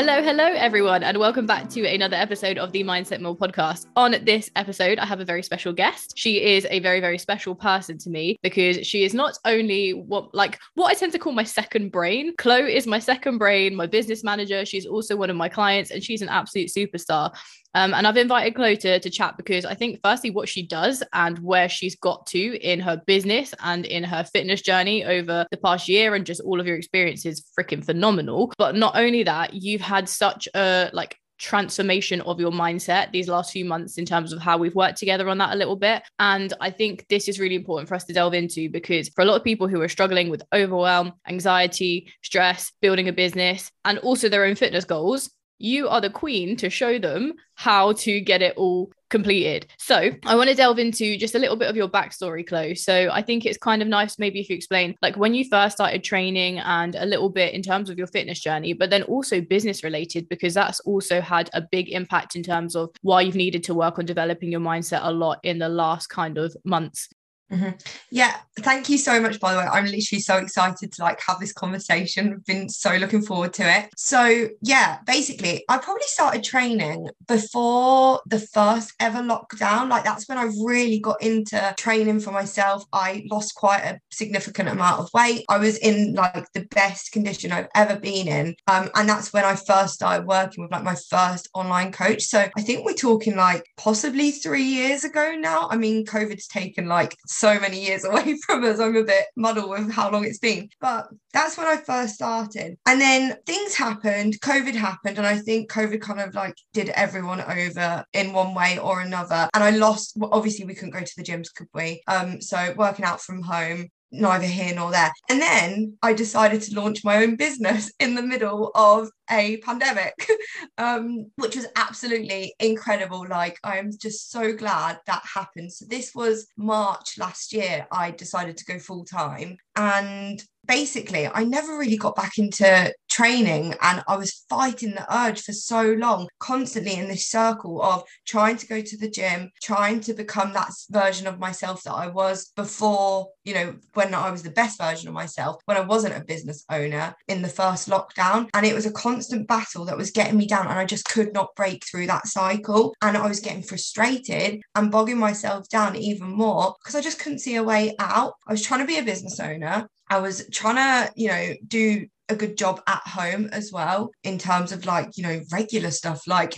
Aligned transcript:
Hello, 0.00 0.22
hello, 0.22 0.46
everyone, 0.46 1.02
and 1.02 1.18
welcome 1.18 1.44
back 1.44 1.68
to 1.68 1.86
another 1.86 2.16
episode 2.16 2.56
of 2.56 2.72
the 2.72 2.82
Mindset 2.82 3.20
Mill 3.20 3.36
podcast. 3.36 3.84
On 3.96 4.12
this 4.22 4.50
episode, 4.56 4.98
I 4.98 5.04
have 5.04 5.20
a 5.20 5.26
very 5.26 5.42
special 5.42 5.74
guest. 5.74 6.14
She 6.16 6.42
is 6.42 6.66
a 6.70 6.80
very, 6.80 7.00
very 7.00 7.18
special 7.18 7.54
person 7.54 7.98
to 7.98 8.08
me 8.08 8.38
because 8.42 8.86
she 8.86 9.04
is 9.04 9.12
not 9.12 9.36
only 9.44 9.90
what, 9.90 10.34
like, 10.34 10.58
what 10.72 10.90
I 10.90 10.94
tend 10.94 11.12
to 11.12 11.18
call 11.18 11.34
my 11.34 11.44
second 11.44 11.92
brain. 11.92 12.34
Chloe 12.38 12.74
is 12.74 12.86
my 12.86 12.98
second 12.98 13.36
brain, 13.36 13.76
my 13.76 13.86
business 13.86 14.24
manager. 14.24 14.64
She's 14.64 14.86
also 14.86 15.16
one 15.16 15.28
of 15.28 15.36
my 15.36 15.50
clients, 15.50 15.90
and 15.90 16.02
she's 16.02 16.22
an 16.22 16.30
absolute 16.30 16.70
superstar. 16.70 17.36
Um, 17.74 17.94
and 17.94 18.06
I've 18.06 18.16
invited 18.16 18.54
Chloe 18.54 18.76
to, 18.78 18.98
to 18.98 19.10
chat 19.10 19.36
because 19.36 19.64
I 19.64 19.74
think, 19.74 20.00
firstly, 20.02 20.30
what 20.30 20.48
she 20.48 20.66
does 20.66 21.02
and 21.12 21.38
where 21.38 21.68
she's 21.68 21.96
got 21.96 22.26
to 22.28 22.58
in 22.60 22.80
her 22.80 23.00
business 23.06 23.54
and 23.62 23.86
in 23.86 24.04
her 24.04 24.24
fitness 24.24 24.60
journey 24.60 25.04
over 25.04 25.46
the 25.50 25.56
past 25.56 25.88
year 25.88 26.14
and 26.14 26.26
just 26.26 26.40
all 26.40 26.60
of 26.60 26.66
your 26.66 26.76
experiences 26.76 27.44
freaking 27.58 27.84
phenomenal. 27.84 28.52
But 28.58 28.74
not 28.74 28.96
only 28.96 29.22
that, 29.24 29.54
you've 29.54 29.80
had 29.80 30.08
such 30.08 30.48
a 30.54 30.90
like 30.92 31.16
transformation 31.40 32.20
of 32.22 32.38
your 32.38 32.50
mindset 32.50 33.10
these 33.12 33.26
last 33.26 33.50
few 33.50 33.64
months 33.64 33.96
in 33.96 34.04
terms 34.04 34.32
of 34.32 34.40
how 34.40 34.58
we've 34.58 34.74
worked 34.74 34.98
together 34.98 35.28
on 35.28 35.38
that 35.38 35.54
a 35.54 35.56
little 35.56 35.74
bit. 35.74 36.02
And 36.18 36.52
I 36.60 36.70
think 36.70 37.06
this 37.08 37.28
is 37.28 37.40
really 37.40 37.54
important 37.54 37.88
for 37.88 37.94
us 37.94 38.04
to 38.04 38.12
delve 38.12 38.34
into 38.34 38.68
because 38.68 39.08
for 39.08 39.22
a 39.22 39.24
lot 39.24 39.36
of 39.36 39.44
people 39.44 39.66
who 39.66 39.80
are 39.80 39.88
struggling 39.88 40.28
with 40.28 40.42
overwhelm, 40.52 41.14
anxiety, 41.26 42.12
stress, 42.22 42.72
building 42.82 43.08
a 43.08 43.12
business, 43.12 43.72
and 43.86 43.98
also 44.00 44.28
their 44.28 44.44
own 44.44 44.54
fitness 44.54 44.84
goals, 44.84 45.30
you 45.60 45.88
are 45.88 46.00
the 46.00 46.10
queen 46.10 46.56
to 46.56 46.70
show 46.70 46.98
them 46.98 47.34
how 47.54 47.92
to 47.92 48.20
get 48.20 48.42
it 48.42 48.56
all 48.56 48.90
completed. 49.10 49.66
So 49.78 50.10
I 50.24 50.34
want 50.34 50.48
to 50.48 50.54
delve 50.54 50.78
into 50.78 51.18
just 51.18 51.34
a 51.34 51.38
little 51.38 51.56
bit 51.56 51.68
of 51.68 51.76
your 51.76 51.88
backstory, 51.88 52.46
Chloe. 52.46 52.74
So 52.74 53.10
I 53.12 53.20
think 53.22 53.44
it's 53.44 53.58
kind 53.58 53.82
of 53.82 53.88
nice 53.88 54.18
maybe 54.18 54.40
if 54.40 54.48
you 54.48 54.56
explain 54.56 54.96
like 55.02 55.16
when 55.16 55.34
you 55.34 55.44
first 55.44 55.76
started 55.76 56.02
training 56.02 56.60
and 56.60 56.94
a 56.94 57.04
little 57.04 57.28
bit 57.28 57.52
in 57.52 57.60
terms 57.60 57.90
of 57.90 57.98
your 57.98 58.06
fitness 58.06 58.40
journey, 58.40 58.72
but 58.72 58.88
then 58.88 59.02
also 59.02 59.40
business 59.40 59.84
related, 59.84 60.28
because 60.28 60.54
that's 60.54 60.80
also 60.80 61.20
had 61.20 61.50
a 61.52 61.60
big 61.60 61.90
impact 61.90 62.36
in 62.36 62.42
terms 62.42 62.74
of 62.74 62.90
why 63.02 63.20
you've 63.20 63.34
needed 63.34 63.62
to 63.64 63.74
work 63.74 63.98
on 63.98 64.06
developing 64.06 64.50
your 64.50 64.60
mindset 64.60 65.00
a 65.02 65.12
lot 65.12 65.40
in 65.42 65.58
the 65.58 65.68
last 65.68 66.06
kind 66.06 66.38
of 66.38 66.56
months. 66.64 67.08
Mm-hmm. 67.52 67.70
Yeah, 68.12 68.36
thank 68.60 68.88
you 68.88 68.96
so 68.96 69.20
much. 69.20 69.40
By 69.40 69.52
the 69.52 69.58
way, 69.58 69.64
I'm 69.64 69.84
literally 69.84 70.20
so 70.20 70.36
excited 70.36 70.92
to 70.92 71.02
like 71.02 71.20
have 71.26 71.40
this 71.40 71.52
conversation. 71.52 72.32
I've 72.32 72.44
been 72.44 72.68
so 72.68 72.94
looking 72.94 73.22
forward 73.22 73.52
to 73.54 73.68
it. 73.68 73.90
So 73.96 74.48
yeah, 74.62 74.98
basically, 75.04 75.64
I 75.68 75.78
probably 75.78 76.04
started 76.06 76.44
training 76.44 77.08
before 77.26 78.20
the 78.26 78.38
first 78.38 78.92
ever 79.00 79.18
lockdown. 79.18 79.88
Like 79.88 80.04
that's 80.04 80.28
when 80.28 80.38
I 80.38 80.44
really 80.64 81.00
got 81.00 81.20
into 81.22 81.74
training 81.76 82.20
for 82.20 82.30
myself. 82.30 82.84
I 82.92 83.24
lost 83.30 83.56
quite 83.56 83.82
a 83.82 84.00
significant 84.12 84.68
amount 84.68 85.00
of 85.00 85.10
weight. 85.12 85.44
I 85.48 85.58
was 85.58 85.76
in 85.78 86.14
like 86.14 86.46
the 86.54 86.66
best 86.66 87.10
condition 87.10 87.50
I've 87.50 87.68
ever 87.74 87.98
been 87.98 88.28
in, 88.28 88.54
um, 88.68 88.90
and 88.94 89.08
that's 89.08 89.32
when 89.32 89.44
I 89.44 89.56
first 89.56 89.94
started 89.94 90.26
working 90.26 90.62
with 90.62 90.72
like 90.72 90.84
my 90.84 90.96
first 91.10 91.48
online 91.54 91.90
coach. 91.90 92.22
So 92.22 92.48
I 92.56 92.62
think 92.62 92.84
we're 92.84 92.94
talking 92.94 93.34
like 93.34 93.64
possibly 93.76 94.30
three 94.30 94.62
years 94.62 95.02
ago 95.02 95.34
now. 95.36 95.66
I 95.68 95.76
mean, 95.76 96.06
COVID's 96.06 96.46
taken 96.46 96.86
like 96.86 97.16
so 97.40 97.58
many 97.58 97.84
years 97.84 98.04
away 98.10 98.36
from 98.44 98.64
us. 98.64 98.78
I'm 98.78 98.96
a 98.96 99.02
bit 99.02 99.26
muddled 99.36 99.70
with 99.70 99.90
how 99.90 100.10
long 100.10 100.24
it's 100.24 100.38
been. 100.38 100.68
But 100.80 101.08
that's 101.32 101.56
when 101.56 101.66
I 101.66 101.76
first 101.76 102.14
started. 102.14 102.76
And 102.86 103.00
then 103.00 103.36
things 103.46 103.74
happened, 103.74 104.40
COVID 104.40 104.74
happened, 104.74 105.18
and 105.18 105.26
I 105.26 105.38
think 105.38 105.70
COVID 105.70 106.00
kind 106.00 106.20
of 106.20 106.34
like 106.34 106.54
did 106.74 106.90
everyone 106.90 107.40
over 107.40 108.04
in 108.12 108.32
one 108.32 108.54
way 108.54 108.78
or 108.78 109.00
another. 109.00 109.48
And 109.54 109.64
I 109.64 109.70
lost 109.70 110.12
well, 110.16 110.30
obviously 110.32 110.64
we 110.64 110.74
couldn't 110.74 110.90
go 110.90 111.00
to 111.00 111.12
the 111.16 111.22
gyms, 111.22 111.52
could 111.54 111.68
we? 111.72 112.02
Um, 112.06 112.40
so 112.40 112.74
working 112.76 113.04
out 113.04 113.20
from 113.20 113.42
home 113.42 113.88
neither 114.12 114.46
here 114.46 114.74
nor 114.74 114.90
there. 114.90 115.12
And 115.28 115.40
then 115.40 115.96
I 116.02 116.12
decided 116.12 116.62
to 116.62 116.80
launch 116.80 117.04
my 117.04 117.22
own 117.22 117.36
business 117.36 117.92
in 118.00 118.14
the 118.14 118.22
middle 118.22 118.70
of 118.74 119.10
a 119.30 119.58
pandemic, 119.58 120.14
um, 120.78 121.30
which 121.36 121.56
was 121.56 121.66
absolutely 121.76 122.54
incredible. 122.58 123.26
Like, 123.28 123.58
I'm 123.62 123.90
just 124.00 124.30
so 124.30 124.52
glad 124.52 124.98
that 125.06 125.22
happened. 125.34 125.72
So, 125.72 125.86
this 125.88 126.14
was 126.14 126.48
March 126.56 127.18
last 127.18 127.52
year, 127.52 127.86
I 127.92 128.10
decided 128.10 128.56
to 128.58 128.64
go 128.64 128.78
full 128.78 129.04
time. 129.04 129.56
And 129.76 130.42
basically, 130.70 131.26
I 131.26 131.42
never 131.42 131.76
really 131.76 131.96
got 131.96 132.14
back 132.14 132.38
into 132.38 132.94
training 133.10 133.74
and 133.82 134.04
I 134.06 134.16
was 134.16 134.44
fighting 134.48 134.92
the 134.94 135.04
urge 135.14 135.42
for 135.42 135.52
so 135.52 135.82
long, 135.98 136.28
constantly 136.38 136.94
in 136.94 137.08
this 137.08 137.26
circle 137.26 137.82
of 137.82 138.04
trying 138.24 138.56
to 138.58 138.68
go 138.68 138.80
to 138.80 138.96
the 138.96 139.10
gym, 139.10 139.50
trying 139.60 139.98
to 140.02 140.14
become 140.14 140.52
that 140.52 140.70
version 140.88 141.26
of 141.26 141.40
myself 141.40 141.82
that 141.82 141.92
I 141.92 142.06
was 142.06 142.52
before, 142.54 143.30
you 143.42 143.52
know, 143.52 143.74
when 143.94 144.14
I 144.14 144.30
was 144.30 144.44
the 144.44 144.50
best 144.50 144.80
version 144.80 145.08
of 145.08 145.14
myself, 145.14 145.60
when 145.64 145.76
I 145.76 145.80
wasn't 145.80 146.16
a 146.16 146.24
business 146.24 146.64
owner 146.70 147.16
in 147.26 147.42
the 147.42 147.48
first 147.48 147.88
lockdown. 147.88 148.48
And 148.54 148.64
it 148.64 148.74
was 148.74 148.86
a 148.86 148.92
constant 148.92 149.48
battle 149.48 149.84
that 149.86 149.96
was 149.96 150.12
getting 150.12 150.38
me 150.38 150.46
down 150.46 150.68
and 150.68 150.78
I 150.78 150.84
just 150.84 151.04
could 151.04 151.34
not 151.34 151.56
break 151.56 151.84
through 151.84 152.06
that 152.06 152.28
cycle. 152.28 152.94
And 153.02 153.16
I 153.16 153.26
was 153.26 153.40
getting 153.40 153.64
frustrated 153.64 154.62
and 154.76 154.92
bogging 154.92 155.18
myself 155.18 155.68
down 155.68 155.96
even 155.96 156.28
more 156.28 156.76
because 156.78 156.94
I 156.94 157.00
just 157.00 157.18
couldn't 157.18 157.40
see 157.40 157.56
a 157.56 157.64
way 157.64 157.96
out. 157.98 158.34
I 158.46 158.52
was 158.52 158.62
trying 158.62 158.80
to 158.80 158.86
be 158.86 158.98
a 158.98 159.02
business 159.02 159.40
owner. 159.40 159.88
I 160.10 160.18
was 160.18 160.46
trying 160.50 160.76
to, 160.76 161.12
you 161.16 161.28
know, 161.28 161.54
do 161.66 162.06
a 162.30 162.36
good 162.36 162.56
job 162.56 162.80
at 162.86 163.02
home 163.06 163.48
as 163.52 163.72
well 163.72 164.10
in 164.22 164.38
terms 164.38 164.70
of 164.70 164.86
like 164.86 165.16
you 165.16 165.22
know 165.24 165.40
regular 165.52 165.90
stuff 165.90 166.28
like 166.28 166.54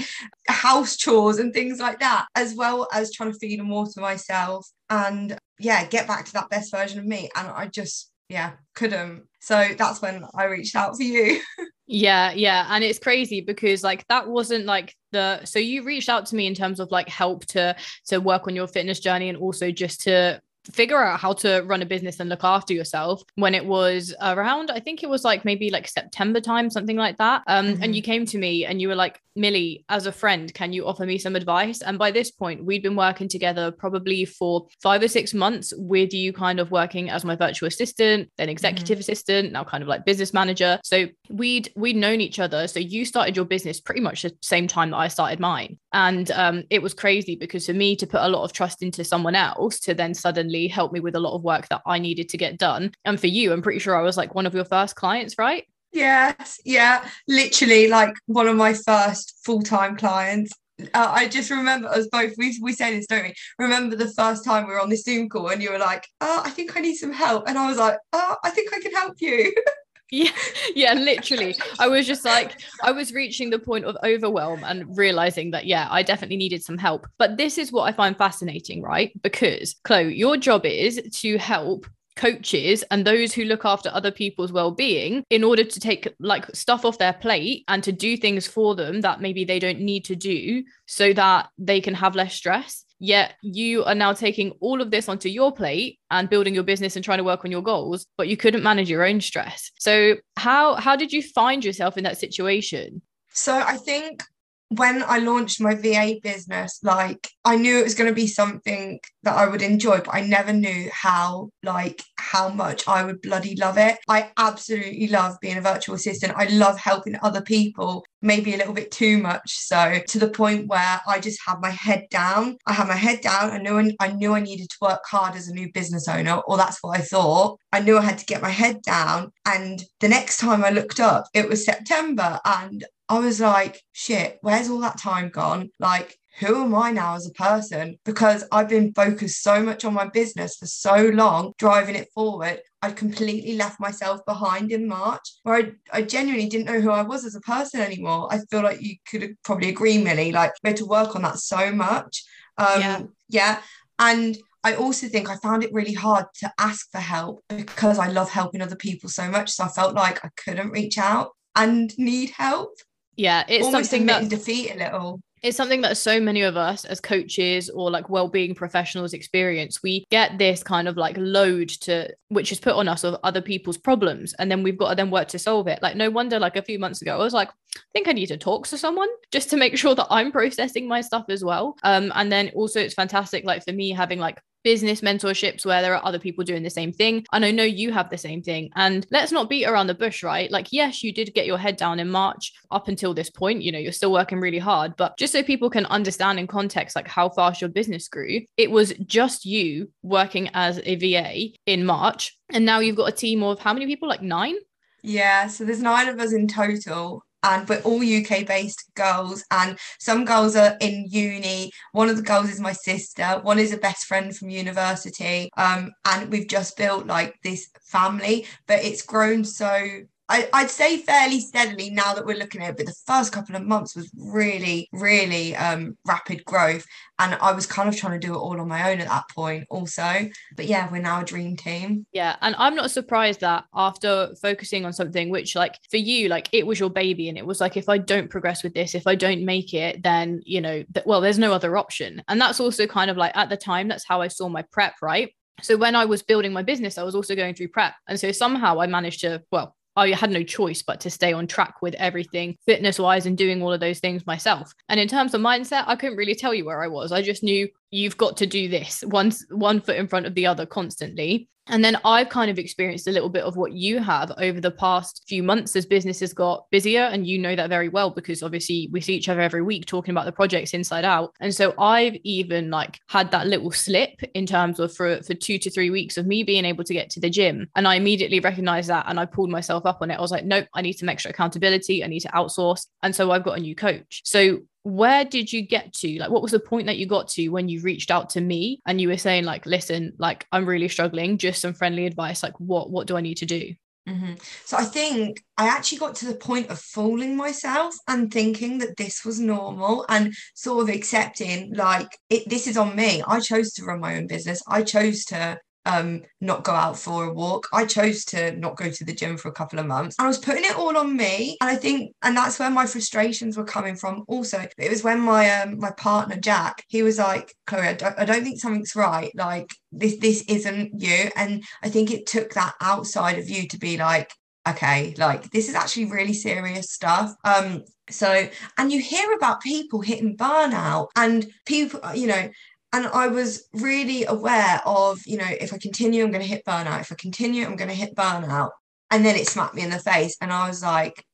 house 0.47 0.97
chores 0.97 1.39
and 1.39 1.55
things 1.55 1.81
like 1.81 1.99
that 1.99 2.27
as 2.37 2.55
well 2.55 2.87
as 2.93 3.11
trying 3.11 3.33
to 3.33 3.39
feed 3.39 3.59
and 3.59 3.71
water 3.71 4.01
myself 4.01 4.69
and 4.91 5.39
yeah 5.59 5.87
get 5.87 6.07
back 6.07 6.27
to 6.27 6.33
that 6.35 6.51
best 6.51 6.71
version 6.71 6.99
of 6.99 7.07
me. 7.07 7.29
And 7.35 7.49
i 7.49 7.67
just 7.67 8.11
yeah 8.29 8.53
couldn't. 8.75 9.25
So 9.41 9.69
that's 9.77 10.01
when 10.01 10.25
i 10.35 10.45
reached 10.45 10.77
out 10.77 10.97
for 10.97 11.03
you. 11.03 11.41
Yeah 11.89 12.33
yeah. 12.33 12.67
And 12.71 12.83
it's 12.83 12.99
crazy 12.99 13.43
because 13.43 13.83
like 13.83 14.07
that 14.09 14.27
wasn't 14.27 14.65
like 14.65 14.95
the 15.11 15.45
so 15.45 15.59
you 15.59 15.83
reached 15.83 16.09
out 16.09 16.25
to 16.27 16.37
me 16.37 16.47
in 16.47 16.55
terms 16.55 16.81
of 16.81 16.91
like 16.91 17.09
help 17.09 17.45
to 17.47 17.77
to 18.07 18.19
work 18.19 18.47
on 18.47 18.57
your 18.57 18.67
fitness 18.67 18.99
journey 18.99 19.29
and 19.29 19.37
also 19.37 19.71
just 19.71 20.03
to 20.03 20.41
figure 20.71 21.03
out 21.03 21.19
how 21.19 21.33
to 21.33 21.62
run 21.67 21.83
a 21.83 21.87
business 21.87 22.21
and 22.21 22.28
look 22.28 22.45
after 22.45 22.73
yourself 22.73 23.23
when 23.34 23.55
it 23.55 23.65
was 23.65 24.15
around 24.21 24.71
i 24.71 24.78
think 24.78 25.03
it 25.03 25.09
was 25.09 25.25
like 25.25 25.45
maybe 25.45 25.71
like 25.71 25.89
september 25.89 26.41
time 26.41 26.71
something 26.71 26.97
like 26.97 27.17
that. 27.19 27.43
Um 27.47 27.67
mm-hmm. 27.67 27.83
and 27.83 27.97
you 27.97 28.03
came 28.03 28.27
to 28.27 28.39
me 28.39 28.65
and 28.65 28.81
you 28.81 28.89
were 28.89 28.95
like 28.95 29.21
millie 29.34 29.84
as 29.89 30.06
a 30.06 30.12
friend 30.12 30.53
can 30.53 30.75
you 30.75 30.87
offer 30.87 31.06
me 31.06 31.19
some 31.19 31.37
advice? 31.37 31.81
And 31.81 31.99
by 31.99 32.11
this 32.11 32.31
point 32.31 32.65
we'd 32.65 32.83
been 32.83 32.97
working 32.97 33.28
together 33.28 33.71
probably 33.71 34.25
for 34.25 34.67
five 34.83 35.03
or 35.03 35.09
six 35.09 35.33
months 35.33 35.73
with 35.77 36.12
you 36.12 36.33
kind 36.33 36.61
of 36.61 36.71
working 36.71 37.09
as 37.11 37.25
my 37.25 37.37
virtual 37.37 37.69
assistant 37.69 38.31
then 38.37 38.49
executive 38.49 38.97
mm-hmm. 38.97 39.00
assistant 39.00 39.53
now 39.53 39.65
kind 39.65 39.83
of 39.83 39.89
like 39.89 40.05
business 40.05 40.33
manager. 40.34 40.79
So 40.84 41.06
we'd 41.31 41.73
we'd 41.77 41.97
known 41.97 42.21
each 42.21 42.39
other. 42.39 42.67
So 42.69 42.81
you 42.81 43.05
started 43.05 43.37
your 43.37 43.44
business 43.44 43.81
pretty 43.81 44.00
much 44.00 44.23
the 44.23 44.37
same 44.43 44.67
time 44.67 44.91
that 44.91 44.99
i 44.99 45.09
started 45.09 45.41
mine. 45.41 45.79
And 45.93 46.31
um 46.33 46.65
it 46.71 46.83
was 46.83 46.94
crazy 46.94 47.37
because 47.37 47.67
for 47.67 47.75
me 47.75 47.97
to 47.97 48.06
put 48.06 48.21
a 48.21 48.29
lot 48.29 48.44
of 48.44 48.53
trust 48.53 48.83
into 48.83 49.05
someone 49.05 49.34
else 49.34 49.81
to 49.81 49.94
then 49.94 50.15
suddenly 50.15 50.52
genuinely 50.53 50.69
helped 50.69 50.95
me 50.95 51.01
with 51.01 51.15
a 51.15 51.21
lot 51.21 51.35
of 51.35 51.43
work 51.43 51.69
that 51.69 51.83
I 51.87 51.99
needed 51.99 52.29
to 52.31 52.37
get 52.37 52.59
done. 52.59 52.93
And 53.05 53.19
for 53.19 53.27
you, 53.27 53.53
I'm 53.53 53.63
pretty 53.63 53.79
sure 53.79 53.97
I 53.97 54.03
was 54.03 54.17
like 54.17 54.35
one 54.35 54.47
of 54.47 54.55
your 54.55 54.65
first 54.65 54.97
clients, 54.97 55.39
right? 55.39 55.65
Yes, 55.93 56.59
yeah, 56.65 57.07
literally 57.29 57.89
like 57.89 58.15
one 58.27 58.49
of 58.49 58.57
my 58.57 58.73
first 58.73 59.35
full 59.45 59.62
time 59.62 59.97
clients. 59.97 60.53
Uh, 60.95 61.12
I 61.15 61.29
just 61.29 61.51
remember 61.51 61.89
us 61.89 62.09
both. 62.11 62.33
We 62.39 62.59
we 62.62 62.73
say 62.73 62.97
this, 62.97 63.07
don't 63.07 63.25
we? 63.25 63.35
Remember 63.59 63.95
the 63.95 64.09
first 64.09 64.43
time 64.45 64.67
we 64.67 64.73
were 64.73 64.81
on 64.81 64.89
this 64.89 65.05
Zoom 65.05 65.29
call, 65.29 65.49
and 65.49 65.62
you 65.62 65.71
were 65.71 65.79
like, 65.79 66.07
"Oh, 66.21 66.43
I 66.45 66.51
think 66.51 66.77
I 66.77 66.81
need 66.81 66.97
some 66.97 67.12
help," 67.12 67.47
and 67.47 67.59
I 67.59 67.69
was 67.69 67.77
like, 67.77 67.99
"Oh, 68.15 68.37
I 68.43 68.51
think 68.51 68.73
I 68.73 68.81
can 68.81 68.93
help 68.93 69.17
you." 69.21 69.55
yeah 70.12 70.31
yeah 70.77 70.93
literally. 70.93 71.56
I 71.81 71.89
was 71.89 72.06
just 72.06 72.25
like 72.25 72.61
i 72.84 72.93
was 72.93 73.12
reaching 73.12 73.50
the 73.50 73.59
point 73.59 73.84
of 73.84 73.97
overwhelm 74.05 74.62
and 74.62 74.97
realizing 74.97 75.50
that 75.50 75.67
yeah 75.67 75.89
i 75.91 76.03
definitely 76.03 76.37
needed 76.37 76.62
some 76.62 76.78
help. 76.78 77.09
But 77.19 77.37
this 77.37 77.59
is 77.59 77.73
what 77.73 77.84
i 77.84 77.93
find 77.93 78.17
fascinating 78.17 78.83
right? 78.83 79.11
Because 79.23 79.75
chloe 79.83 80.15
your 80.15 80.37
job 80.37 80.64
is 80.64 81.00
to 81.20 81.38
help 81.38 81.87
coaches 82.14 82.85
and 82.91 83.06
those 83.06 83.32
who 83.32 83.44
look 83.44 83.64
after 83.64 83.88
other 83.93 84.11
people's 84.11 84.53
well-being 84.53 85.25
in 85.31 85.43
order 85.43 85.64
to 85.64 85.81
take 85.81 86.06
like 86.20 86.44
stuff 86.55 86.85
off 86.85 86.99
their 86.99 87.14
plate 87.14 87.64
and 87.69 87.82
to 87.82 87.91
do 87.91 88.19
things 88.19 88.47
for 88.47 88.75
them 88.75 89.00
that 89.00 89.23
maybe 89.23 89.47
they 89.47 89.59
don't 89.59 89.81
need 89.81 90.05
to 90.05 90.14
do 90.14 90.62
so 90.87 91.14
that 91.14 91.49
they 91.56 91.81
can 91.81 91.94
have 91.94 92.14
less 92.14 92.35
stress 92.35 92.85
Yet 93.04 93.34
you 93.43 93.82
are 93.82 93.96
now 93.96 94.12
taking 94.12 94.52
all 94.60 94.81
of 94.81 94.93
this 94.93 95.08
onto 95.08 95.28
your 95.28 95.50
plate 95.50 95.99
and 96.12 96.31
building 96.31 96.54
your 96.54 96.62
business 96.62 96.94
and 96.94 97.04
trying 97.04 97.19
to 97.19 97.25
work 97.25 97.44
on 97.44 97.50
your 97.50 97.60
goals, 97.60 98.06
but 98.16 98.28
you 98.28 98.37
couldn't 98.37 98.62
manage 98.62 98.88
your 98.88 99.04
own 99.04 99.20
stress. 99.20 99.72
So 99.81 100.19
how 100.37 100.76
how 100.76 100.94
did 100.94 101.12
you 101.12 101.20
find 101.20 101.64
yourself 101.64 101.99
in 101.99 102.04
that 102.04 102.16
situation? 102.16 103.02
So 103.32 103.54
I 103.58 103.76
think 103.76 104.22
when 104.69 105.02
I 105.02 105.19
launched 105.19 105.60
my 105.60 105.75
VA 105.75 106.20
business, 106.22 106.78
like 106.84 107.28
I 107.44 107.56
knew 107.56 107.76
it 107.81 107.82
was 107.82 107.96
going 107.96 108.08
to 108.08 108.14
be 108.14 108.28
something 108.28 109.00
that 109.25 109.37
I 109.37 109.49
would 109.49 109.62
enjoy, 109.62 109.99
but 109.99 110.14
I 110.14 110.20
never 110.20 110.52
knew 110.52 110.88
how, 110.93 111.50
like, 111.62 112.02
how 112.19 112.49
much 112.49 112.87
I 112.88 113.04
would 113.04 113.20
bloody 113.20 113.56
love 113.56 113.78
it. 113.78 113.99
I 114.08 114.31
absolutely 114.37 115.08
love 115.08 115.37
being 115.40 115.58
a 115.58 115.60
virtual 115.60 115.96
assistant. 115.96 116.34
I 116.37 116.44
love 116.46 116.78
helping 116.78 117.16
other 117.20 117.43
people 117.43 118.04
maybe 118.23 118.55
a 118.55 118.57
little 118.57 118.73
bit 118.73 118.91
too 118.91 119.19
much 119.19 119.53
so 119.53 120.01
to 120.09 120.19
the 120.19 120.29
point 120.29 120.69
where 120.69 121.01
I 121.07 121.19
just 121.21 121.41
had 121.47 121.61
my 121.61 121.71
head 121.71 122.07
down. 122.11 122.57
I 122.67 122.73
had 122.73 122.89
my 122.89 122.97
head 122.97 123.21
down. 123.21 123.51
I 123.51 123.59
knew 123.59 123.93
I, 124.01 124.13
knew 124.13 124.35
I 124.35 124.41
needed 124.41 124.71
to 124.71 124.77
work 124.81 125.03
hard 125.07 125.35
as 125.35 125.49
a 125.49 125.55
new 125.55 125.71
business 125.73 126.09
owner, 126.09 126.37
or 126.47 126.57
that's 126.57 126.79
what 126.83 126.99
I 126.99 127.03
thought. 127.03 127.59
I 127.73 127.81
knew 127.81 127.99
I 127.99 128.03
had 128.03 128.19
to 128.19 128.27
get 128.27 128.43
my 128.43 128.51
head 128.51 128.83
down. 128.83 129.33
And 129.45 129.83
the 130.01 130.09
next 130.09 130.39
time 130.39 130.65
I 130.65 130.71
looked 130.71 131.01
up, 131.01 131.25
it 131.35 131.49
was 131.49 131.65
September. 131.65 132.39
And 132.45 132.85
I 133.09 133.19
was 133.19 133.41
like, 133.41 133.81
shit, 133.93 134.39
where's 134.43 134.71
all 134.71 134.81
that 134.81 134.99
time 134.99 135.29
gone? 135.29 135.71
Like, 135.79 136.17
who 136.38 136.64
am 136.64 136.75
I 136.75 136.93
now 136.93 137.14
as 137.14 137.26
a 137.26 137.32
person? 137.32 137.99
Because 138.05 138.44
I've 138.50 138.69
been 138.69 138.94
focused 138.94 139.43
so 139.43 139.62
much 139.62 139.84
on 139.84 139.93
my 139.93 140.06
business 140.06 140.56
for 140.56 140.67
so 140.67 141.11
long, 141.12 141.52
driving 141.58 141.94
it 141.94 142.08
forward. 142.14 142.61
I 142.81 142.90
completely 142.90 143.56
left 143.56 143.79
myself 143.79 144.25
behind 144.26 144.73
in 144.73 144.88
March, 144.88 145.23
where 145.43 145.56
I, 145.56 145.99
I 145.99 146.02
genuinely 146.02 146.49
didn't 146.49 146.67
know 146.67 146.81
who 146.81 146.90
I 146.90 147.02
was 147.02 147.25
as 147.25 147.34
a 147.34 147.40
person 147.40 147.81
anymore. 147.81 148.29
I 148.31 148.38
feel 148.50 148.62
like 148.62 148.81
you 148.81 148.96
could 149.08 149.37
probably 149.44 149.69
agree, 149.69 149.99
Millie. 149.99 150.32
Like 150.32 150.52
we 150.64 150.70
had 150.70 150.79
to 150.79 150.87
work 150.87 151.14
on 151.14 151.23
that 151.23 151.38
so 151.38 151.70
much. 151.70 152.25
Um, 152.56 152.81
yeah. 152.81 153.02
yeah. 153.28 153.58
And 153.99 154.37
I 154.64 154.75
also 154.75 155.08
think 155.08 155.28
I 155.28 155.37
found 155.37 155.62
it 155.64 155.73
really 155.73 155.93
hard 155.93 156.26
to 156.37 156.52
ask 156.58 156.90
for 156.90 156.99
help 156.99 157.44
because 157.49 157.99
I 157.99 158.08
love 158.08 158.31
helping 158.31 158.62
other 158.62 158.76
people 158.76 159.11
so 159.11 159.28
much. 159.28 159.50
So 159.50 159.64
I 159.64 159.69
felt 159.69 159.94
like 159.94 160.25
I 160.25 160.31
couldn't 160.37 160.70
reach 160.70 160.99
out 160.99 161.31
and 161.55 161.96
need 161.99 162.31
help. 162.31 162.70
Yeah, 163.17 163.44
it's 163.49 163.67
Almost 163.67 163.90
something 163.90 164.06
that 164.06 164.28
defeat 164.31 164.70
a 164.70 164.78
little 164.78 165.20
it's 165.43 165.56
something 165.56 165.81
that 165.81 165.97
so 165.97 166.21
many 166.21 166.43
of 166.43 166.56
us 166.56 166.85
as 166.85 167.00
coaches 167.00 167.69
or 167.69 167.91
like 167.91 168.09
well-being 168.09 168.55
professionals 168.55 169.12
experience. 169.12 169.83
We 169.83 170.05
get 170.11 170.39
this 170.39 170.62
kind 170.62 170.87
of 170.87 170.97
like 170.97 171.17
load 171.19 171.69
to 171.81 172.15
which 172.29 172.53
is 172.53 172.61
put 172.61 172.75
on 172.75 172.89
us 172.89 173.03
of 173.05 173.17
other 173.25 173.43
people's 173.43 173.77
problems 173.77 174.35
and 174.39 174.50
then 174.50 174.62
we've 174.62 174.79
got 174.79 174.91
to 174.91 174.94
then 174.94 175.11
work 175.11 175.29
to 175.29 175.39
solve 175.39 175.67
it. 175.67 175.83
Like 175.83 175.97
no 175.97 176.11
wonder 176.11 176.39
like 176.39 176.56
a 176.56 176.62
few 176.62 176.79
months 176.79 177.03
ago 177.03 177.15
i 177.15 177.19
was 177.19 177.35
like 177.35 177.49
i 177.49 177.81
think 177.93 178.09
i 178.09 178.12
need 178.12 178.27
to 178.27 178.37
talk 178.37 178.67
to 178.69 178.79
someone 178.79 179.09
just 179.33 179.50
to 179.50 179.56
make 179.56 179.77
sure 179.77 179.94
that 179.94 180.06
i'm 180.11 180.31
processing 180.39 180.87
my 180.87 181.00
stuff 181.00 181.25
as 181.29 181.45
well. 181.45 181.77
Um 181.83 182.12
and 182.15 182.31
then 182.31 182.50
also 182.55 182.81
it's 182.81 182.95
fantastic 182.95 183.45
like 183.45 183.65
for 183.65 183.73
me 183.73 183.91
having 183.91 184.21
like 184.21 184.41
business 184.64 185.00
mentorships 185.00 185.64
where 185.64 185.82
there 185.82 185.94
are 185.94 186.05
other 186.05 186.19
people 186.19 186.44
doing 186.44 186.62
the 186.62 186.70
same 186.70 186.93
thing. 186.93 187.25
And 187.32 187.44
I 187.44 187.50
know 187.50 187.64
you 187.64 187.93
have 187.93 188.11
the 188.11 188.19
same 188.19 188.43
thing. 188.43 188.70
And 188.76 189.06
let's 189.11 189.32
not 189.32 189.49
beat 189.49 189.67
around 189.67 189.87
the 189.87 189.94
bush, 189.94 190.23
right? 190.23 190.50
Like, 190.50 190.69
yes, 190.73 191.03
you 191.03 191.12
did 191.12 191.35
get 191.35 191.47
your 191.47 191.59
head 191.59 191.76
down 191.76 192.00
in 192.00 192.11
March 192.11 192.53
up 192.70 192.88
until 192.88 193.14
this 193.14 193.31
point. 193.31 193.62
You 193.62 193.73
know, 193.73 193.79
you're 193.79 193.93
still 193.93 194.12
working 194.12 194.41
really 194.41 194.59
hard. 194.59 194.97
But 194.97 195.19
just 195.19 195.32
so 195.32 195.43
people 195.43 195.70
can 195.70 195.87
understand 195.87 196.38
in 196.38 196.47
context, 196.47 196.97
like 196.97 197.09
how 197.09 197.29
fast 197.29 197.61
your 197.61 197.70
business 197.70 198.09
grew, 198.09 198.41
it 198.56 198.70
was 198.70 198.93
just 199.06 199.44
you 199.44 199.91
working 200.03 200.50
as 200.55 200.81
a 200.85 200.97
VA 200.97 201.55
in 201.67 201.85
March. 201.85 202.37
And 202.50 202.64
now 202.64 202.81
you've 202.81 202.97
got 202.97 203.09
a 203.09 203.17
team 203.17 203.43
of 203.43 203.59
how 203.59 203.73
many 203.73 203.87
people? 203.87 204.09
Like 204.09 204.23
nine? 204.23 204.56
Yeah. 205.03 205.49
So 205.49 205.64
there's 205.64 205.82
nine 205.82 206.09
of 206.09 206.20
us 206.20 206.32
in 206.32 206.47
total 206.49 207.25
and 207.43 207.69
we're 207.69 207.81
all 207.83 208.03
UK 208.03 208.47
based 208.47 208.91
girls 208.94 209.44
and 209.50 209.79
some 209.99 210.25
girls 210.25 210.56
are 210.56 210.77
in 210.81 211.06
uni. 211.09 211.71
One 211.93 212.09
of 212.09 212.17
the 212.17 212.23
girls 212.23 212.50
is 212.50 212.61
my 212.61 212.73
sister. 212.73 213.41
One 213.43 213.59
is 213.59 213.73
a 213.73 213.79
best 213.79 214.06
friend 214.06 214.35
from 214.35 214.50
university. 214.50 215.50
Um, 215.56 215.93
and 216.05 216.31
we've 216.31 216.49
just 216.49 216.77
built 216.77 217.06
like 217.06 217.37
this 217.43 217.69
family 217.93 218.47
but 218.67 218.85
it's 218.85 219.03
grown 219.03 219.44
so 219.44 220.00
I, 220.29 220.49
would 220.55 220.71
say 220.71 220.99
fairly 220.99 221.41
steadily 221.41 221.91
now 221.91 222.15
that 222.15 222.25
we're 222.25 222.39
looking 222.39 222.63
at 222.63 222.71
it, 222.71 222.77
but 222.79 222.87
the 222.87 222.95
first 223.07 223.33
couple 223.33 223.55
of 223.55 223.63
months 223.63 223.95
was 223.95 224.11
really, 224.17 224.89
really 224.93 225.55
um, 225.57 225.97
rapid 226.07 226.45
growth. 226.45 226.87
And 227.19 227.35
I 227.35 227.53
was 227.53 227.67
kind 227.67 227.89
of 227.89 227.97
trying 227.97 228.19
to 228.19 228.27
do 228.27 228.35
it 228.35 228.39
all 228.39 228.61
on 228.61 228.69
my 228.69 228.91
own 228.91 229.01
at 229.01 229.09
that 229.09 229.25
point, 229.35 229.67
also. 229.69 230.29
But 230.57 230.67
yeah, 230.67 230.91
we're 230.91 231.03
now 231.03 231.21
a 231.21 231.25
dream 231.25 231.57
team. 231.57 232.07
Yeah. 232.13 232.37
And 232.41 232.55
I'm 232.59 232.75
not 232.75 232.91
surprised 232.91 233.41
that 233.41 233.65
after 233.75 234.35
focusing 234.41 234.87
on 234.87 234.93
something 234.93 235.29
which, 235.29 235.55
like, 235.55 235.79
for 235.91 235.99
you, 235.99 236.29
like, 236.29 236.49
it 236.53 236.67
was 236.67 236.81
your 236.81 236.91
baby, 236.91 237.29
and 237.29 237.37
it 237.37 237.47
was 237.47 237.61
like, 237.61 237.77
if 237.77 237.89
I 237.89 237.99
don't 237.99 238.31
progress 238.31 238.63
with 238.63 238.75
this, 238.75 238.95
if 238.95 239.07
I 239.07 239.15
don't 239.15 239.45
make 239.45 239.75
it, 239.75 240.03
then, 240.03 240.41
you 240.45 240.61
know, 240.61 240.83
th- 240.95 241.07
well, 241.07 241.21
there's 241.21 241.39
no 241.39 241.53
other 241.53 241.77
option. 241.77 242.23
And 242.29 242.41
that's 242.41 242.61
also 242.61 242.87
kind 242.87 243.11
of 243.11 243.17
like 243.17 243.37
at 243.37 243.51
the 243.51 243.57
time, 243.57 243.89
that's 243.89 244.07
how 244.07 244.21
I 244.21 244.29
saw 244.29 244.49
my 244.49 244.63
prep, 244.63 244.95
right? 245.03 245.35
So 245.61 245.77
when 245.77 245.95
I 245.95 246.07
was 246.07 246.23
building 246.23 246.53
my 246.53 246.63
business, 246.63 246.99
I 246.99 247.03
was 247.03 247.15
also 247.15 247.37
going 247.37 247.55
through 247.55 247.69
prep. 247.69 247.95
And 248.09 248.19
so 248.19 248.33
somehow 248.33 248.81
I 248.81 248.87
managed 248.87 249.21
to, 249.21 249.43
well, 249.53 249.77
I 249.97 250.11
had 250.11 250.31
no 250.31 250.43
choice 250.43 250.83
but 250.83 251.00
to 251.00 251.11
stay 251.11 251.33
on 251.33 251.47
track 251.47 251.83
with 251.83 251.94
everything 251.94 252.56
fitness 252.65 252.99
wise 252.99 253.27
and 253.27 253.37
doing 253.37 253.62
all 253.62 253.73
of 253.73 253.81
those 253.81 254.00
things 254.00 254.27
myself. 254.27 254.73
And 254.89 254.99
in 254.99 255.09
terms 255.09 255.35
of 255.35 255.41
mindset, 255.41 255.85
I 255.87 255.97
couldn't 255.97 256.17
really 256.17 256.35
tell 256.35 256.55
you 256.55 256.65
where 256.65 256.83
I 256.83 256.89
was. 256.89 257.12
I 257.12 257.23
just 257.23 257.43
knew 257.43 257.69
you've 257.93 258.17
got 258.17 258.37
to 258.39 258.47
do 258.47 258.69
this 258.69 259.03
one 259.06 259.31
one 259.50 259.81
foot 259.81 259.97
in 259.97 260.09
front 260.09 260.27
of 260.27 260.35
the 260.35 260.47
other 260.47 260.67
constantly 260.67 261.49
and 261.69 261.85
then 261.85 261.97
I've 262.05 262.29
kind 262.29 262.50
of 262.50 262.59
experienced 262.59 263.06
a 263.06 263.12
little 263.12 263.29
bit 263.29 263.44
of 263.44 263.56
what 263.56 263.73
you 263.73 264.00
have 264.00 264.33
over 264.39 264.61
the 264.61 264.71
past 264.71 265.23
few 265.29 265.43
months 265.43 265.77
as 265.77 265.87
businesses 265.87 266.33
got 266.33 266.67
busier. 266.71 267.03
And 267.03 267.27
you 267.27 267.39
know 267.39 267.55
that 267.55 267.69
very 267.69 267.89
well 267.89 268.11
because 268.11 268.43
obviously 268.43 268.89
we 268.91 269.00
see 269.00 269.15
each 269.15 269.29
other 269.29 269.41
every 269.41 269.62
week 269.62 269.87
talking 269.87 270.11
about 270.11 270.25
the 270.25 270.33
projects 270.33 270.75
inside 270.75 271.05
out. 271.05 271.33
And 271.41 271.55
so 271.55 271.73
I've 271.79 272.17
even 272.25 272.71
like 272.71 272.99
had 273.09 273.31
that 273.31 273.47
little 273.47 273.71
slip 273.71 274.23
in 274.35 274.45
terms 274.45 274.81
of 274.81 274.93
for, 274.93 275.23
for 275.23 275.35
two 275.35 275.59
to 275.59 275.71
three 275.71 275.91
weeks 275.91 276.17
of 276.17 276.27
me 276.27 276.43
being 276.43 276.65
able 276.65 276.85
to 276.85 276.95
get 276.95 277.11
to 277.11 277.21
the 277.21 277.31
gym. 277.31 277.69
And 277.77 277.87
I 277.87 277.95
immediately 277.95 278.41
recognized 278.41 278.88
that 278.88 279.06
and 279.09 279.21
I 279.21 279.27
pulled 279.27 279.50
myself 279.50 279.87
up 279.87 279.99
on 280.03 280.11
it. 280.11 280.19
I 280.19 280.21
was 280.21 280.33
like, 280.33 280.45
nope, 280.45 280.67
I 280.75 280.83
need 280.83 280.99
some 280.99 281.09
extra 281.09 281.31
accountability. 281.31 282.03
I 282.03 282.09
need 282.09 282.21
to 282.21 282.29
outsource. 282.29 282.87
And 283.05 283.15
so 283.15 283.31
I've 283.31 283.45
got 283.45 283.59
a 283.59 283.61
new 283.61 283.77
coach. 283.77 284.23
So 284.25 284.62
where 284.84 285.25
did 285.25 285.52
you 285.52 285.62
get 285.62 285.93
to? 285.94 286.19
Like 286.19 286.31
what 286.31 286.43
was 286.43 286.52
the 286.52 286.61
point 286.61 286.87
that 286.87 286.96
you 286.96 287.06
got 287.06 287.29
to 287.29 287.49
when 287.49 287.69
you 287.69 287.81
reached 287.81 288.11
out 288.11 288.31
to 288.31 288.40
me 288.40 288.81
and 288.87 289.00
you 289.00 289.08
were 289.08 289.17
saying 289.17 289.44
like 289.44 289.67
listen 289.67 290.12
like 290.19 290.46
i'm 290.52 290.67
really 290.67 290.88
struggling 290.88 291.38
just 291.38 291.61
some 291.61 291.75
friendly 291.75 292.06
advice 292.06 292.43
like 292.43 292.58
what 292.58 292.90
what 292.90 293.06
do 293.06 293.17
i 293.17 293.20
need 293.20 293.37
to 293.38 293.46
do? 293.46 293.75
Mm-hmm. 294.08 294.32
so 294.64 294.76
i 294.76 294.82
think 294.82 295.40
i 295.56 295.69
actually 295.69 295.99
got 295.99 296.17
to 296.17 296.26
the 296.26 296.34
point 296.34 296.70
of 296.70 296.81
fooling 296.81 297.37
myself 297.37 297.94
and 298.08 298.32
thinking 298.32 298.79
that 298.79 298.96
this 298.96 299.25
was 299.25 299.38
normal 299.38 300.05
and 300.08 300.34
sort 300.56 300.82
of 300.82 300.93
accepting 300.93 301.73
like 301.75 302.08
it, 302.28 302.49
this 302.49 302.67
is 302.67 302.76
on 302.76 302.96
me. 302.96 303.23
I 303.25 303.38
chose 303.38 303.73
to 303.75 303.85
run 303.85 304.00
my 304.00 304.17
own 304.17 304.26
business. 304.26 304.61
I 304.67 304.82
chose 304.82 305.25
to 305.26 305.56
um 305.84 306.23
not 306.40 306.64
go 306.64 306.73
out 306.73 306.99
for 306.99 307.25
a 307.25 307.32
walk. 307.32 307.69
I 307.73 307.87
chose 307.87 308.25
to 308.26 308.52
not 308.56 308.76
go 308.76 308.90
to 308.90 309.05
the 309.05 309.14
gym 309.14 309.37
for 309.37 309.49
a 309.49 309.52
couple 309.52 309.79
of 309.79 309.87
months. 309.87 310.17
I 310.19 310.26
was 310.26 310.38
putting 310.38 310.64
it 310.64 310.76
all 310.76 310.96
on 310.96 311.17
me 311.17 311.56
and 311.61 311.70
i 311.70 311.76
think 311.76 312.14
and 312.23 312.37
that's 312.37 312.58
where 312.58 312.70
my 312.70 312.87
frustrations 312.87 313.56
were 313.56 313.64
coming 313.64 313.96
from 313.96 314.25
also. 314.29 314.67
It 314.79 314.90
was 314.90 315.02
when 315.05 315.20
my 315.20 315.50
um 315.61 315.79
my 315.79 315.90
partner 315.93 316.37
jack 316.37 316.84
he 316.88 317.02
was 317.02 317.19
like 317.19 317.55
chloe 317.67 317.82
i 317.82 317.93
don't, 317.94 318.19
I 318.19 318.25
don't 318.25 318.44
think 318.44 318.61
something's 318.61 318.96
right. 318.96 319.32
Like 319.34 319.70
this 319.90 320.19
this 320.19 320.44
isn't 320.49 321.00
you. 321.00 321.31
And 321.37 321.64
i 321.82 321.88
think 321.88 322.11
it 322.11 322.26
took 322.26 322.55
that 322.55 322.75
outside 322.81 323.38
of 323.38 323.49
you 323.49 323.67
to 323.69 323.78
be 323.78 323.96
like 323.96 324.32
okay 324.69 325.12
like 325.19 325.50
this 325.50 325.69
is 325.69 325.75
actually 325.75 326.05
really 326.06 326.35
serious 326.35 326.93
stuff. 326.93 327.35
Um 327.44 327.82
so 328.11 328.49
and 328.78 328.93
you 328.93 329.00
hear 329.00 329.32
about 329.32 329.62
people 329.62 330.00
hitting 330.00 330.37
burnout 330.37 331.08
and 331.17 331.46
people 331.67 332.00
you 332.14 332.26
know 332.26 332.50
and 332.93 333.06
I 333.06 333.29
was 333.29 333.69
really 333.73 334.27
aware 334.27 334.81
of, 334.85 335.21
you 335.27 335.39
know, 335.39 335.49
if 335.49 335.73
I 335.73 335.79
continue, 335.79 336.23
I'm 336.23 336.31
going 336.31 336.43
to 336.43 336.49
hit 336.49 336.64
burnout. 336.64 337.00
If 337.00 337.11
I 337.11 337.14
continue, 337.14 337.64
I'm 337.64 337.76
going 337.76 337.88
to 337.88 337.95
hit 337.95 338.14
burnout. 338.14 338.71
And 339.11 339.25
then 339.25 339.37
it 339.37 339.49
smacked 339.49 339.75
me 339.75 339.83
in 339.83 339.90
the 339.90 339.99
face. 339.99 340.37
And 340.40 340.52
I 340.52 340.69
was 340.69 340.83
like, 340.83 341.25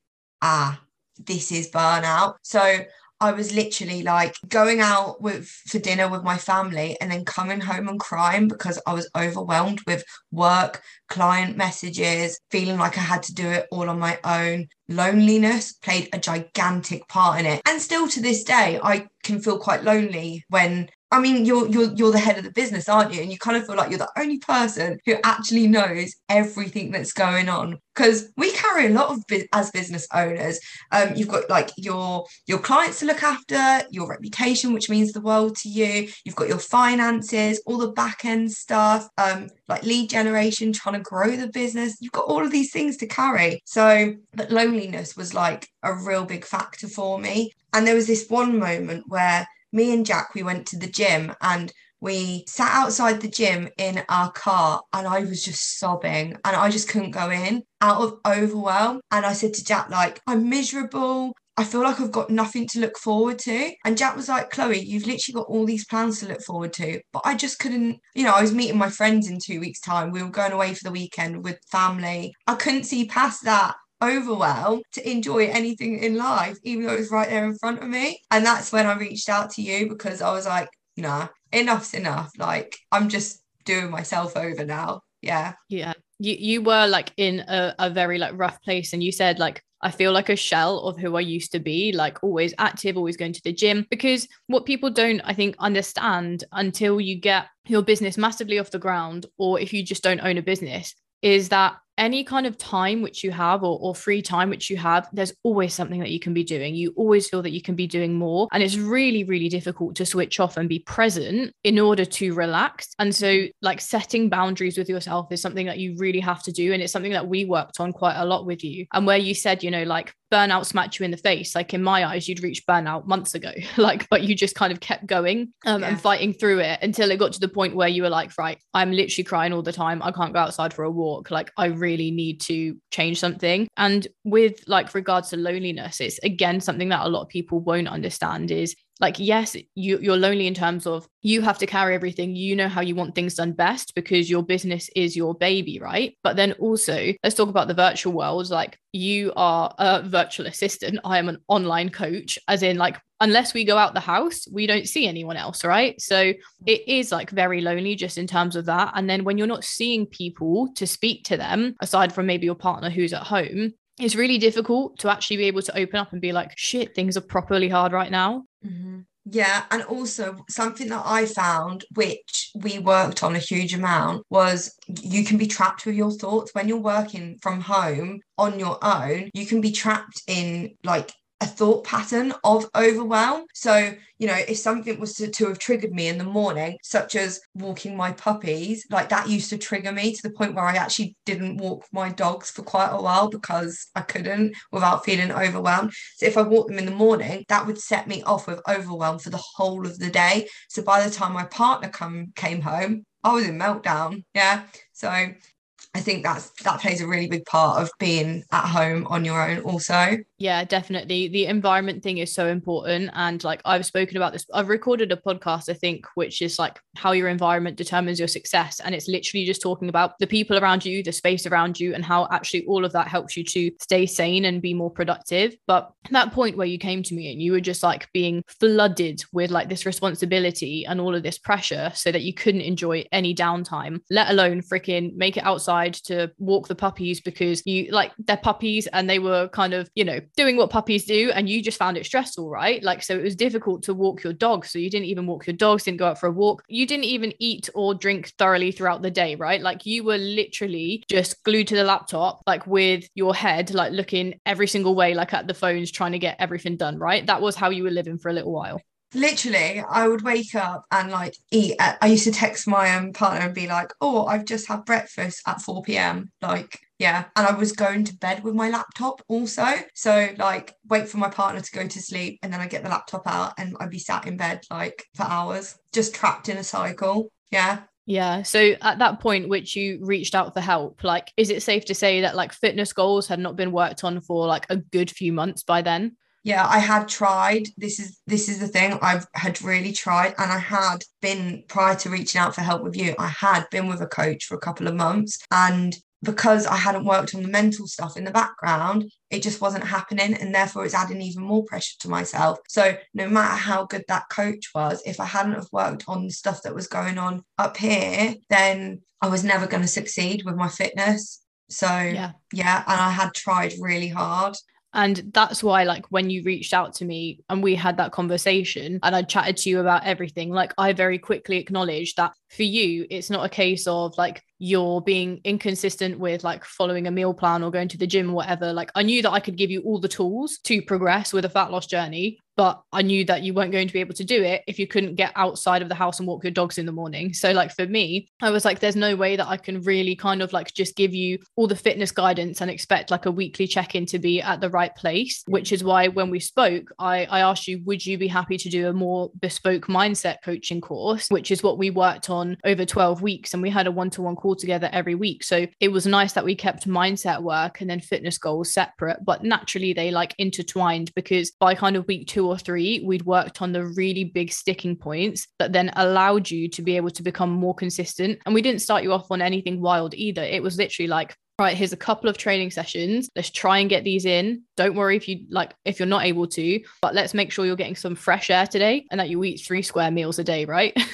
ah, 0.41 0.81
this 1.19 1.51
is 1.51 1.71
burnout. 1.71 2.35
So 2.43 2.85
I 3.21 3.33
was 3.33 3.53
literally 3.53 4.03
like 4.03 4.37
going 4.49 4.81
out 4.81 5.21
with 5.21 5.49
for 5.67 5.81
dinner 5.81 6.09
with 6.09 6.23
my 6.23 6.39
family 6.39 6.97
and 7.01 7.11
then 7.11 7.25
coming 7.25 7.61
home 7.61 7.89
and 7.89 7.99
crying 7.99 8.47
because 8.47 8.81
I 8.87 8.95
was 8.95 9.11
overwhelmed 9.17 9.81
with 9.89 10.05
work, 10.31 10.83
client 11.09 11.57
messages, 11.57 12.39
feeling 12.53 12.79
like 12.79 12.97
I 12.97 13.01
had 13.01 13.25
to 13.25 13.35
do 13.35 13.49
it 13.49 13.67
all 13.73 13.91
on 13.91 13.99
my 13.99 14.21
own. 14.23 14.69
Loneliness 14.89 15.73
played 15.73 16.09
a 16.13 16.21
gigantic 16.21 17.09
part 17.09 17.41
in 17.41 17.47
it. 17.47 17.63
And 17.67 17.83
still 17.83 18.07
to 18.07 18.23
this 18.23 18.45
day, 18.45 18.79
I 18.81 19.09
can 19.25 19.41
feel 19.41 19.59
quite 19.59 19.83
lonely 19.83 20.45
when 20.49 20.89
I 21.11 21.21
mean, 21.21 21.47
you're 21.47 21.67
you're 21.69 21.93
you're 21.95 22.13
the 22.13 22.19
head 22.19 22.37
of 22.37 22.45
the 22.45 22.51
business, 22.51 22.89
aren't 22.89 23.15
you? 23.15 23.23
And 23.23 23.33
you 23.33 23.39
kind 23.39 23.57
of 23.57 23.67
feel 23.67 23.77
like 23.77 23.89
you're 23.89 23.99
the 23.99 24.13
only 24.19 24.39
person 24.39 24.99
who 25.07 25.17
actually 25.25 25.67
knows 25.67 26.15
everything 26.29 26.91
that's 26.91 27.15
going 27.15 27.49
on. 27.49 27.79
Because 27.95 28.31
we 28.37 28.53
carry 28.53 28.87
a 28.87 28.91
lot 28.91 29.11
of 29.11 29.25
as 29.55 29.71
business 29.71 30.07
owners. 30.13 30.61
Um, 30.93 31.15
you've 31.17 31.29
got 31.29 31.49
like 31.49 31.71
your 31.79 32.27
your 32.47 32.59
clients 32.59 33.01
to 33.01 33.07
look 33.07 33.23
after, 33.23 33.89
your 33.91 34.07
reputation, 34.09 34.75
which 34.75 34.91
means 34.91 35.13
the 35.13 35.23
world 35.23 35.57
to 35.57 35.71
you. 35.71 36.09
You've 36.25 36.37
got 36.37 36.49
your 36.49 36.59
finances, 36.59 37.63
all 37.65 37.79
the 37.79 37.93
back 37.93 38.27
end 38.27 38.53
stuff, 38.53 39.09
um, 39.17 39.49
like 39.67 39.85
lead 39.85 40.11
generation, 40.11 40.75
trying 40.75 40.97
to 40.97 41.01
grow 41.01 41.37
the 41.37 41.49
business. 41.49 41.97
You've 42.01 42.13
got 42.13 42.27
all 42.27 42.45
of 42.45 42.53
these 42.53 42.71
things 42.71 42.99
to 42.99 43.07
carry. 43.07 43.63
So, 43.65 44.15
but 44.35 44.51
loneliness 44.51 45.17
was 45.17 45.33
like 45.33 45.69
a 45.83 45.95
real 45.95 46.27
big 46.27 46.45
factor 46.45 46.87
for 46.87 47.19
me. 47.19 47.53
And 47.73 47.87
there 47.87 47.95
was 47.95 48.07
this 48.07 48.27
one 48.29 48.59
moment 48.59 49.05
where 49.09 49.47
me 49.73 49.93
and 49.93 50.07
Jack, 50.07 50.35
we 50.35 50.43
went 50.43 50.67
to 50.69 50.79
the 50.79 50.89
gym 50.89 51.35
and 51.41 51.73
we 52.01 52.45
sat 52.47 52.71
outside 52.73 53.21
the 53.21 53.29
gym 53.29 53.69
in 53.77 54.03
our 54.09 54.31
car 54.33 54.83
and 54.93 55.07
I 55.07 55.21
was 55.21 55.43
just 55.43 55.79
sobbing 55.79 56.37
and 56.45 56.57
I 56.57 56.71
just 56.71 56.89
couldn't 56.89 57.11
go 57.11 57.31
in 57.31 57.65
out 57.81 58.01
of 58.01 58.19
overwhelm. 58.27 59.01
And 59.11 59.27
I 59.27 59.33
said 59.33 59.55
to 59.55 59.65
Jack, 59.65 59.91
like, 59.91 60.21
I'm 60.27 60.49
miserable. 60.49 61.35
I 61.57 61.65
feel 61.65 61.83
like 61.83 62.01
I've 62.01 62.13
got 62.13 62.31
nothing 62.31 62.69
to 62.69 62.81
look 62.81 62.97
forward 62.97 63.41
to. 63.41 63.73
And 63.85 63.99
Jack 63.99 64.15
was 64.15 64.29
like, 64.29 64.51
Chloe, 64.51 64.79
you've 64.79 65.09
literally 65.09 65.35
got 65.35 65.49
all 65.49 65.67
these 65.67 65.87
plans 65.87 66.21
to 66.21 66.29
look 66.29 66.41
forward 66.41 66.73
to. 66.75 67.01
But 67.13 67.23
I 67.25 67.35
just 67.35 67.59
couldn't, 67.59 67.99
you 68.15 68.23
know, 68.23 68.33
I 68.33 68.43
was 68.43 68.55
meeting 68.55 68.79
my 68.79 68.91
friends 68.91 69.29
in 69.29 69.39
two 69.41 69.59
weeks' 69.59 69.81
time. 69.81 70.13
We 70.13 70.23
were 70.23 70.31
going 70.31 70.53
away 70.53 70.75
for 70.75 70.85
the 70.85 70.93
weekend 70.93 71.43
with 71.43 71.59
family. 71.69 72.33
I 72.47 72.55
couldn't 72.55 72.85
see 72.85 73.07
past 73.07 73.43
that 73.45 73.75
overwhelmed 74.03 74.85
to 74.93 75.11
enjoy 75.11 75.47
anything 75.47 75.99
in 75.99 76.17
life, 76.17 76.59
even 76.63 76.87
though 76.87 76.95
it 76.95 77.01
was 77.01 77.11
right 77.11 77.29
there 77.29 77.45
in 77.45 77.57
front 77.59 77.83
of 77.83 77.89
me. 77.89 78.21
And 78.31 78.45
that's 78.45 78.73
when 78.73 78.87
I 78.87 78.97
reached 78.97 79.29
out 79.29 79.51
to 79.53 79.63
you 79.63 79.89
because 79.89 80.23
I 80.23 80.33
was 80.33 80.47
like, 80.47 80.69
nah, 80.97 81.29
enough's 81.53 81.95
enough. 81.95 82.31
Like, 82.39 82.77
I'm 82.93 83.09
just 83.09 83.43
doing 83.65 83.91
myself 83.91 84.37
over 84.37 84.65
now. 84.65 85.03
Yeah. 85.23 85.55
Yeah. 85.69 85.95
You 86.21 86.37
you 86.39 86.63
were 86.63 86.87
like 86.87 87.13
in 87.17 87.41
a, 87.41 87.75
a 87.79 87.91
very 87.91 88.19
like 88.19 88.33
rough 88.37 88.61
place 88.63 88.93
and 88.93 89.03
you 89.03 89.13
said 89.13 89.39
like 89.39 89.63
I 89.81 89.91
feel 89.91 90.13
like 90.13 90.29
a 90.29 90.37
shell 90.37 90.81
of 90.81 90.99
who 90.99 91.17
I 91.17 91.21
used 91.21 91.53
to 91.53 91.61
be, 91.61 91.93
like 91.93 92.19
always 92.23 92.53
active, 92.59 92.97
always 92.97 93.17
going 93.17 93.33
to 93.35 93.43
the 93.43 93.53
gym. 93.53 93.87
Because 93.91 94.27
what 94.49 94.67
people 94.67 94.91
don't, 94.91 95.21
I 95.25 95.35
think, 95.35 95.55
understand 95.61 96.45
until 96.51 97.01
you 97.01 97.15
get 97.15 97.47
your 97.67 97.83
business 97.83 98.19
massively 98.19 98.59
off 98.59 98.73
the 98.73 98.81
ground, 98.81 99.27
or 99.37 99.61
if 99.61 99.73
you 99.73 99.85
just 99.85 100.03
don't 100.03 100.21
own 100.21 100.37
a 100.37 100.43
business, 100.43 100.95
is 101.23 101.51
that 101.51 101.77
any 101.99 102.25
kind 102.25 102.47
of 102.47 102.57
time 102.57 103.03
which 103.03 103.23
you 103.23 103.31
have 103.31 103.63
or, 103.63 103.79
or 103.81 103.95
free 103.95 104.23
time 104.23 104.49
which 104.49 104.71
you 104.71 104.77
have 104.77 105.09
there's 105.13 105.35
always 105.43 105.75
something 105.75 106.01
that 106.01 106.11
you 106.11 106.21
can 106.21 106.33
be 106.33 106.45
doing. 106.45 106.75
You 106.75 106.95
always 106.97 107.29
feel 107.29 107.43
that 107.43 107.51
you 107.51 107.61
can 107.61 107.75
be 107.75 107.87
doing 107.87 108.15
more. 108.15 108.49
And 108.53 108.63
it's 108.63 108.77
really 108.77 109.25
really 109.25 109.49
difficult 109.49 109.97
to 109.97 110.07
switch 110.07 110.41
off 110.41 110.57
and 110.57 110.69
be 110.69 110.79
present 110.79 111.53
in 111.65 111.79
order 111.79 112.05
to 112.05 112.35
relax. 112.35 112.89
And 112.99 113.15
so 113.15 113.47
like 113.61 113.81
setting 113.81 114.29
boundaries 114.29 114.79
with 114.79 114.89
yourself 114.89 115.31
is 115.33 115.43
something 115.43 115.67
that 115.67 115.79
you 115.79 115.97
really 115.99 116.21
have 116.21 116.43
to 116.45 116.53
do. 116.53 116.73
And 116.73 116.83
it's 116.83 116.93
something 116.93 117.13
that 117.13 117.29
we 117.29 117.45
worked 117.45 117.81
on 117.81 117.93
quite 117.93 118.17
a 118.17 118.25
lot 118.25 118.47
with 118.47 118.65
you. 118.65 118.87
And 118.93 119.07
where 119.07 119.19
you 119.19 119.35
said 119.35 119.63
you 119.63 119.71
know 119.71 119.83
like 119.83 120.15
burnout 120.31 120.67
smacked 120.67 120.99
you 120.99 121.05
in 121.07 121.11
the 121.11 121.17
face 121.17 121.55
like 121.55 121.73
in 121.73 121.83
my 121.83 122.05
eyes 122.05 122.29
you'd 122.29 122.43
reached 122.43 122.67
burnout 122.67 123.07
months 123.07 123.35
ago. 123.35 123.53
Like 123.79 124.09
but 124.11 124.23
you 124.23 124.35
just 124.35 124.55
kind 124.55 124.73
of 124.73 124.81
kept 124.81 125.07
going 125.07 125.53
um, 125.65 125.83
yeah. 125.83 125.89
and 125.89 126.01
fighting 126.01 126.33
through 126.33 126.59
it 126.61 126.81
until 126.83 127.11
it 127.11 127.19
got 127.19 127.33
to 127.35 127.41
the 127.41 127.49
point 127.49 127.77
where 127.77 127.89
you 127.89 128.03
were 128.03 128.11
like 128.11 128.33
right 128.37 128.59
i'm 128.75 128.91
literally 128.91 129.25
crying 129.25 129.53
all 129.53 129.63
the 129.63 129.73
time. 129.73 130.03
I 130.03 130.11
can't 130.11 130.33
go 130.33 130.41
outside 130.41 130.75
for 130.75 130.85
a 130.85 130.91
walk. 130.91 131.31
Like 131.31 131.51
i 131.57 131.67
really 131.67 131.88
need 131.97 132.41
to 132.43 132.77
change 132.91 133.19
something. 133.19 133.69
And 133.77 134.07
with 134.25 134.63
like 134.67 134.95
regards 134.95 135.31
to 135.31 135.37
loneliness 135.37 136.01
it's 136.01 136.19
again 136.23 136.61
something 136.61 136.89
that 136.91 137.07
a 137.07 137.09
lot 137.09 137.23
of 137.23 137.29
people 137.29 137.61
won't 137.61 137.89
understand 137.89 138.51
is 138.51 138.75
like 139.01 139.19
yes 139.19 139.57
you 139.75 139.99
you're 140.01 140.17
lonely 140.17 140.47
in 140.47 140.55
terms 140.55 140.87
of 140.87 141.07
you 141.23 141.43
have 141.43 141.59
to 141.59 141.67
carry 141.67 141.95
everything. 141.95 142.35
You 142.37 142.57
know 142.57 142.69
how 142.69 142.81
you 142.81 142.95
want 142.95 143.15
things 143.15 143.35
done 143.35 143.53
best 143.53 143.95
because 143.95 144.31
your 144.31 144.43
business 144.43 144.89
is 144.95 145.17
your 145.17 145.35
baby 145.35 145.79
right? 145.79 146.17
But 146.23 146.37
then 146.37 146.53
also 146.53 147.13
let's 147.23 147.35
talk 147.35 147.49
about 147.49 147.69
the 147.69 147.75
virtual 147.75 148.13
world. 148.13 148.51
Like 148.51 148.79
you 148.93 149.33
are 149.37 149.75
a 149.79 150.03
virtual 150.03 150.47
assistant. 150.47 151.01
I 151.05 151.19
am 151.19 151.29
an 151.29 151.39
online 151.49 151.91
coach 151.91 152.39
as 152.49 152.63
in 152.63 152.79
like 152.79 152.99
unless 153.21 153.53
we 153.53 153.65
go 153.65 153.77
out 153.77 153.95
the 153.95 154.01
house 154.01 154.47
we 154.53 154.67
don't 154.67 154.89
see 154.89 155.07
anyone 155.07 155.37
else 155.37 155.65
right? 155.65 156.01
So 156.01 156.33
it 156.67 156.89
is 156.89 157.13
like 157.13 157.31
very 157.31 157.61
lonely 157.61 157.95
just 157.95 158.19
in 158.19 158.27
terms 158.27 158.57
of 158.57 158.67
that. 158.67 158.93
And 158.95 159.09
then 159.09 159.25
when 159.25 159.39
you're 159.39 159.47
not 159.47 159.65
seeing 159.65 160.07
people 160.07 160.69
to 160.77 160.87
speak 160.87 161.25
to 161.25 161.37
them 161.37 161.75
aside 161.81 162.13
from 162.13 162.27
maybe 162.27 162.47
your 162.47 162.55
partner 162.55 162.91
who's 162.91 163.13
at 163.13 163.25
home 163.25 163.75
it's 163.99 164.15
really 164.15 164.39
difficult 164.39 164.99
to 165.01 165.11
actually 165.11 165.39
be 165.39 165.45
able 165.45 165.63
to 165.63 165.77
open 165.77 165.97
up 165.97 166.13
and 166.13 166.21
be 166.21 166.33
like, 166.33 166.53
shit, 166.57 166.95
things 166.95 167.17
are 167.17 167.23
properly 167.23 167.69
hard 167.69 167.93
right 167.93 168.11
now. 168.11 168.45
Mm-hmm. 168.65 169.01
Yeah. 169.31 169.65
And 169.71 169.83
also, 169.83 170.37
something 170.49 170.89
that 170.89 171.03
I 171.05 171.27
found, 171.27 171.85
which 171.95 172.51
we 172.55 172.79
worked 172.79 173.23
on 173.23 173.37
a 173.37 173.41
huge 173.41 173.75
amount, 173.75 174.25
was 174.31 174.75
you 175.03 175.25
can 175.25 175.37
be 175.37 175.47
trapped 175.47 175.85
with 175.85 175.95
your 175.95 176.13
thoughts 176.13 176.55
when 176.55 176.69
you're 176.69 176.79
working 176.79 177.39
from 177.43 177.61
home 177.61 178.21
on 178.39 178.59
your 178.59 178.79
own. 178.83 179.31
You 179.35 179.47
can 179.47 179.61
be 179.61 179.73
trapped 179.73 180.23
in 180.27 180.75
like 180.83 181.13
a 181.41 181.47
thought 181.47 181.85
pattern 181.85 182.33
of 182.43 182.69
overwhelm. 182.75 183.45
So, 183.55 183.95
you 184.19 184.27
know, 184.27 184.37
if 184.49 184.59
something 184.59 184.99
was 184.99 185.15
to, 185.15 185.29
to, 185.29 185.47
have 185.49 185.59
triggered 185.59 185.93
me 185.93 186.09
in 186.09 186.19
the 186.19 186.25
morning, 186.25 186.77
such 186.83 187.15
as 187.15 187.41
walking 187.55 187.97
my 187.97 188.13
puppies, 188.13 188.85
like 188.91 189.09
that 189.11 189.29
used 189.29 189.51
to 189.51 189.59
trigger 189.59 189.93
me 189.93 190.13
to 190.13 190.23
the 190.23 190.35
point 190.35 190.55
where 190.55 190.65
I 190.65 190.75
actually 190.75 191.17
didn't 191.25 191.59
walk 191.59 191.85
my 191.93 192.11
dogs 192.11 192.51
for 192.51 192.63
quite 192.63 192.91
a 192.91 193.01
while 193.01 193.29
because 193.29 193.87
I 193.95 194.01
couldn't 194.01 194.57
without 194.73 195.05
feeling 195.05 195.31
overwhelmed. 195.31 195.93
So, 196.17 196.27
if 196.27 196.37
I 196.37 196.43
walked 196.43 196.71
them 196.71 196.79
in 196.79 196.87
the 196.87 196.93
morning, 196.93 197.45
that 197.49 197.67
would 197.67 197.79
set 197.79 198.09
me 198.09 198.23
off 198.25 198.47
with 198.49 198.61
overwhelm 198.69 199.21
for 199.21 199.31
the 199.31 199.43
whole 199.57 199.87
of 199.87 199.99
the 199.99 200.11
day. 200.11 200.49
So, 200.69 200.83
by 200.83 201.07
the 201.07 201.15
time 201.15 201.33
my 201.33 201.45
partner 201.45 201.89
come 201.89 202.33
came 202.35 202.63
home, 202.63 203.05
I 203.23 203.33
was 203.33 203.47
in 203.47 203.59
meltdown. 203.59 204.25
Yeah. 204.35 204.65
So 204.93 205.09
I 205.09 206.01
think 206.01 206.23
that's 206.23 206.51
that 206.63 206.81
plays 206.81 207.01
a 207.01 207.07
really 207.07 207.29
big 207.29 207.45
part 207.45 207.83
of 207.83 207.91
being 207.99 208.45
at 208.53 208.67
home 208.67 209.07
on 209.07 209.25
your 209.25 209.49
own 209.49 209.61
also. 209.61 210.19
Yeah, 210.41 210.63
definitely. 210.63 211.27
The 211.27 211.47
environment 211.47 212.05
thing 212.05 212.19
is 212.19 212.33
so 212.33 212.47
important. 212.47 213.11
And 213.15 213.43
like 213.43 213.61
I've 213.65 213.85
spoken 213.85 214.17
about 214.17 214.33
this, 214.33 214.47
I've 214.55 214.69
recorded 214.69 215.11
a 215.11 215.17
podcast, 215.17 215.69
I 215.69 215.73
think, 215.75 216.07
which 216.15 216.41
is 216.43 216.61
like 216.61 216.79
how 216.97 217.11
your 217.11 217.27
environment 217.29 217.77
determines 217.77 218.21
your 218.21 218.29
success. 218.29 218.79
And 218.79 218.95
it's 218.95 219.09
literally 219.09 219.45
just 219.45 219.61
talking 219.61 219.89
about 219.89 220.13
the 220.21 220.29
people 220.29 220.57
around 220.57 220.85
you, 220.85 221.03
the 221.03 221.11
space 221.11 221.45
around 221.45 221.81
you, 221.81 221.93
and 221.93 222.05
how 222.05 222.29
actually 222.31 222.65
all 222.67 222.85
of 222.85 222.93
that 222.93 223.09
helps 223.09 223.37
you 223.37 223.43
to 223.47 223.73
stay 223.81 224.07
sane 224.07 224.45
and 224.45 224.63
be 224.63 224.75
more 224.75 224.93
productive. 224.93 225.57
But 225.67 225.91
that 226.13 226.33
point 226.33 226.57
where 226.57 226.69
you 226.69 226.79
came 226.79 227.03
to 227.03 227.15
me 227.17 227.33
and 227.33 227.43
you 227.43 227.51
were 227.51 227.61
just 227.61 227.83
like 227.83 228.09
being 228.13 228.45
flooded 228.61 229.25
with 229.33 229.51
like 229.51 229.69
this 229.69 229.85
responsibility 229.87 230.87
and 230.87 231.01
all 231.01 231.17
of 231.17 231.25
this 231.25 231.39
pressure 231.39 231.91
so 231.97 232.13
that 232.13 232.23
you 232.23 232.33
couldn't 232.33 232.61
enjoy 232.61 233.05
any 233.11 233.35
downtime, 233.35 234.01
let 234.09 234.31
alone 234.31 234.63
freaking 234.63 235.15
make 235.17 235.37
it 235.37 235.45
outside 235.45 235.95
to 235.95 236.31
walk 236.39 236.69
the 236.69 236.77
puppies 236.77 237.21
because 237.21 237.61
you 237.67 237.91
like 237.91 238.13
they're 238.21 238.37
puppies 238.37 238.87
and 238.93 239.11
they 239.11 239.19
were 239.19 239.49
kind 239.49 239.75
of, 239.75 239.91
you 239.97 240.05
know, 240.05 240.21
doing 240.37 240.57
what 240.57 240.71
puppies 240.71 241.05
do 241.05 241.31
and 241.31 241.49
you 241.49 241.63
just 241.63 241.79
found 241.79 241.97
it 241.97 242.07
stressful, 242.07 242.49
right? 242.49 242.83
Like, 242.83 243.03
so 243.03 243.17
it 243.17 243.23
was 243.23 243.37
difficult 243.37 243.83
to 243.85 243.95
walk 243.95 244.23
your 244.23 244.33
dog. 244.33 244.67
So 244.67 244.79
you 244.79 244.91
didn't 244.91 245.07
even 245.07 245.27
walk 245.27 245.47
your 245.47 245.57
dogs, 245.57 245.85
didn't 245.85 245.99
go 245.99 246.07
out 246.07 246.19
for 246.19 246.27
a 246.27 246.33
walk. 246.33 246.63
You 246.69 246.87
didn't 246.87 247.05
even 247.05 247.33
eat 247.39 247.69
or 247.75 247.95
drink 247.95 248.33
thoroughly 248.39 248.73
throughout 248.73 249.03
the 249.03 249.11
day, 249.11 249.35
right? 249.35 249.61
Like, 249.61 249.87
you 249.87 250.05
were 250.05 250.19
literally 250.19 251.05
just 251.11 251.43
glued 251.45 251.69
to 251.69 251.77
the 251.77 251.85
laptop, 251.85 252.43
like 252.47 252.67
with 252.67 253.09
your 253.15 253.35
head, 253.35 253.73
like 253.73 253.93
looking 253.93 254.41
every 254.47 254.69
single 254.69 254.95
way, 254.95 255.15
like 255.15 255.35
at 255.35 255.47
the 255.47 255.55
phones, 255.55 255.91
trying 255.91 256.13
to 256.13 256.19
get 256.19 256.37
everything 256.39 256.77
done, 256.77 256.99
right? 256.99 257.27
That 257.27 257.43
was 257.43 257.57
how 257.57 257.71
you 257.71 257.85
were 257.85 257.91
living 257.91 258.19
for 258.19 258.29
a 258.29 258.33
little 258.35 258.53
while 258.53 258.81
literally 259.15 259.83
i 259.89 260.07
would 260.07 260.23
wake 260.23 260.55
up 260.55 260.85
and 260.91 261.11
like 261.11 261.35
eat 261.51 261.75
at, 261.79 261.97
i 262.03 262.07
used 262.07 262.25
to 262.25 262.31
text 262.31 262.69
my 262.69 262.95
um, 262.95 263.11
partner 263.13 263.47
and 263.47 263.55
be 263.55 263.67
like 263.67 263.91
oh 264.03 264.27
i've 264.27 264.45
just 264.45 264.69
had 264.69 264.85
breakfast 264.85 265.41
at 265.47 265.63
4 265.63 265.83
p.m 265.83 266.31
like 266.43 266.79
yeah 266.99 267.25
and 267.37 267.47
i 267.47 267.53
was 267.53 267.73
going 267.73 268.05
to 268.05 268.17
bed 268.17 268.43
with 268.43 268.55
my 268.55 268.69
laptop 268.69 269.23
also 269.29 269.67
so 269.95 270.29
like 270.39 270.75
wait 270.89 271.09
for 271.09 271.19
my 271.19 271.29
partner 271.29 271.61
to 271.61 271.73
go 271.73 271.87
to 271.87 272.03
sleep 272.03 272.39
and 272.43 272.53
then 272.53 272.61
i 272.61 272.67
get 272.67 272.83
the 272.83 272.89
laptop 272.89 273.23
out 273.27 273.53
and 273.59 273.77
i'd 273.81 273.91
be 273.91 273.99
sat 273.99 274.27
in 274.27 274.37
bed 274.37 274.61
like 274.71 275.05
for 275.15 275.25
hours 275.25 275.77
just 275.93 276.15
trapped 276.15 276.49
in 276.49 276.57
a 276.57 276.65
cycle 276.65 277.31
yeah 277.51 277.81
yeah. 278.11 278.43
So 278.43 278.75
at 278.81 279.01
that 279.01 279.21
point, 279.21 279.51
which 279.51 279.77
you 279.77 279.99
reached 280.01 280.35
out 280.35 280.55
for 280.55 280.63
help, 280.63 281.05
like, 281.05 281.31
is 281.37 281.51
it 281.51 281.63
safe 281.63 281.85
to 281.85 281.95
say 281.95 282.23
that 282.23 282.35
like 282.35 282.55
fitness 282.55 282.95
goals 282.95 283.29
had 283.29 283.39
not 283.39 283.55
been 283.55 283.71
worked 283.71 284.03
on 284.03 284.23
for 284.23 284.47
like 284.47 284.65
a 284.71 284.79
good 284.79 285.11
few 285.11 285.31
months 285.31 285.63
by 285.63 285.83
then? 285.83 286.17
yeah 286.45 286.67
i 286.67 286.79
had 286.79 287.09
tried 287.09 287.67
this 287.77 287.99
is 287.99 288.21
this 288.27 288.49
is 288.49 288.59
the 288.59 288.69
thing 288.69 288.99
i've 289.03 289.27
had 289.35 289.61
really 289.63 289.93
tried 289.93 290.35
and 290.39 290.53
i 290.53 290.59
had 290.59 291.03
been 291.21 291.63
prior 291.69 291.95
to 291.95 292.09
reaching 292.09 292.41
out 292.41 292.55
for 292.55 292.61
help 292.61 292.83
with 292.83 292.97
you 292.97 293.15
i 293.19 293.27
had 293.27 293.67
been 293.71 293.89
with 293.89 294.01
a 294.01 294.07
coach 294.07 294.47
for 294.47 294.55
a 294.55 294.61
couple 294.61 294.87
of 294.87 294.95
months 294.95 295.39
and 295.51 295.97
because 296.23 296.67
I 296.67 296.77
hadn't 296.77 297.05
worked 297.05 297.35
on 297.35 297.43
the 297.43 297.49
mental 297.49 297.87
stuff 297.87 298.17
in 298.17 298.25
the 298.25 298.31
background, 298.31 299.11
it 299.31 299.43
just 299.43 299.61
wasn't 299.61 299.85
happening. 299.85 300.35
And 300.35 300.55
therefore, 300.55 300.85
it's 300.85 300.95
adding 300.95 301.23
even 301.23 301.43
more 301.43 301.65
pressure 301.65 301.97
to 302.01 302.09
myself. 302.09 302.59
So, 302.69 302.97
no 303.15 303.29
matter 303.29 303.57
how 303.57 303.87
good 303.87 304.05
that 304.09 304.29
coach 304.31 304.71
was, 304.75 305.03
if 305.07 305.21
I 305.21 305.27
hadn't 305.27 305.53
have 305.53 305.69
worked 305.73 306.05
on 306.09 306.25
the 306.25 306.33
stuff 306.33 306.63
that 306.63 306.75
was 306.75 306.89
going 306.89 307.19
on 307.19 307.45
up 307.57 307.77
here, 307.77 308.35
then 308.51 309.03
I 309.21 309.29
was 309.29 309.45
never 309.45 309.67
going 309.67 309.83
to 309.83 309.89
succeed 309.89 310.43
with 310.45 310.57
my 310.57 310.69
fitness. 310.69 311.41
So, 311.71 311.87
yeah. 311.87 312.33
yeah. 312.53 312.83
And 312.87 313.01
I 313.01 313.11
had 313.11 313.35
tried 313.35 313.75
really 313.81 314.09
hard. 314.09 314.57
And 314.95 315.31
that's 315.35 315.63
why, 315.63 315.85
like, 315.85 316.07
when 316.11 316.31
you 316.31 316.43
reached 316.43 316.73
out 316.73 316.95
to 316.95 317.05
me 317.05 317.41
and 317.49 317.63
we 317.63 317.75
had 317.75 317.99
that 317.99 318.13
conversation 318.13 318.99
and 319.03 319.15
I 319.15 319.23
chatted 319.23 319.59
to 319.59 319.71
you 319.71 319.81
about 319.81 320.05
everything, 320.05 320.51
like, 320.51 320.73
I 320.79 320.93
very 320.93 321.19
quickly 321.19 321.59
acknowledged 321.59 322.17
that 322.17 322.33
for 322.51 322.63
you, 322.63 323.07
it's 323.11 323.29
not 323.31 323.45
a 323.45 323.51
case 323.51 323.87
of 323.87 324.17
like 324.17 324.43
you're 324.59 325.01
being 325.01 325.41
inconsistent 325.45 326.19
with 326.19 326.43
like 326.43 326.65
following 326.65 327.07
a 327.07 327.11
meal 327.11 327.35
plan 327.35 327.63
or 327.63 327.71
going 327.71 327.89
to 327.89 327.99
the 327.99 328.07
gym 328.07 328.31
or 328.31 328.35
whatever. 328.35 328.73
Like, 328.73 328.91
I 328.95 329.03
knew 329.03 329.23
that 329.23 329.31
I 329.31 329.41
could 329.41 329.57
give 329.57 329.71
you 329.71 329.83
all 329.83 330.01
the 330.01 330.09
tools 330.09 330.59
to 330.65 330.81
progress 330.83 331.33
with 331.33 331.45
a 331.45 331.51
fat 331.51 331.71
loss 331.71 331.87
journey, 331.87 332.39
but 332.59 332.83
I 332.93 333.03
knew 333.03 333.25
that 333.27 333.43
you 333.43 333.55
weren't 333.55 333.71
going 333.71 333.87
to 333.87 333.93
be 333.93 334.01
able 334.01 334.15
to 334.15 334.25
do 334.25 334.43
it 334.43 334.65
if 334.67 334.81
you 334.81 334.89
couldn't 334.89 335.15
get 335.15 335.31
outside 335.37 335.81
of 335.81 335.89
the 335.89 335.95
house 335.95 336.19
and 336.19 336.27
walk 336.27 336.43
your 336.43 336.51
dogs 336.51 336.77
in 336.77 336.87
the 336.87 336.93
morning. 336.93 337.33
So, 337.33 337.53
like, 337.53 337.73
for 337.73 337.87
me, 337.87 338.29
I 338.43 338.51
was 338.51 338.65
like, 338.65 338.81
there's 338.81 338.97
no 338.97 339.15
way 339.15 339.37
that 339.37 339.47
I 339.47 339.57
can 339.57 339.81
really 339.83 340.17
kind 340.17 340.43
of 340.43 340.53
like 340.53 340.75
just 340.75 340.97
give 340.97 341.15
you 341.15 341.39
all 341.55 341.69
the 341.69 341.77
fitness 341.77 342.11
guidance 342.11 342.61
and 342.61 342.69
expect 342.69 343.13
like 343.13 343.27
a 343.27 343.31
weekly 343.31 343.69
check 343.69 343.95
in 343.95 344.07
to 344.07 344.19
be 344.19 344.43
at 344.43 344.61
the 344.61 344.71
right 344.71 344.95
place, 344.97 345.45
which 345.47 345.71
is 345.71 345.85
why 345.85 346.09
when 346.09 346.31
we 346.31 346.41
spoke, 346.41 346.91
I, 346.99 347.27
I 347.27 347.41
asked 347.41 347.69
you, 347.69 347.81
would 347.85 348.05
you 348.05 348.19
be 348.19 348.27
happy 348.27 348.59
to 348.59 348.69
do 348.69 348.89
a 348.89 348.93
more 348.93 349.31
bespoke 349.41 349.87
mindset 349.87 350.39
coaching 350.45 350.81
course, 350.81 351.29
which 351.29 351.53
is 351.53 351.63
what 351.63 351.79
we 351.79 351.91
worked 351.91 352.29
on 352.29 352.57
over 352.65 352.85
12 352.85 353.23
weeks 353.23 353.55
and 353.55 353.63
we 353.63 353.71
had 353.71 353.87
a 353.87 353.93
one-to-one 353.93 354.35
call 354.35 354.57
together 354.57 354.91
every 354.93 355.15
week 355.15 355.45
so 355.45 355.67
it 355.81 355.89
was 355.89 356.07
nice 356.07 356.33
that 356.33 356.45
we 356.45 356.55
kept 356.55 356.89
mindset 356.89 357.41
work 357.41 357.81
and 357.81 357.89
then 357.89 358.01
fitness 358.01 358.39
goals 358.39 358.73
separate 358.73 359.25
but 359.25 359.45
naturally 359.45 359.93
they 359.93 360.11
like 360.11 360.35
intertwined 360.39 361.15
because 361.15 361.53
by 361.53 361.75
kind 361.75 361.97
of 361.97 362.07
week 362.09 362.27
two 362.27 362.48
or 362.49 362.59
three 362.59 363.03
we'd 363.05 363.25
worked 363.25 363.63
on 363.63 363.73
the 363.73 363.87
really 363.87 364.25
big 364.25 364.53
sticking 364.53 364.97
points 364.97 365.47
that 365.59 365.73
then 365.73 365.91
allowed 365.97 366.51
you 366.51 366.69
to 366.69 366.83
be 366.83 366.97
able 366.97 367.11
to 367.11 367.23
become 367.23 367.51
more 367.51 367.75
consistent 367.75 368.39
and 368.47 368.55
we 368.55 368.63
didn't 368.63 368.81
start 368.81 369.03
you 369.03 369.13
off 369.13 369.31
on 369.31 369.43
anything 369.43 369.81
wild 369.81 370.15
either 370.15 370.43
it 370.43 370.63
was 370.63 370.77
literally 370.77 371.09
like 371.09 371.37
right, 371.59 371.77
here's 371.77 371.93
a 371.93 371.97
couple 371.97 372.31
of 372.31 372.39
training 372.39 372.71
sessions. 372.71 373.29
Let's 373.35 373.51
try 373.51 373.79
and 373.79 373.91
get 373.91 374.05
these 374.05 374.25
in. 374.25 374.63
Don't 374.77 374.95
worry 374.95 375.17
if 375.17 375.29
you 375.29 375.45
like 375.51 375.75
if 375.85 375.99
you're 375.99 376.07
not 376.07 376.25
able 376.25 376.47
to, 376.47 376.81
but 377.03 377.15
let's 377.15 377.35
make 377.35 377.51
sure 377.51 377.67
you're 377.67 377.77
getting 377.77 377.97
some 377.97 378.15
fresh 378.15 378.49
air 378.51 378.67
today 378.67 379.07
and 379.11 379.19
that 379.19 379.29
you 379.29 379.43
eat 379.45 379.61
three 379.61 379.83
square 379.83 380.11
meals 380.11 380.39
a 380.39 380.45
day, 380.45 380.65
right? 380.65 380.97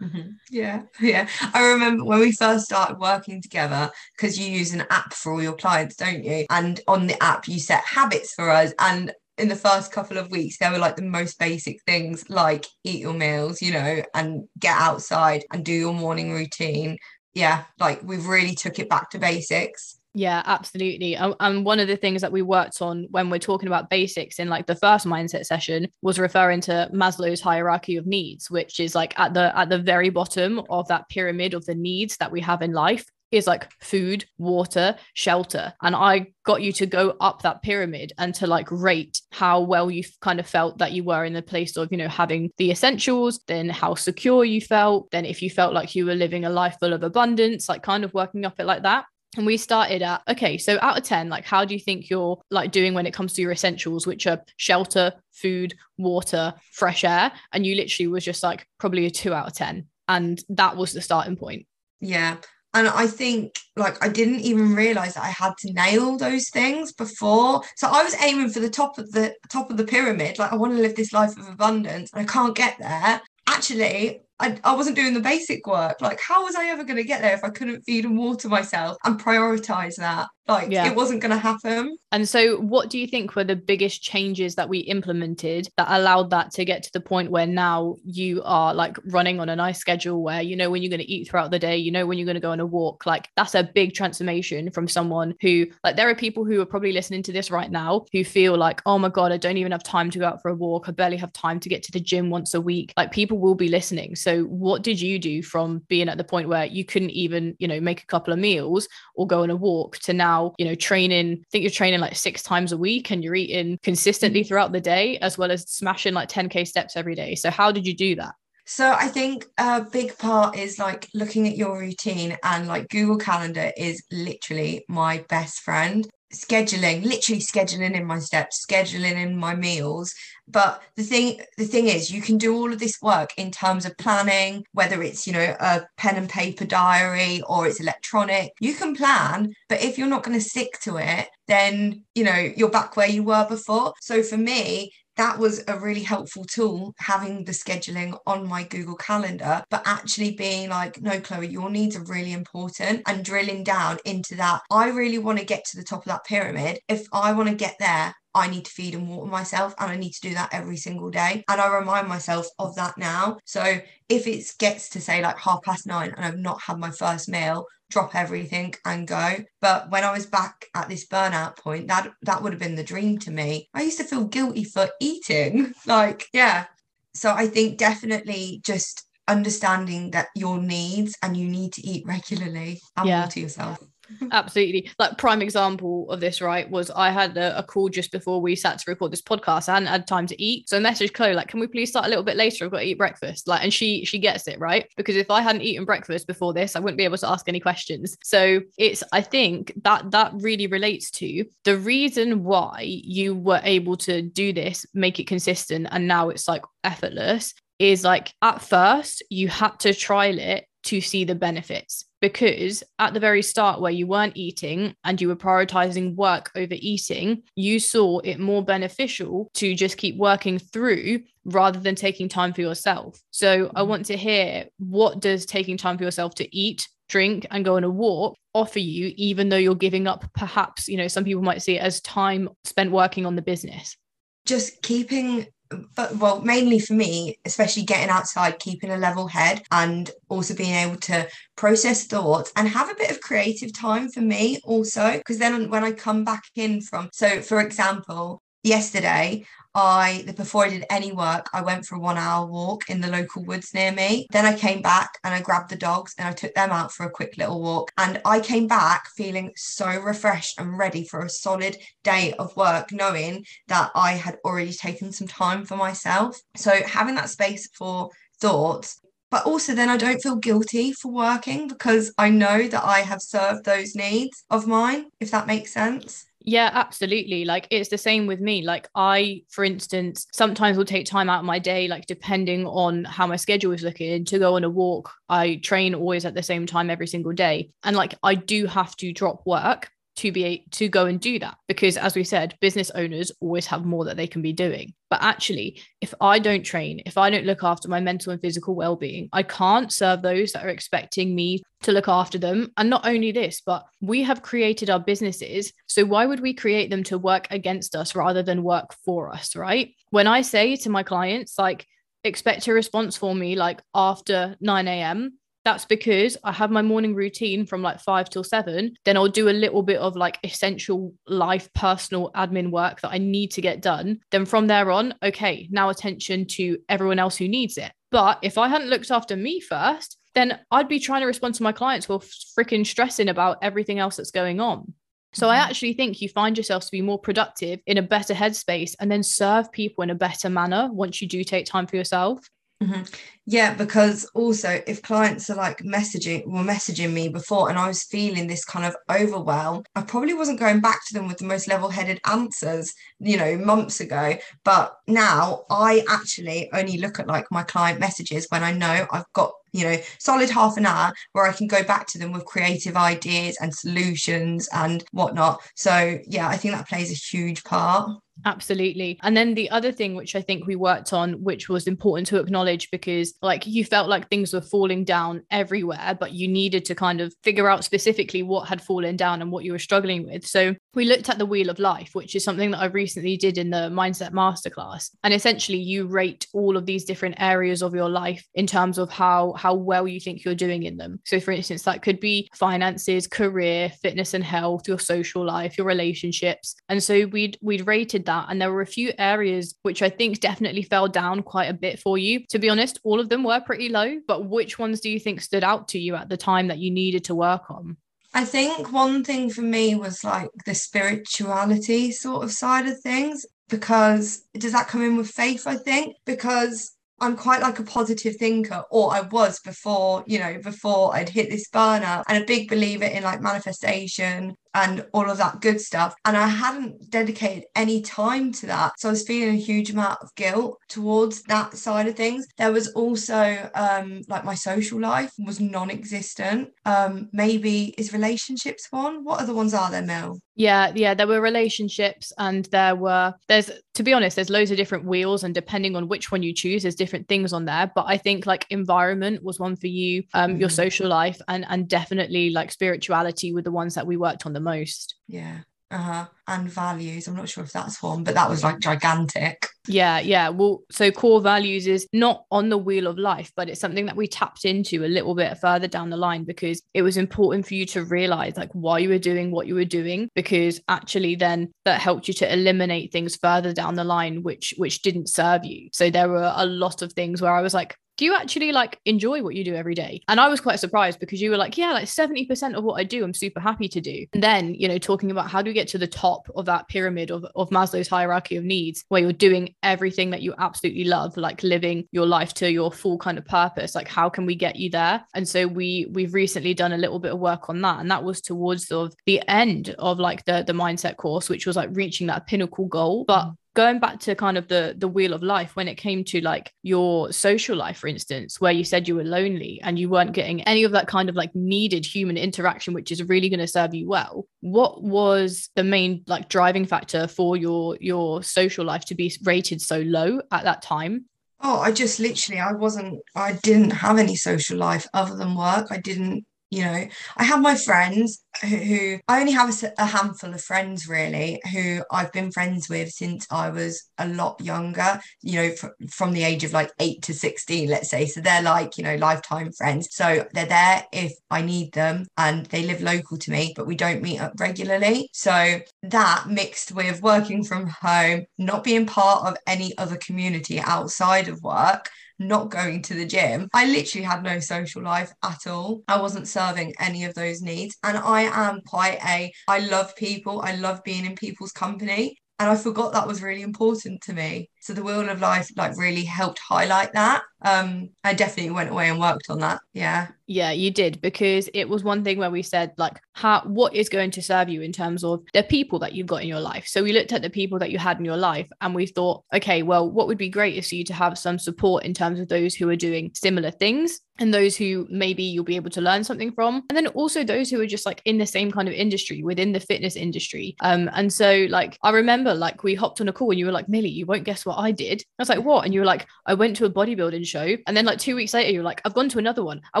Mm-hmm. 0.02 0.30
Yeah, 0.50 0.82
yeah. 1.00 1.28
I 1.54 1.72
remember 1.72 2.04
when 2.04 2.18
we 2.18 2.32
first 2.32 2.64
started 2.64 2.98
working 2.98 3.40
together 3.40 3.90
because 4.16 4.38
you 4.38 4.46
use 4.46 4.74
an 4.74 4.84
app 4.90 5.14
for 5.14 5.32
all 5.32 5.42
your 5.42 5.54
clients, 5.54 5.94
don't 5.94 6.24
you? 6.24 6.46
And 6.50 6.80
on 6.88 7.06
the 7.06 7.22
app, 7.22 7.46
you 7.46 7.60
set 7.60 7.84
habits 7.84 8.34
for 8.34 8.50
us. 8.50 8.72
And 8.80 9.12
in 9.38 9.48
the 9.48 9.56
first 9.56 9.92
couple 9.92 10.16
of 10.16 10.30
weeks, 10.30 10.58
they 10.58 10.70
were 10.70 10.78
like 10.78 10.96
the 10.96 11.02
most 11.02 11.38
basic 11.38 11.82
things 11.82 12.28
like 12.30 12.66
eat 12.84 13.00
your 13.00 13.14
meals, 13.14 13.60
you 13.60 13.72
know, 13.72 14.02
and 14.14 14.48
get 14.58 14.76
outside 14.80 15.44
and 15.52 15.64
do 15.64 15.72
your 15.72 15.94
morning 15.94 16.32
routine. 16.32 16.96
Yeah, 17.34 17.64
like 17.80 18.02
we've 18.04 18.26
really 18.26 18.54
took 18.54 18.78
it 18.78 18.88
back 18.88 19.10
to 19.10 19.18
basics. 19.18 19.98
Yeah, 20.16 20.42
absolutely. 20.46 21.16
And 21.16 21.64
one 21.64 21.80
of 21.80 21.88
the 21.88 21.96
things 21.96 22.20
that 22.20 22.30
we 22.30 22.40
worked 22.40 22.80
on 22.80 23.08
when 23.10 23.30
we're 23.30 23.40
talking 23.40 23.66
about 23.66 23.90
basics 23.90 24.38
in 24.38 24.48
like 24.48 24.66
the 24.66 24.76
first 24.76 25.06
mindset 25.06 25.44
session 25.44 25.88
was 26.02 26.20
referring 26.20 26.60
to 26.62 26.88
Maslow's 26.94 27.40
hierarchy 27.40 27.96
of 27.96 28.06
needs, 28.06 28.48
which 28.48 28.78
is 28.78 28.94
like 28.94 29.18
at 29.18 29.34
the 29.34 29.56
at 29.58 29.70
the 29.70 29.78
very 29.80 30.10
bottom 30.10 30.62
of 30.70 30.86
that 30.86 31.08
pyramid 31.08 31.52
of 31.52 31.64
the 31.66 31.74
needs 31.74 32.16
that 32.18 32.30
we 32.30 32.40
have 32.42 32.62
in 32.62 32.72
life 32.72 33.04
is 33.34 33.46
like 33.46 33.70
food, 33.80 34.24
water, 34.38 34.96
shelter. 35.14 35.72
And 35.82 35.96
I 35.96 36.28
got 36.44 36.62
you 36.62 36.72
to 36.74 36.86
go 36.86 37.16
up 37.20 37.42
that 37.42 37.62
pyramid 37.62 38.12
and 38.16 38.34
to 38.36 38.46
like 38.46 38.70
rate 38.70 39.20
how 39.32 39.60
well 39.60 39.90
you 39.90 40.04
kind 40.20 40.38
of 40.38 40.46
felt 40.46 40.78
that 40.78 40.92
you 40.92 41.02
were 41.02 41.24
in 41.24 41.32
the 41.32 41.42
place 41.42 41.76
of, 41.76 41.88
you 41.90 41.98
know, 41.98 42.08
having 42.08 42.50
the 42.58 42.70
essentials, 42.70 43.40
then 43.48 43.68
how 43.68 43.96
secure 43.96 44.44
you 44.44 44.60
felt, 44.60 45.10
then 45.10 45.24
if 45.24 45.42
you 45.42 45.50
felt 45.50 45.74
like 45.74 45.94
you 45.94 46.06
were 46.06 46.14
living 46.14 46.44
a 46.44 46.50
life 46.50 46.76
full 46.78 46.92
of 46.92 47.02
abundance, 47.02 47.68
like 47.68 47.82
kind 47.82 48.04
of 48.04 48.14
working 48.14 48.44
up 48.44 48.54
it 48.58 48.66
like 48.66 48.84
that. 48.84 49.04
And 49.36 49.46
we 49.46 49.56
started 49.56 50.00
at 50.00 50.22
okay 50.30 50.58
so 50.58 50.78
out 50.80 50.96
of 50.96 51.02
10 51.02 51.28
like 51.28 51.44
how 51.44 51.64
do 51.64 51.74
you 51.74 51.80
think 51.80 52.08
you're 52.08 52.40
like 52.52 52.70
doing 52.70 52.94
when 52.94 53.04
it 53.04 53.12
comes 53.12 53.32
to 53.32 53.42
your 53.42 53.50
essentials 53.50 54.06
which 54.06 54.28
are 54.28 54.44
shelter 54.58 55.12
food 55.32 55.74
water 55.98 56.54
fresh 56.70 57.02
air? 57.02 57.32
And 57.52 57.66
you 57.66 57.74
literally 57.74 58.06
was 58.06 58.24
just 58.24 58.44
like 58.44 58.68
probably 58.78 59.06
a 59.06 59.10
2 59.10 59.34
out 59.34 59.48
of 59.48 59.54
10 59.54 59.88
and 60.06 60.40
that 60.50 60.76
was 60.76 60.92
the 60.92 61.00
starting 61.00 61.34
point. 61.34 61.66
Yeah 62.00 62.36
and 62.74 62.88
i 62.88 63.06
think 63.06 63.58
like 63.76 64.02
i 64.04 64.08
didn't 64.08 64.40
even 64.40 64.74
realize 64.74 65.14
that 65.14 65.24
i 65.24 65.28
had 65.28 65.52
to 65.58 65.72
nail 65.72 66.16
those 66.16 66.48
things 66.50 66.92
before 66.92 67.62
so 67.76 67.88
i 67.88 68.02
was 68.02 68.14
aiming 68.22 68.50
for 68.50 68.60
the 68.60 68.70
top 68.70 68.98
of 68.98 69.10
the 69.12 69.34
top 69.48 69.70
of 69.70 69.76
the 69.76 69.84
pyramid 69.84 70.38
like 70.38 70.52
i 70.52 70.56
want 70.56 70.72
to 70.72 70.82
live 70.82 70.94
this 70.94 71.12
life 71.12 71.36
of 71.38 71.48
abundance 71.48 72.12
and 72.12 72.22
i 72.22 72.32
can't 72.32 72.56
get 72.56 72.76
there 72.78 73.20
actually 73.48 74.20
I, 74.40 74.58
I 74.64 74.74
wasn't 74.74 74.96
doing 74.96 75.14
the 75.14 75.20
basic 75.20 75.64
work. 75.66 76.00
Like, 76.00 76.20
how 76.20 76.44
was 76.44 76.56
I 76.56 76.68
ever 76.68 76.82
going 76.82 76.96
to 76.96 77.04
get 77.04 77.22
there 77.22 77.34
if 77.34 77.44
I 77.44 77.50
couldn't 77.50 77.82
feed 77.82 78.04
and 78.04 78.18
water 78.18 78.48
myself 78.48 78.96
and 79.04 79.20
prioritize 79.20 79.94
that? 79.96 80.26
Like, 80.46 80.70
yeah. 80.70 80.86
it 80.86 80.94
wasn't 80.94 81.20
going 81.20 81.30
to 81.30 81.38
happen. 81.38 81.96
And 82.12 82.28
so, 82.28 82.58
what 82.58 82.90
do 82.90 82.98
you 82.98 83.06
think 83.06 83.34
were 83.34 83.44
the 83.44 83.56
biggest 83.56 84.02
changes 84.02 84.54
that 84.56 84.68
we 84.68 84.78
implemented 84.80 85.68
that 85.76 85.88
allowed 85.88 86.30
that 86.30 86.52
to 86.52 86.64
get 86.64 86.82
to 86.82 86.90
the 86.92 87.00
point 87.00 87.30
where 87.30 87.46
now 87.46 87.96
you 88.04 88.42
are 88.44 88.74
like 88.74 88.96
running 89.06 89.40
on 89.40 89.48
a 89.48 89.56
nice 89.56 89.78
schedule 89.78 90.22
where 90.22 90.42
you 90.42 90.54
know 90.54 90.70
when 90.70 90.82
you're 90.82 90.90
going 90.90 91.00
to 91.00 91.10
eat 91.10 91.28
throughout 91.28 91.50
the 91.50 91.58
day, 91.58 91.76
you 91.76 91.90
know 91.90 92.06
when 92.06 92.18
you're 92.18 92.26
going 92.26 92.34
to 92.34 92.40
go 92.40 92.50
on 92.50 92.60
a 92.60 92.66
walk? 92.66 93.06
Like, 93.06 93.28
that's 93.36 93.54
a 93.54 93.64
big 93.64 93.94
transformation 93.94 94.70
from 94.70 94.86
someone 94.86 95.34
who, 95.40 95.66
like, 95.82 95.96
there 95.96 96.08
are 96.08 96.14
people 96.14 96.44
who 96.44 96.60
are 96.60 96.66
probably 96.66 96.92
listening 96.92 97.22
to 97.24 97.32
this 97.32 97.50
right 97.50 97.70
now 97.70 98.04
who 98.12 98.24
feel 98.24 98.56
like, 98.56 98.82
oh 98.86 98.98
my 98.98 99.08
God, 99.08 99.32
I 99.32 99.36
don't 99.38 99.56
even 99.56 99.72
have 99.72 99.82
time 99.82 100.10
to 100.10 100.18
go 100.18 100.26
out 100.26 100.42
for 100.42 100.50
a 100.50 100.54
walk. 100.54 100.88
I 100.88 100.92
barely 100.92 101.16
have 101.16 101.32
time 101.32 101.58
to 101.60 101.68
get 101.68 101.82
to 101.84 101.92
the 101.92 102.00
gym 102.00 102.30
once 102.30 102.54
a 102.54 102.60
week. 102.60 102.92
Like, 102.96 103.12
people 103.12 103.38
will 103.38 103.54
be 103.54 103.68
listening. 103.68 104.14
So, 104.14 104.42
what 104.44 104.82
did 104.82 105.00
you 105.00 105.18
do 105.18 105.42
from 105.42 105.82
being 105.88 106.08
at 106.08 106.18
the 106.18 106.24
point 106.24 106.48
where 106.48 106.66
you 106.66 106.84
couldn't 106.84 107.10
even, 107.10 107.56
you 107.58 107.68
know, 107.68 107.80
make 107.80 108.02
a 108.02 108.06
couple 108.06 108.32
of 108.32 108.38
meals 108.38 108.88
or 109.14 109.26
go 109.26 109.42
on 109.42 109.50
a 109.50 109.56
walk 109.56 109.98
to 109.98 110.12
now, 110.12 110.33
you 110.58 110.64
know, 110.64 110.74
training? 110.74 111.38
I 111.40 111.46
think 111.50 111.62
you're 111.62 111.70
training 111.70 112.00
like 112.00 112.16
six 112.16 112.42
times 112.42 112.72
a 112.72 112.76
week 112.76 113.10
and 113.10 113.22
you're 113.22 113.34
eating 113.34 113.78
consistently 113.82 114.40
mm-hmm. 114.40 114.48
throughout 114.48 114.72
the 114.72 114.80
day, 114.80 115.18
as 115.18 115.38
well 115.38 115.50
as 115.50 115.62
smashing 115.70 116.14
like 116.14 116.28
10K 116.28 116.66
steps 116.66 116.96
every 116.96 117.14
day. 117.14 117.34
So, 117.34 117.50
how 117.50 117.72
did 117.72 117.86
you 117.86 117.94
do 117.94 118.16
that? 118.16 118.34
So 118.66 118.92
I 118.92 119.08
think 119.08 119.46
a 119.58 119.82
big 119.82 120.16
part 120.16 120.56
is 120.56 120.78
like 120.78 121.08
looking 121.14 121.46
at 121.46 121.56
your 121.56 121.78
routine 121.78 122.38
and 122.42 122.66
like 122.66 122.88
Google 122.88 123.18
Calendar 123.18 123.72
is 123.76 124.02
literally 124.10 124.84
my 124.88 125.24
best 125.28 125.60
friend. 125.60 126.08
Scheduling 126.32 127.04
literally 127.04 127.40
scheduling 127.40 127.94
in 127.94 128.06
my 128.06 128.18
steps 128.18 128.66
scheduling 128.68 129.12
in 129.12 129.36
my 129.36 129.54
meals. 129.54 130.12
But 130.48 130.82
the 130.96 131.04
thing 131.04 131.40
the 131.58 131.64
thing 131.64 131.86
is 131.86 132.10
you 132.10 132.20
can 132.20 132.38
do 132.38 132.56
all 132.56 132.72
of 132.72 132.80
this 132.80 132.98
work 133.00 133.30
in 133.36 133.52
terms 133.52 133.86
of 133.86 133.96
planning 133.98 134.64
whether 134.72 135.00
it's 135.00 135.28
you 135.28 135.32
know 135.32 135.56
a 135.60 135.82
pen 135.96 136.16
and 136.16 136.28
paper 136.28 136.64
diary 136.64 137.40
or 137.46 137.68
it's 137.68 137.78
electronic. 137.78 138.50
You 138.58 138.74
can 138.74 138.96
plan 138.96 139.54
but 139.68 139.82
if 139.82 139.96
you're 139.96 140.08
not 140.08 140.24
going 140.24 140.36
to 140.36 140.44
stick 140.44 140.80
to 140.82 140.96
it 140.96 141.28
then 141.46 142.02
you 142.16 142.24
know 142.24 142.52
you're 142.56 142.70
back 142.70 142.96
where 142.96 143.08
you 143.08 143.22
were 143.22 143.46
before. 143.48 143.92
So 144.00 144.22
for 144.24 144.38
me 144.38 144.90
that 145.16 145.38
was 145.38 145.62
a 145.68 145.78
really 145.78 146.02
helpful 146.02 146.44
tool 146.44 146.94
having 146.98 147.44
the 147.44 147.52
scheduling 147.52 148.18
on 148.26 148.48
my 148.48 148.64
Google 148.64 148.96
Calendar, 148.96 149.62
but 149.70 149.82
actually 149.86 150.32
being 150.32 150.68
like, 150.68 151.00
no, 151.00 151.20
Chloe, 151.20 151.48
your 151.48 151.70
needs 151.70 151.96
are 151.96 152.04
really 152.04 152.32
important 152.32 153.02
and 153.06 153.24
drilling 153.24 153.64
down 153.64 153.98
into 154.04 154.34
that. 154.36 154.60
I 154.70 154.88
really 154.88 155.18
want 155.18 155.38
to 155.38 155.44
get 155.44 155.64
to 155.66 155.76
the 155.76 155.84
top 155.84 156.00
of 156.00 156.06
that 156.06 156.24
pyramid. 156.24 156.80
If 156.88 157.06
I 157.12 157.32
want 157.32 157.48
to 157.48 157.54
get 157.54 157.76
there, 157.78 158.14
I 158.34 158.48
need 158.48 158.64
to 158.64 158.70
feed 158.70 158.94
and 158.94 159.08
water 159.08 159.30
myself 159.30 159.74
and 159.78 159.90
I 159.90 159.96
need 159.96 160.12
to 160.12 160.28
do 160.28 160.34
that 160.34 160.52
every 160.52 160.76
single 160.76 161.10
day. 161.10 161.44
And 161.48 161.60
I 161.60 161.72
remind 161.74 162.08
myself 162.08 162.46
of 162.58 162.74
that 162.76 162.98
now. 162.98 163.38
So 163.44 163.80
if 164.08 164.26
it 164.26 164.44
gets 164.58 164.88
to 164.90 165.00
say 165.00 165.22
like 165.22 165.38
half 165.38 165.62
past 165.62 165.86
nine 165.86 166.12
and 166.16 166.24
I've 166.24 166.38
not 166.38 166.60
had 166.62 166.78
my 166.78 166.90
first 166.90 167.28
meal, 167.28 167.66
drop 167.90 168.14
everything 168.14 168.74
and 168.84 169.06
go. 169.06 169.36
But 169.60 169.90
when 169.90 170.04
I 170.04 170.12
was 170.12 170.26
back 170.26 170.66
at 170.74 170.88
this 170.88 171.06
burnout 171.06 171.56
point, 171.56 171.88
that 171.88 172.10
that 172.22 172.42
would 172.42 172.52
have 172.52 172.60
been 172.60 172.74
the 172.74 172.82
dream 172.82 173.18
to 173.20 173.30
me. 173.30 173.68
I 173.72 173.82
used 173.82 173.98
to 173.98 174.04
feel 174.04 174.24
guilty 174.24 174.64
for 174.64 174.88
eating. 175.00 175.72
Like, 175.86 176.26
yeah. 176.32 176.66
So 177.14 177.32
I 177.32 177.46
think 177.46 177.78
definitely 177.78 178.60
just 178.64 179.06
understanding 179.28 180.10
that 180.12 180.28
your 180.34 180.58
needs 180.58 181.14
and 181.22 181.36
you 181.36 181.46
need 181.46 181.72
to 181.74 181.86
eat 181.86 182.04
regularly 182.06 182.80
and 182.96 183.08
yeah. 183.08 183.22
water 183.22 183.40
yourself. 183.40 183.78
Absolutely. 184.32 184.90
Like 184.98 185.18
prime 185.18 185.42
example 185.42 186.10
of 186.10 186.20
this, 186.20 186.40
right, 186.40 186.68
was 186.70 186.90
I 186.90 187.10
had 187.10 187.36
a, 187.36 187.58
a, 187.58 187.62
call 187.62 187.88
just 187.88 188.12
before 188.12 188.40
we 188.40 188.54
sat 188.56 188.78
to 188.78 188.90
record 188.90 189.12
this 189.12 189.22
podcast. 189.22 189.68
I 189.68 189.74
hadn't 189.74 189.88
had 189.88 190.06
time 190.06 190.26
to 190.26 190.42
eat. 190.42 190.68
So 190.68 190.76
I 190.76 190.80
messaged 190.80 191.14
Chloe, 191.14 191.34
like, 191.34 191.48
can 191.48 191.60
we 191.60 191.66
please 191.66 191.90
start 191.90 192.06
a 192.06 192.08
little 192.08 192.24
bit 192.24 192.36
later? 192.36 192.64
I've 192.64 192.70
got 192.70 192.78
to 192.78 192.86
eat 192.86 192.98
breakfast. 192.98 193.48
Like, 193.48 193.62
and 193.62 193.72
she 193.72 194.04
she 194.04 194.18
gets 194.18 194.46
it, 194.48 194.58
right? 194.58 194.86
Because 194.96 195.16
if 195.16 195.30
I 195.30 195.40
hadn't 195.40 195.62
eaten 195.62 195.84
breakfast 195.84 196.26
before 196.26 196.52
this, 196.52 196.76
I 196.76 196.80
wouldn't 196.80 196.98
be 196.98 197.04
able 197.04 197.18
to 197.18 197.28
ask 197.28 197.48
any 197.48 197.60
questions. 197.60 198.16
So 198.22 198.60
it's 198.78 199.02
I 199.12 199.20
think 199.20 199.72
that 199.82 200.10
that 200.10 200.32
really 200.34 200.66
relates 200.66 201.10
to 201.12 201.44
the 201.64 201.78
reason 201.78 202.44
why 202.44 202.82
you 202.82 203.34
were 203.34 203.60
able 203.64 203.96
to 203.98 204.22
do 204.22 204.52
this, 204.52 204.86
make 204.94 205.18
it 205.18 205.26
consistent, 205.26 205.88
and 205.90 206.06
now 206.06 206.28
it's 206.28 206.48
like 206.48 206.62
effortless 206.82 207.54
is 207.78 208.04
like 208.04 208.32
at 208.40 208.62
first 208.62 209.22
you 209.30 209.48
had 209.48 209.78
to 209.80 209.92
trial 209.92 210.38
it 210.38 210.66
to 210.84 211.00
see 211.00 211.24
the 211.24 211.34
benefits 211.34 212.04
because 212.24 212.82
at 212.98 213.12
the 213.12 213.20
very 213.20 213.42
start 213.42 213.82
where 213.82 213.92
you 213.92 214.06
weren't 214.06 214.34
eating 214.34 214.96
and 215.04 215.20
you 215.20 215.28
were 215.28 215.36
prioritizing 215.36 216.14
work 216.14 216.50
over 216.56 216.74
eating 216.78 217.42
you 217.54 217.78
saw 217.78 218.18
it 218.20 218.40
more 218.40 218.64
beneficial 218.64 219.50
to 219.52 219.74
just 219.74 219.98
keep 219.98 220.16
working 220.16 220.58
through 220.58 221.20
rather 221.44 221.78
than 221.78 221.94
taking 221.94 222.26
time 222.26 222.54
for 222.54 222.62
yourself 222.62 223.20
so 223.30 223.70
i 223.74 223.80
mm-hmm. 223.80 223.90
want 223.90 224.06
to 224.06 224.16
hear 224.16 224.64
what 224.78 225.20
does 225.20 225.44
taking 225.44 225.76
time 225.76 225.98
for 225.98 226.04
yourself 226.04 226.34
to 226.34 226.56
eat 226.56 226.88
drink 227.10 227.46
and 227.50 227.62
go 227.62 227.76
on 227.76 227.84
a 227.84 227.90
walk 227.90 228.34
offer 228.54 228.78
you 228.78 229.12
even 229.16 229.50
though 229.50 229.58
you're 229.58 229.74
giving 229.74 230.06
up 230.06 230.24
perhaps 230.32 230.88
you 230.88 230.96
know 230.96 231.08
some 231.08 231.24
people 231.24 231.42
might 231.42 231.60
see 231.60 231.76
it 231.76 231.82
as 231.82 232.00
time 232.00 232.48
spent 232.64 232.90
working 232.90 233.26
on 233.26 233.36
the 233.36 233.42
business 233.42 233.98
just 234.46 234.80
keeping 234.80 235.46
but 235.94 236.16
well 236.16 236.40
mainly 236.40 236.78
for 236.78 236.94
me 236.94 237.38
especially 237.44 237.82
getting 237.82 238.10
outside 238.10 238.58
keeping 238.58 238.90
a 238.90 238.96
level 238.96 239.26
head 239.28 239.62
and 239.70 240.10
also 240.28 240.54
being 240.54 240.74
able 240.74 240.96
to 240.96 241.26
process 241.56 242.06
thoughts 242.06 242.52
and 242.56 242.68
have 242.68 242.90
a 242.90 242.94
bit 242.94 243.10
of 243.10 243.20
creative 243.20 243.72
time 243.72 244.08
for 244.08 244.20
me 244.20 244.60
also 244.64 245.18
because 245.18 245.38
then 245.38 245.70
when 245.70 245.84
i 245.84 245.92
come 245.92 246.24
back 246.24 246.44
in 246.56 246.80
from 246.80 247.08
so 247.12 247.40
for 247.40 247.60
example 247.60 248.42
yesterday 248.62 249.44
I 249.74 250.24
before 250.36 250.66
I 250.66 250.70
did 250.70 250.86
any 250.88 251.12
work, 251.12 251.48
I 251.52 251.62
went 251.62 251.84
for 251.84 251.96
a 251.96 252.00
one 252.00 252.16
hour 252.16 252.46
walk 252.46 252.88
in 252.88 253.00
the 253.00 253.08
local 253.08 253.44
woods 253.44 253.74
near 253.74 253.90
me. 253.92 254.26
Then 254.30 254.46
I 254.46 254.56
came 254.56 254.82
back 254.82 255.18
and 255.24 255.34
I 255.34 255.40
grabbed 255.40 255.70
the 255.70 255.76
dogs 255.76 256.14
and 256.18 256.28
I 256.28 256.32
took 256.32 256.54
them 256.54 256.70
out 256.70 256.92
for 256.92 257.04
a 257.04 257.10
quick 257.10 257.36
little 257.36 257.60
walk. 257.60 257.90
And 257.98 258.20
I 258.24 258.40
came 258.40 258.66
back 258.66 259.08
feeling 259.16 259.52
so 259.56 259.86
refreshed 260.00 260.60
and 260.60 260.78
ready 260.78 261.04
for 261.04 261.20
a 261.20 261.28
solid 261.28 261.76
day 262.04 262.34
of 262.38 262.56
work, 262.56 262.92
knowing 262.92 263.44
that 263.68 263.90
I 263.94 264.12
had 264.12 264.38
already 264.44 264.72
taken 264.72 265.12
some 265.12 265.28
time 265.28 265.64
for 265.64 265.76
myself. 265.76 266.38
So 266.56 266.70
having 266.86 267.16
that 267.16 267.30
space 267.30 267.68
for 267.76 268.10
thoughts 268.40 269.00
but 269.34 269.46
also 269.46 269.74
then 269.74 269.88
I 269.88 269.96
don't 269.96 270.22
feel 270.22 270.36
guilty 270.36 270.92
for 270.92 271.10
working 271.10 271.66
because 271.66 272.14
I 272.16 272.30
know 272.30 272.68
that 272.68 272.84
I 272.84 273.00
have 273.00 273.20
served 273.20 273.64
those 273.64 273.96
needs 273.96 274.44
of 274.48 274.68
mine, 274.68 275.06
if 275.18 275.32
that 275.32 275.48
makes 275.48 275.72
sense. 275.72 276.26
Yeah, 276.38 276.70
absolutely. 276.72 277.44
Like 277.44 277.66
it's 277.72 277.88
the 277.88 277.98
same 277.98 278.28
with 278.28 278.38
me. 278.38 278.62
Like 278.62 278.88
I, 278.94 279.42
for 279.50 279.64
instance, 279.64 280.28
sometimes 280.32 280.78
will 280.78 280.84
take 280.84 281.06
time 281.06 281.28
out 281.28 281.40
of 281.40 281.46
my 281.46 281.58
day, 281.58 281.88
like 281.88 282.06
depending 282.06 282.64
on 282.64 283.02
how 283.02 283.26
my 283.26 283.34
schedule 283.34 283.72
is 283.72 283.82
looking, 283.82 284.24
to 284.24 284.38
go 284.38 284.54
on 284.54 284.62
a 284.62 284.70
walk. 284.70 285.12
I 285.28 285.56
train 285.56 285.96
always 285.96 286.24
at 286.24 286.36
the 286.36 286.42
same 286.44 286.64
time 286.64 286.88
every 286.88 287.08
single 287.08 287.32
day. 287.32 287.70
And 287.82 287.96
like 287.96 288.14
I 288.22 288.36
do 288.36 288.66
have 288.66 288.94
to 288.98 289.12
drop 289.12 289.42
work 289.44 289.90
to 290.16 290.30
be 290.30 290.64
to 290.70 290.88
go 290.88 291.06
and 291.06 291.20
do 291.20 291.38
that 291.38 291.56
because 291.66 291.96
as 291.96 292.14
we 292.14 292.24
said 292.24 292.56
business 292.60 292.90
owners 292.90 293.32
always 293.40 293.66
have 293.66 293.84
more 293.84 294.04
that 294.04 294.16
they 294.16 294.26
can 294.26 294.42
be 294.42 294.52
doing. 294.52 294.94
But 295.10 295.22
actually 295.22 295.80
if 296.00 296.14
i 296.20 296.38
don't 296.38 296.64
train 296.64 297.00
if 297.06 297.16
i 297.16 297.30
don't 297.30 297.46
look 297.46 297.62
after 297.62 297.88
my 297.88 298.00
mental 298.00 298.32
and 298.32 298.40
physical 298.40 298.74
well-being 298.74 299.28
i 299.32 299.42
can't 299.42 299.92
serve 299.92 300.22
those 300.22 300.52
that 300.52 300.64
are 300.64 300.70
expecting 300.70 301.34
me 301.34 301.62
to 301.82 301.92
look 301.92 302.08
after 302.08 302.38
them. 302.38 302.72
And 302.76 302.90
not 302.90 303.06
only 303.06 303.32
this 303.32 303.60
but 303.64 303.84
we 304.00 304.22
have 304.22 304.42
created 304.42 304.90
our 304.90 305.00
businesses. 305.00 305.72
So 305.86 306.04
why 306.04 306.26
would 306.26 306.40
we 306.40 306.54
create 306.54 306.90
them 306.90 307.04
to 307.04 307.18
work 307.18 307.46
against 307.50 307.94
us 307.94 308.14
rather 308.14 308.42
than 308.42 308.62
work 308.62 308.94
for 309.04 309.32
us 309.32 309.54
right? 309.56 309.94
When 310.10 310.26
i 310.26 310.42
say 310.42 310.76
to 310.76 310.90
my 310.90 311.02
clients 311.02 311.58
like 311.58 311.86
expect 312.24 312.66
a 312.68 312.72
response 312.72 313.16
for 313.16 313.34
me 313.34 313.54
like 313.54 313.82
after 313.94 314.56
9 314.60 314.88
a.m 314.88 315.38
that's 315.64 315.84
because 315.84 316.36
I 316.44 316.52
have 316.52 316.70
my 316.70 316.82
morning 316.82 317.14
routine 317.14 317.66
from 317.66 317.82
like 317.82 318.00
five 318.00 318.28
till 318.28 318.44
seven. 318.44 318.94
Then 319.04 319.16
I'll 319.16 319.28
do 319.28 319.48
a 319.48 319.50
little 319.50 319.82
bit 319.82 319.98
of 319.98 320.16
like 320.16 320.38
essential 320.44 321.14
life, 321.26 321.72
personal 321.74 322.30
admin 322.34 322.70
work 322.70 323.00
that 323.00 323.12
I 323.12 323.18
need 323.18 323.50
to 323.52 323.60
get 323.60 323.82
done. 323.82 324.20
Then 324.30 324.44
from 324.44 324.66
there 324.66 324.90
on, 324.90 325.14
okay, 325.22 325.68
now 325.70 325.88
attention 325.88 326.46
to 326.48 326.78
everyone 326.88 327.18
else 327.18 327.36
who 327.36 327.48
needs 327.48 327.78
it. 327.78 327.92
But 328.10 328.38
if 328.42 328.58
I 328.58 328.68
hadn't 328.68 328.90
looked 328.90 329.10
after 329.10 329.36
me 329.36 329.60
first, 329.60 330.18
then 330.34 330.58
I'd 330.70 330.88
be 330.88 330.98
trying 330.98 331.22
to 331.22 331.26
respond 331.26 331.54
to 331.56 331.62
my 331.62 331.72
clients 331.72 332.06
who 332.06 332.14
are 332.14 332.20
freaking 332.58 332.86
stressing 332.86 333.28
about 333.28 333.58
everything 333.62 333.98
else 333.98 334.16
that's 334.16 334.30
going 334.30 334.60
on. 334.60 334.94
So 335.32 335.48
I 335.48 335.56
mm-hmm. 335.56 335.70
actually 335.70 335.92
think 335.94 336.20
you 336.20 336.28
find 336.28 336.56
yourself 336.56 336.84
to 336.84 336.90
be 336.92 337.02
more 337.02 337.18
productive 337.18 337.80
in 337.86 337.98
a 337.98 338.02
better 338.02 338.34
headspace 338.34 338.94
and 339.00 339.10
then 339.10 339.22
serve 339.22 339.72
people 339.72 340.02
in 340.02 340.10
a 340.10 340.14
better 340.14 340.48
manner 340.48 340.88
once 340.92 341.20
you 341.20 341.28
do 341.28 341.42
take 341.42 341.66
time 341.66 341.86
for 341.86 341.96
yourself. 341.96 342.48
Mm-hmm. 342.84 343.02
Yeah, 343.46 343.74
because 343.74 344.24
also 344.34 344.80
if 344.86 345.02
clients 345.02 345.48
are 345.48 345.56
like 345.56 345.78
messaging 345.78 346.46
were 346.46 346.60
messaging 346.60 347.12
me 347.12 347.28
before 347.28 347.68
and 347.70 347.78
I 347.78 347.88
was 347.88 348.04
feeling 348.04 348.46
this 348.46 348.64
kind 348.64 348.84
of 348.84 348.96
overwhelm, 349.10 349.84
I 349.94 350.02
probably 350.02 350.34
wasn't 350.34 350.60
going 350.60 350.80
back 350.80 351.00
to 351.06 351.14
them 351.14 351.28
with 351.28 351.38
the 351.38 351.44
most 351.44 351.66
level-headed 351.68 352.20
answers, 352.26 352.92
you 353.20 353.36
know, 353.36 353.56
months 353.56 354.00
ago. 354.00 354.36
But 354.64 354.94
now 355.06 355.64
I 355.70 356.04
actually 356.08 356.70
only 356.72 356.98
look 356.98 357.18
at 357.18 357.26
like 357.26 357.46
my 357.50 357.62
client 357.62 358.00
messages 358.00 358.46
when 358.50 358.62
I 358.62 358.72
know 358.72 359.06
I've 359.10 359.32
got 359.32 359.52
you 359.72 359.84
know 359.84 359.96
solid 360.18 360.48
half 360.50 360.76
an 360.76 360.86
hour 360.86 361.12
where 361.32 361.46
i 361.46 361.52
can 361.52 361.66
go 361.66 361.82
back 361.82 362.06
to 362.06 362.16
them 362.16 362.30
with 362.30 362.44
creative 362.44 362.96
ideas 362.96 363.58
and 363.60 363.74
solutions 363.74 364.68
and 364.72 365.02
whatnot 365.10 365.60
so 365.74 366.16
yeah 366.28 366.46
i 366.46 366.56
think 366.56 366.72
that 366.72 366.88
plays 366.88 367.10
a 367.10 367.14
huge 367.14 367.64
part 367.64 368.08
Absolutely. 368.44 369.18
And 369.22 369.36
then 369.36 369.54
the 369.54 369.70
other 369.70 369.92
thing 369.92 370.14
which 370.14 370.36
I 370.36 370.42
think 370.42 370.66
we 370.66 370.76
worked 370.76 371.12
on, 371.12 371.42
which 371.42 371.68
was 371.68 371.86
important 371.86 372.26
to 372.28 372.38
acknowledge 372.38 372.90
because 372.90 373.34
like 373.42 373.66
you 373.66 373.84
felt 373.84 374.08
like 374.08 374.28
things 374.28 374.52
were 374.52 374.60
falling 374.60 375.04
down 375.04 375.42
everywhere, 375.50 376.16
but 376.18 376.32
you 376.32 376.46
needed 376.48 376.84
to 376.86 376.94
kind 376.94 377.20
of 377.20 377.34
figure 377.42 377.68
out 377.68 377.84
specifically 377.84 378.42
what 378.42 378.68
had 378.68 378.82
fallen 378.82 379.16
down 379.16 379.40
and 379.40 379.50
what 379.50 379.64
you 379.64 379.72
were 379.72 379.78
struggling 379.78 380.24
with. 380.24 380.46
So 380.46 380.74
we 380.94 381.04
looked 381.04 381.28
at 381.28 381.38
the 381.38 381.46
wheel 381.46 381.70
of 381.70 381.78
life, 381.78 382.10
which 382.12 382.36
is 382.36 382.44
something 382.44 382.70
that 382.72 382.80
I 382.80 382.86
recently 382.86 383.36
did 383.36 383.58
in 383.58 383.70
the 383.70 383.88
mindset 383.90 384.32
masterclass. 384.32 385.10
And 385.22 385.32
essentially 385.32 385.78
you 385.78 386.06
rate 386.06 386.46
all 386.52 386.76
of 386.76 386.86
these 386.86 387.04
different 387.04 387.36
areas 387.38 387.82
of 387.82 387.94
your 387.94 388.10
life 388.10 388.46
in 388.54 388.66
terms 388.66 388.98
of 388.98 389.10
how 389.10 389.54
how 389.54 389.74
well 389.74 390.06
you 390.06 390.20
think 390.20 390.44
you're 390.44 390.54
doing 390.54 390.82
in 390.82 390.96
them. 390.96 391.20
So 391.24 391.40
for 391.40 391.52
instance, 391.52 391.82
that 391.82 392.02
could 392.02 392.20
be 392.20 392.48
finances, 392.54 393.26
career, 393.26 393.90
fitness 394.02 394.34
and 394.34 394.44
health, 394.44 394.86
your 394.86 394.98
social 394.98 395.44
life, 395.44 395.78
your 395.78 395.86
relationships. 395.86 396.74
And 396.88 397.02
so 397.02 397.26
we'd 397.26 397.58
we'd 397.62 397.86
rated 397.86 398.26
that 398.34 398.46
and 398.50 398.60
there 398.60 398.72
were 398.72 398.80
a 398.80 398.86
few 398.86 399.12
areas 399.18 399.74
which 399.82 400.02
I 400.02 400.08
think 400.08 400.40
definitely 400.40 400.82
fell 400.82 401.08
down 401.08 401.42
quite 401.42 401.70
a 401.70 401.74
bit 401.74 401.98
for 401.98 402.18
you. 402.18 402.44
To 402.50 402.58
be 402.58 402.68
honest, 402.68 402.98
all 403.04 403.20
of 403.20 403.28
them 403.28 403.44
were 403.44 403.60
pretty 403.60 403.88
low, 403.88 404.20
but 404.26 404.48
which 404.48 404.78
ones 404.78 405.00
do 405.00 405.10
you 405.10 405.20
think 405.20 405.40
stood 405.40 405.64
out 405.64 405.88
to 405.88 405.98
you 405.98 406.14
at 406.14 406.28
the 406.28 406.36
time 406.36 406.68
that 406.68 406.78
you 406.78 406.90
needed 406.90 407.24
to 407.24 407.34
work 407.34 407.70
on? 407.70 407.96
I 408.34 408.44
think 408.44 408.92
one 408.92 409.22
thing 409.22 409.50
for 409.50 409.62
me 409.62 409.94
was 409.94 410.24
like 410.24 410.48
the 410.66 410.74
spirituality 410.74 412.10
sort 412.10 412.42
of 412.42 412.50
side 412.50 412.86
of 412.88 413.00
things 413.00 413.46
because 413.68 414.44
does 414.58 414.72
that 414.72 414.88
come 414.88 415.02
in 415.02 415.16
with 415.16 415.30
faith 415.30 415.66
I 415.66 415.76
think 415.76 416.16
because 416.26 416.94
I'm 417.20 417.36
quite 417.36 417.62
like 417.62 417.78
a 417.78 417.84
positive 417.84 418.36
thinker, 418.36 418.82
or 418.90 419.14
I 419.14 419.20
was 419.20 419.60
before, 419.60 420.24
you 420.26 420.40
know, 420.40 420.58
before 420.62 421.14
I'd 421.14 421.28
hit 421.28 421.48
this 421.48 421.70
burnout, 421.70 422.24
and 422.28 422.42
a 422.42 422.46
big 422.46 422.68
believer 422.68 423.04
in 423.04 423.22
like 423.22 423.40
manifestation 423.40 424.56
and 424.74 425.06
all 425.12 425.30
of 425.30 425.38
that 425.38 425.60
good 425.60 425.80
stuff. 425.80 426.14
And 426.24 426.36
I 426.36 426.48
hadn't 426.48 427.10
dedicated 427.10 427.64
any 427.74 428.02
time 428.02 428.52
to 428.52 428.66
that. 428.66 428.98
So 428.98 429.08
I 429.08 429.12
was 429.12 429.26
feeling 429.26 429.54
a 429.54 429.58
huge 429.58 429.90
amount 429.90 430.18
of 430.20 430.34
guilt 430.34 430.78
towards 430.88 431.42
that 431.44 431.76
side 431.76 432.08
of 432.08 432.16
things. 432.16 432.46
There 432.58 432.72
was 432.72 432.88
also 432.88 433.70
um, 433.74 434.22
like 434.28 434.44
my 434.44 434.54
social 434.54 435.00
life 435.00 435.32
was 435.38 435.60
non 435.60 435.90
existent. 435.90 436.70
Um, 436.84 437.28
maybe 437.32 437.94
is 437.96 438.12
relationships 438.12 438.88
one? 438.90 439.24
What 439.24 439.40
other 439.40 439.54
ones 439.54 439.74
are 439.74 439.90
there, 439.90 440.02
Mel? 440.02 440.38
Yeah, 440.56 440.92
yeah, 440.94 441.14
there 441.14 441.26
were 441.26 441.40
relationships 441.40 442.32
and 442.38 442.66
there 442.66 442.94
were 442.94 443.34
there's 443.48 443.70
to 443.94 444.02
be 444.02 444.12
honest, 444.12 444.36
there's 444.36 444.50
loads 444.50 444.70
of 444.70 444.76
different 444.76 445.04
wheels 445.04 445.42
and 445.44 445.54
depending 445.54 445.96
on 445.96 446.08
which 446.08 446.30
one 446.30 446.42
you 446.42 446.52
choose, 446.52 446.82
there's 446.82 446.94
different 446.94 447.28
things 447.28 447.52
on 447.52 447.64
there. 447.64 447.90
But 447.94 448.06
I 448.08 448.16
think 448.16 448.46
like 448.46 448.66
environment 448.70 449.42
was 449.42 449.58
one 449.58 449.76
for 449.76 449.88
you, 449.88 450.24
um, 450.32 450.52
mm-hmm. 450.52 450.60
your 450.60 450.68
social 450.68 451.08
life 451.08 451.40
and 451.48 451.64
and 451.68 451.88
definitely 451.88 452.50
like 452.50 452.70
spirituality 452.70 453.52
were 453.52 453.62
the 453.62 453.72
ones 453.72 453.94
that 453.94 454.06
we 454.06 454.16
worked 454.16 454.46
on 454.46 454.52
the 454.52 454.60
most. 454.64 455.14
Yeah. 455.28 455.60
Uh-huh. 455.90 456.26
And 456.48 456.68
values. 456.68 457.28
I'm 457.28 457.36
not 457.36 457.48
sure 457.48 457.62
if 457.62 457.72
that's 457.72 458.02
one, 458.02 458.24
but 458.24 458.34
that 458.34 458.50
was 458.50 458.64
like 458.64 458.80
gigantic. 458.80 459.68
Yeah, 459.86 460.18
yeah. 460.18 460.48
Well, 460.48 460.82
so 460.90 461.10
core 461.12 461.40
values 461.40 461.86
is 461.86 462.08
not 462.12 462.44
on 462.50 462.68
the 462.68 462.78
wheel 462.78 463.06
of 463.06 463.16
life, 463.16 463.52
but 463.54 463.68
it's 463.68 463.80
something 463.80 464.06
that 464.06 464.16
we 464.16 464.26
tapped 464.26 464.64
into 464.64 465.04
a 465.04 465.06
little 465.06 465.34
bit 465.34 465.56
further 465.58 465.86
down 465.86 466.10
the 466.10 466.16
line 466.16 466.44
because 466.44 466.82
it 466.94 467.02
was 467.02 467.16
important 467.16 467.66
for 467.66 467.74
you 467.74 467.86
to 467.86 468.04
realize 468.04 468.56
like 468.56 468.72
why 468.72 468.98
you 468.98 469.08
were 469.08 469.18
doing 469.18 469.52
what 469.52 469.66
you 469.66 469.74
were 469.74 469.84
doing 469.84 470.28
because 470.34 470.80
actually 470.88 471.36
then 471.36 471.70
that 471.84 472.00
helped 472.00 472.26
you 472.26 472.34
to 472.34 472.52
eliminate 472.52 473.12
things 473.12 473.36
further 473.36 473.72
down 473.72 473.94
the 473.94 474.04
line 474.04 474.42
which 474.42 474.74
which 474.76 475.02
didn't 475.02 475.28
serve 475.28 475.64
you. 475.64 475.90
So 475.92 476.10
there 476.10 476.28
were 476.28 476.52
a 476.56 476.66
lot 476.66 477.02
of 477.02 477.12
things 477.12 477.40
where 477.40 477.54
I 477.54 477.60
was 477.60 477.74
like 477.74 477.96
do 478.16 478.24
you 478.24 478.34
actually 478.34 478.72
like 478.72 479.00
enjoy 479.04 479.42
what 479.42 479.54
you 479.54 479.64
do 479.64 479.74
every 479.74 479.94
day? 479.94 480.22
And 480.28 480.40
I 480.40 480.48
was 480.48 480.60
quite 480.60 480.78
surprised 480.78 481.18
because 481.18 481.40
you 481.40 481.50
were 481.50 481.56
like, 481.56 481.76
yeah, 481.76 481.92
like 481.92 482.06
70% 482.06 482.74
of 482.74 482.84
what 482.84 482.94
I 482.94 483.04
do, 483.04 483.24
I'm 483.24 483.34
super 483.34 483.60
happy 483.60 483.88
to 483.88 484.00
do. 484.00 484.26
And 484.32 484.42
then, 484.42 484.74
you 484.74 484.88
know, 484.88 484.98
talking 484.98 485.30
about 485.30 485.50
how 485.50 485.62
do 485.62 485.70
we 485.70 485.74
get 485.74 485.88
to 485.88 485.98
the 485.98 486.06
top 486.06 486.48
of 486.54 486.66
that 486.66 486.88
pyramid 486.88 487.30
of, 487.30 487.44
of 487.56 487.70
Maslow's 487.70 488.08
hierarchy 488.08 488.56
of 488.56 488.64
needs, 488.64 489.04
where 489.08 489.20
you're 489.20 489.32
doing 489.32 489.74
everything 489.82 490.30
that 490.30 490.42
you 490.42 490.54
absolutely 490.58 491.04
love, 491.04 491.36
like 491.36 491.62
living 491.62 492.06
your 492.12 492.26
life 492.26 492.54
to 492.54 492.70
your 492.70 492.92
full 492.92 493.18
kind 493.18 493.38
of 493.38 493.44
purpose. 493.44 493.94
Like, 493.94 494.08
how 494.08 494.28
can 494.28 494.46
we 494.46 494.54
get 494.54 494.76
you 494.76 494.90
there? 494.90 495.24
And 495.34 495.48
so 495.48 495.66
we 495.66 496.06
we've 496.10 496.34
recently 496.34 496.74
done 496.74 496.92
a 496.92 496.98
little 496.98 497.18
bit 497.18 497.32
of 497.32 497.40
work 497.40 497.68
on 497.68 497.80
that. 497.82 498.00
And 498.00 498.10
that 498.10 498.24
was 498.24 498.40
towards 498.40 498.90
of 498.90 499.14
the 499.26 499.42
end 499.48 499.94
of 499.98 500.18
like 500.18 500.44
the 500.44 500.62
the 500.64 500.72
mindset 500.72 501.16
course, 501.16 501.48
which 501.48 501.66
was 501.66 501.76
like 501.76 501.90
reaching 501.92 502.28
that 502.28 502.46
pinnacle 502.46 502.86
goal. 502.86 503.24
But 503.26 503.46
mm. 503.46 503.56
Going 503.74 503.98
back 503.98 504.20
to 504.20 504.34
kind 504.34 504.56
of 504.56 504.68
the 504.68 504.94
the 504.96 505.08
wheel 505.08 505.32
of 505.32 505.42
life 505.42 505.76
when 505.76 505.88
it 505.88 505.96
came 505.96 506.24
to 506.24 506.40
like 506.40 506.72
your 506.82 507.32
social 507.32 507.76
life 507.76 507.98
for 507.98 508.06
instance 508.06 508.60
where 508.60 508.72
you 508.72 508.84
said 508.84 509.06
you 509.06 509.16
were 509.16 509.24
lonely 509.24 509.80
and 509.82 509.98
you 509.98 510.08
weren't 510.08 510.32
getting 510.32 510.62
any 510.62 510.84
of 510.84 510.92
that 510.92 511.08
kind 511.08 511.28
of 511.28 511.34
like 511.34 511.54
needed 511.54 512.06
human 512.06 512.36
interaction 512.36 512.94
which 512.94 513.10
is 513.10 513.22
really 513.24 513.48
going 513.48 513.60
to 513.60 513.66
serve 513.66 513.94
you 513.94 514.08
well 514.08 514.46
what 514.60 515.02
was 515.02 515.68
the 515.74 515.84
main 515.84 516.22
like 516.26 516.48
driving 516.48 516.86
factor 516.86 517.26
for 517.26 517.56
your 517.56 517.96
your 518.00 518.42
social 518.42 518.84
life 518.84 519.04
to 519.04 519.14
be 519.14 519.34
rated 519.42 519.80
so 519.80 520.00
low 520.00 520.40
at 520.50 520.64
that 520.64 520.80
time 520.80 521.24
Oh, 521.66 521.78
I 521.78 521.92
just 521.92 522.20
literally, 522.20 522.60
I 522.60 522.72
wasn't, 522.72 523.22
I 523.34 523.58
didn't 523.62 523.92
have 523.92 524.18
any 524.18 524.36
social 524.36 524.76
life 524.76 525.06
other 525.14 525.34
than 525.34 525.54
work. 525.54 525.86
I 525.90 525.96
didn't 525.96 526.44
you 526.74 526.84
know 526.84 527.06
i 527.36 527.44
have 527.44 527.60
my 527.60 527.74
friends 527.74 528.42
who, 528.62 528.76
who 528.76 529.18
i 529.28 529.40
only 529.40 529.52
have 529.52 529.70
a, 529.82 529.92
a, 529.98 530.06
handful 530.06 530.52
of 530.52 530.60
friends 530.60 531.08
really 531.08 531.60
who 531.72 532.02
i've 532.10 532.32
been 532.32 532.50
friends 532.50 532.88
with 532.88 533.10
since 533.10 533.46
i 533.50 533.68
was 533.68 534.10
a 534.18 534.28
lot 534.28 534.60
younger 534.60 535.20
you 535.42 535.54
know 535.54 535.70
fr- 535.70 535.88
from 536.10 536.32
the 536.32 536.42
age 536.42 536.64
of 536.64 536.72
like 536.72 536.90
8 537.00 537.22
to 537.22 537.34
16 537.34 537.88
let's 537.88 538.10
say. 538.10 538.26
So 538.26 538.40
they're 538.40 538.62
like 538.62 538.96
you 538.98 539.04
know 539.04 539.16
lifetime 539.16 539.72
friends. 539.72 540.08
So 540.12 540.46
they're 540.52 540.66
there 540.66 541.06
if 541.12 541.32
i 541.50 541.62
need 541.62 541.92
them 541.92 542.26
and 542.36 542.66
they 542.66 542.84
live 542.84 543.02
local 543.02 543.38
to 543.38 543.50
me 543.50 543.72
but 543.76 543.86
we 543.86 543.94
don't 543.94 544.22
meet 544.22 544.40
up 544.40 544.52
regularly. 544.58 545.28
So 545.32 545.80
that 546.02 546.46
mixed 546.48 546.92
with 546.92 547.22
working 547.22 547.64
from 547.64 547.88
home 547.88 548.44
not 548.58 548.84
being 548.84 549.06
part 549.06 549.46
of 549.46 549.56
any 549.66 549.96
other 549.98 550.16
community 550.16 550.80
outside 550.80 551.48
of 551.48 551.62
work 551.62 552.10
not 552.38 552.70
going 552.70 553.02
to 553.02 553.14
the 553.14 553.26
gym. 553.26 553.68
I 553.74 553.86
literally 553.86 554.24
had 554.24 554.42
no 554.42 554.60
social 554.60 555.02
life 555.02 555.32
at 555.42 555.66
all. 555.66 556.02
I 556.08 556.20
wasn't 556.20 556.48
serving 556.48 556.94
any 556.98 557.24
of 557.24 557.34
those 557.34 557.62
needs. 557.62 557.96
And 558.02 558.16
I 558.18 558.42
am 558.42 558.80
quite 558.86 559.18
a, 559.24 559.52
I 559.68 559.80
love 559.80 560.14
people. 560.16 560.60
I 560.62 560.76
love 560.76 561.02
being 561.04 561.26
in 561.26 561.34
people's 561.34 561.72
company. 561.72 562.36
And 562.60 562.70
I 562.70 562.76
forgot 562.76 563.12
that 563.12 563.26
was 563.26 563.42
really 563.42 563.62
important 563.62 564.22
to 564.22 564.32
me. 564.32 564.70
So 564.80 564.92
the 564.92 565.02
wheel 565.02 565.28
of 565.28 565.40
life 565.40 565.70
like 565.76 565.96
really 565.98 566.24
helped 566.24 566.60
highlight 566.60 567.12
that. 567.14 567.42
Um, 567.64 568.10
I 568.22 568.32
definitely 568.34 568.70
went 568.70 568.90
away 568.90 569.08
and 569.08 569.18
worked 569.18 569.50
on 569.50 569.58
that. 569.60 569.80
Yeah. 569.92 570.28
Yeah, 570.46 570.72
you 570.72 570.90
did 570.90 571.22
because 571.22 571.70
it 571.72 571.88
was 571.88 572.04
one 572.04 572.22
thing 572.22 572.38
where 572.38 572.50
we 572.50 572.62
said 572.62 572.92
like 572.98 573.18
how 573.32 573.62
what 573.62 573.94
is 573.94 574.08
going 574.08 574.30
to 574.32 574.42
serve 574.42 574.68
you 574.68 574.82
in 574.82 574.92
terms 574.92 575.24
of 575.24 575.42
the 575.54 575.62
people 575.62 575.98
that 576.00 576.12
you've 576.12 576.26
got 576.26 576.42
in 576.42 576.48
your 576.48 576.60
life. 576.60 576.86
So 576.86 577.02
we 577.02 577.12
looked 577.12 577.32
at 577.32 577.42
the 577.42 577.50
people 577.50 577.78
that 577.78 577.90
you 577.90 577.98
had 577.98 578.18
in 578.18 578.24
your 578.24 578.36
life 578.36 578.68
and 578.80 578.94
we 578.94 579.06
thought, 579.06 579.42
okay, 579.54 579.82
well, 579.82 580.10
what 580.10 580.26
would 580.26 580.38
be 580.38 580.50
great 580.50 580.76
is 580.76 580.88
for 580.88 580.96
you 580.96 581.04
to 581.04 581.14
have 581.14 581.38
some 581.38 581.58
support 581.58 582.04
in 582.04 582.12
terms 582.12 582.40
of 582.40 582.48
those 582.48 582.74
who 582.74 582.88
are 582.90 582.96
doing 582.96 583.30
similar 583.34 583.70
things 583.70 584.20
and 584.38 584.52
those 584.52 584.76
who 584.76 585.06
maybe 585.10 585.44
you'll 585.44 585.64
be 585.64 585.76
able 585.76 585.90
to 585.90 586.00
learn 586.00 586.24
something 586.24 586.52
from. 586.52 586.82
And 586.88 586.96
then 586.96 587.06
also 587.08 587.44
those 587.44 587.70
who 587.70 587.80
are 587.80 587.86
just 587.86 588.06
like 588.06 588.20
in 588.24 588.38
the 588.38 588.46
same 588.46 588.70
kind 588.70 588.88
of 588.88 588.94
industry 588.94 589.42
within 589.42 589.72
the 589.72 589.80
fitness 589.80 590.16
industry. 590.16 590.76
Um 590.80 591.08
and 591.12 591.32
so 591.32 591.66
like 591.70 591.98
i 592.02 592.10
remember 592.10 592.54
like 592.54 592.82
we 592.82 592.94
hopped 592.94 593.20
on 593.20 593.28
a 593.28 593.32
call 593.32 593.50
and 593.50 593.58
you 593.58 593.66
were 593.66 593.72
like 593.72 593.88
millie 593.88 594.08
you 594.08 594.26
won't 594.26 594.44
guess 594.44 594.66
what 594.66 594.78
i 594.78 594.90
did. 594.90 595.22
I 595.38 595.42
was 595.42 595.48
like 595.48 595.64
what? 595.64 595.84
And 595.84 595.94
you 595.94 596.00
were 596.00 596.06
like 596.06 596.26
i 596.46 596.54
went 596.54 596.76
to 596.76 596.84
a 596.84 596.90
bodybuilding 596.90 597.46
show. 597.46 597.76
And 597.86 597.96
then 597.96 598.04
like 598.04 598.18
two 598.18 598.34
weeks 598.34 598.54
later 598.54 598.72
you're 598.72 598.82
like 598.82 599.00
i've 599.04 599.14
gone 599.14 599.28
to 599.30 599.38
another 599.38 599.64
one. 599.64 599.80
I 599.92 600.00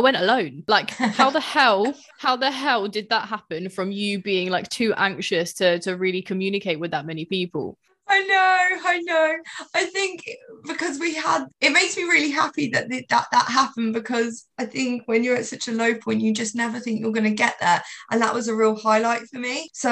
went 0.00 0.16
alone 0.16 0.33
like 0.66 0.90
how 0.90 1.30
the 1.30 1.40
hell 1.54 1.94
how 2.18 2.36
the 2.36 2.50
hell 2.50 2.88
did 2.88 3.08
that 3.10 3.28
happen 3.28 3.68
from 3.68 3.90
you 3.90 4.20
being 4.20 4.50
like 4.50 4.68
too 4.68 4.92
anxious 4.96 5.52
to 5.54 5.78
to 5.80 5.96
really 5.96 6.22
communicate 6.22 6.80
with 6.80 6.90
that 6.92 7.06
many 7.06 7.24
people 7.24 7.78
I 8.06 8.20
know, 8.26 8.88
I 8.88 9.00
know. 9.00 9.36
I 9.74 9.86
think 9.86 10.24
because 10.66 10.98
we 10.98 11.14
had 11.14 11.46
it 11.60 11.72
makes 11.72 11.96
me 11.96 12.02
really 12.04 12.30
happy 12.30 12.68
that 12.70 12.90
th- 12.90 13.06
that 13.08 13.26
that 13.32 13.46
happened 13.46 13.94
because 13.94 14.46
I 14.58 14.66
think 14.66 15.02
when 15.06 15.24
you're 15.24 15.36
at 15.36 15.46
such 15.46 15.68
a 15.68 15.72
low 15.72 15.94
point, 15.94 16.20
you 16.20 16.32
just 16.34 16.54
never 16.54 16.78
think 16.78 17.00
you're 17.00 17.12
going 17.12 17.24
to 17.24 17.30
get 17.30 17.56
there, 17.60 17.82
and 18.10 18.20
that 18.20 18.34
was 18.34 18.48
a 18.48 18.54
real 18.54 18.76
highlight 18.76 19.22
for 19.32 19.38
me. 19.38 19.68
So 19.72 19.90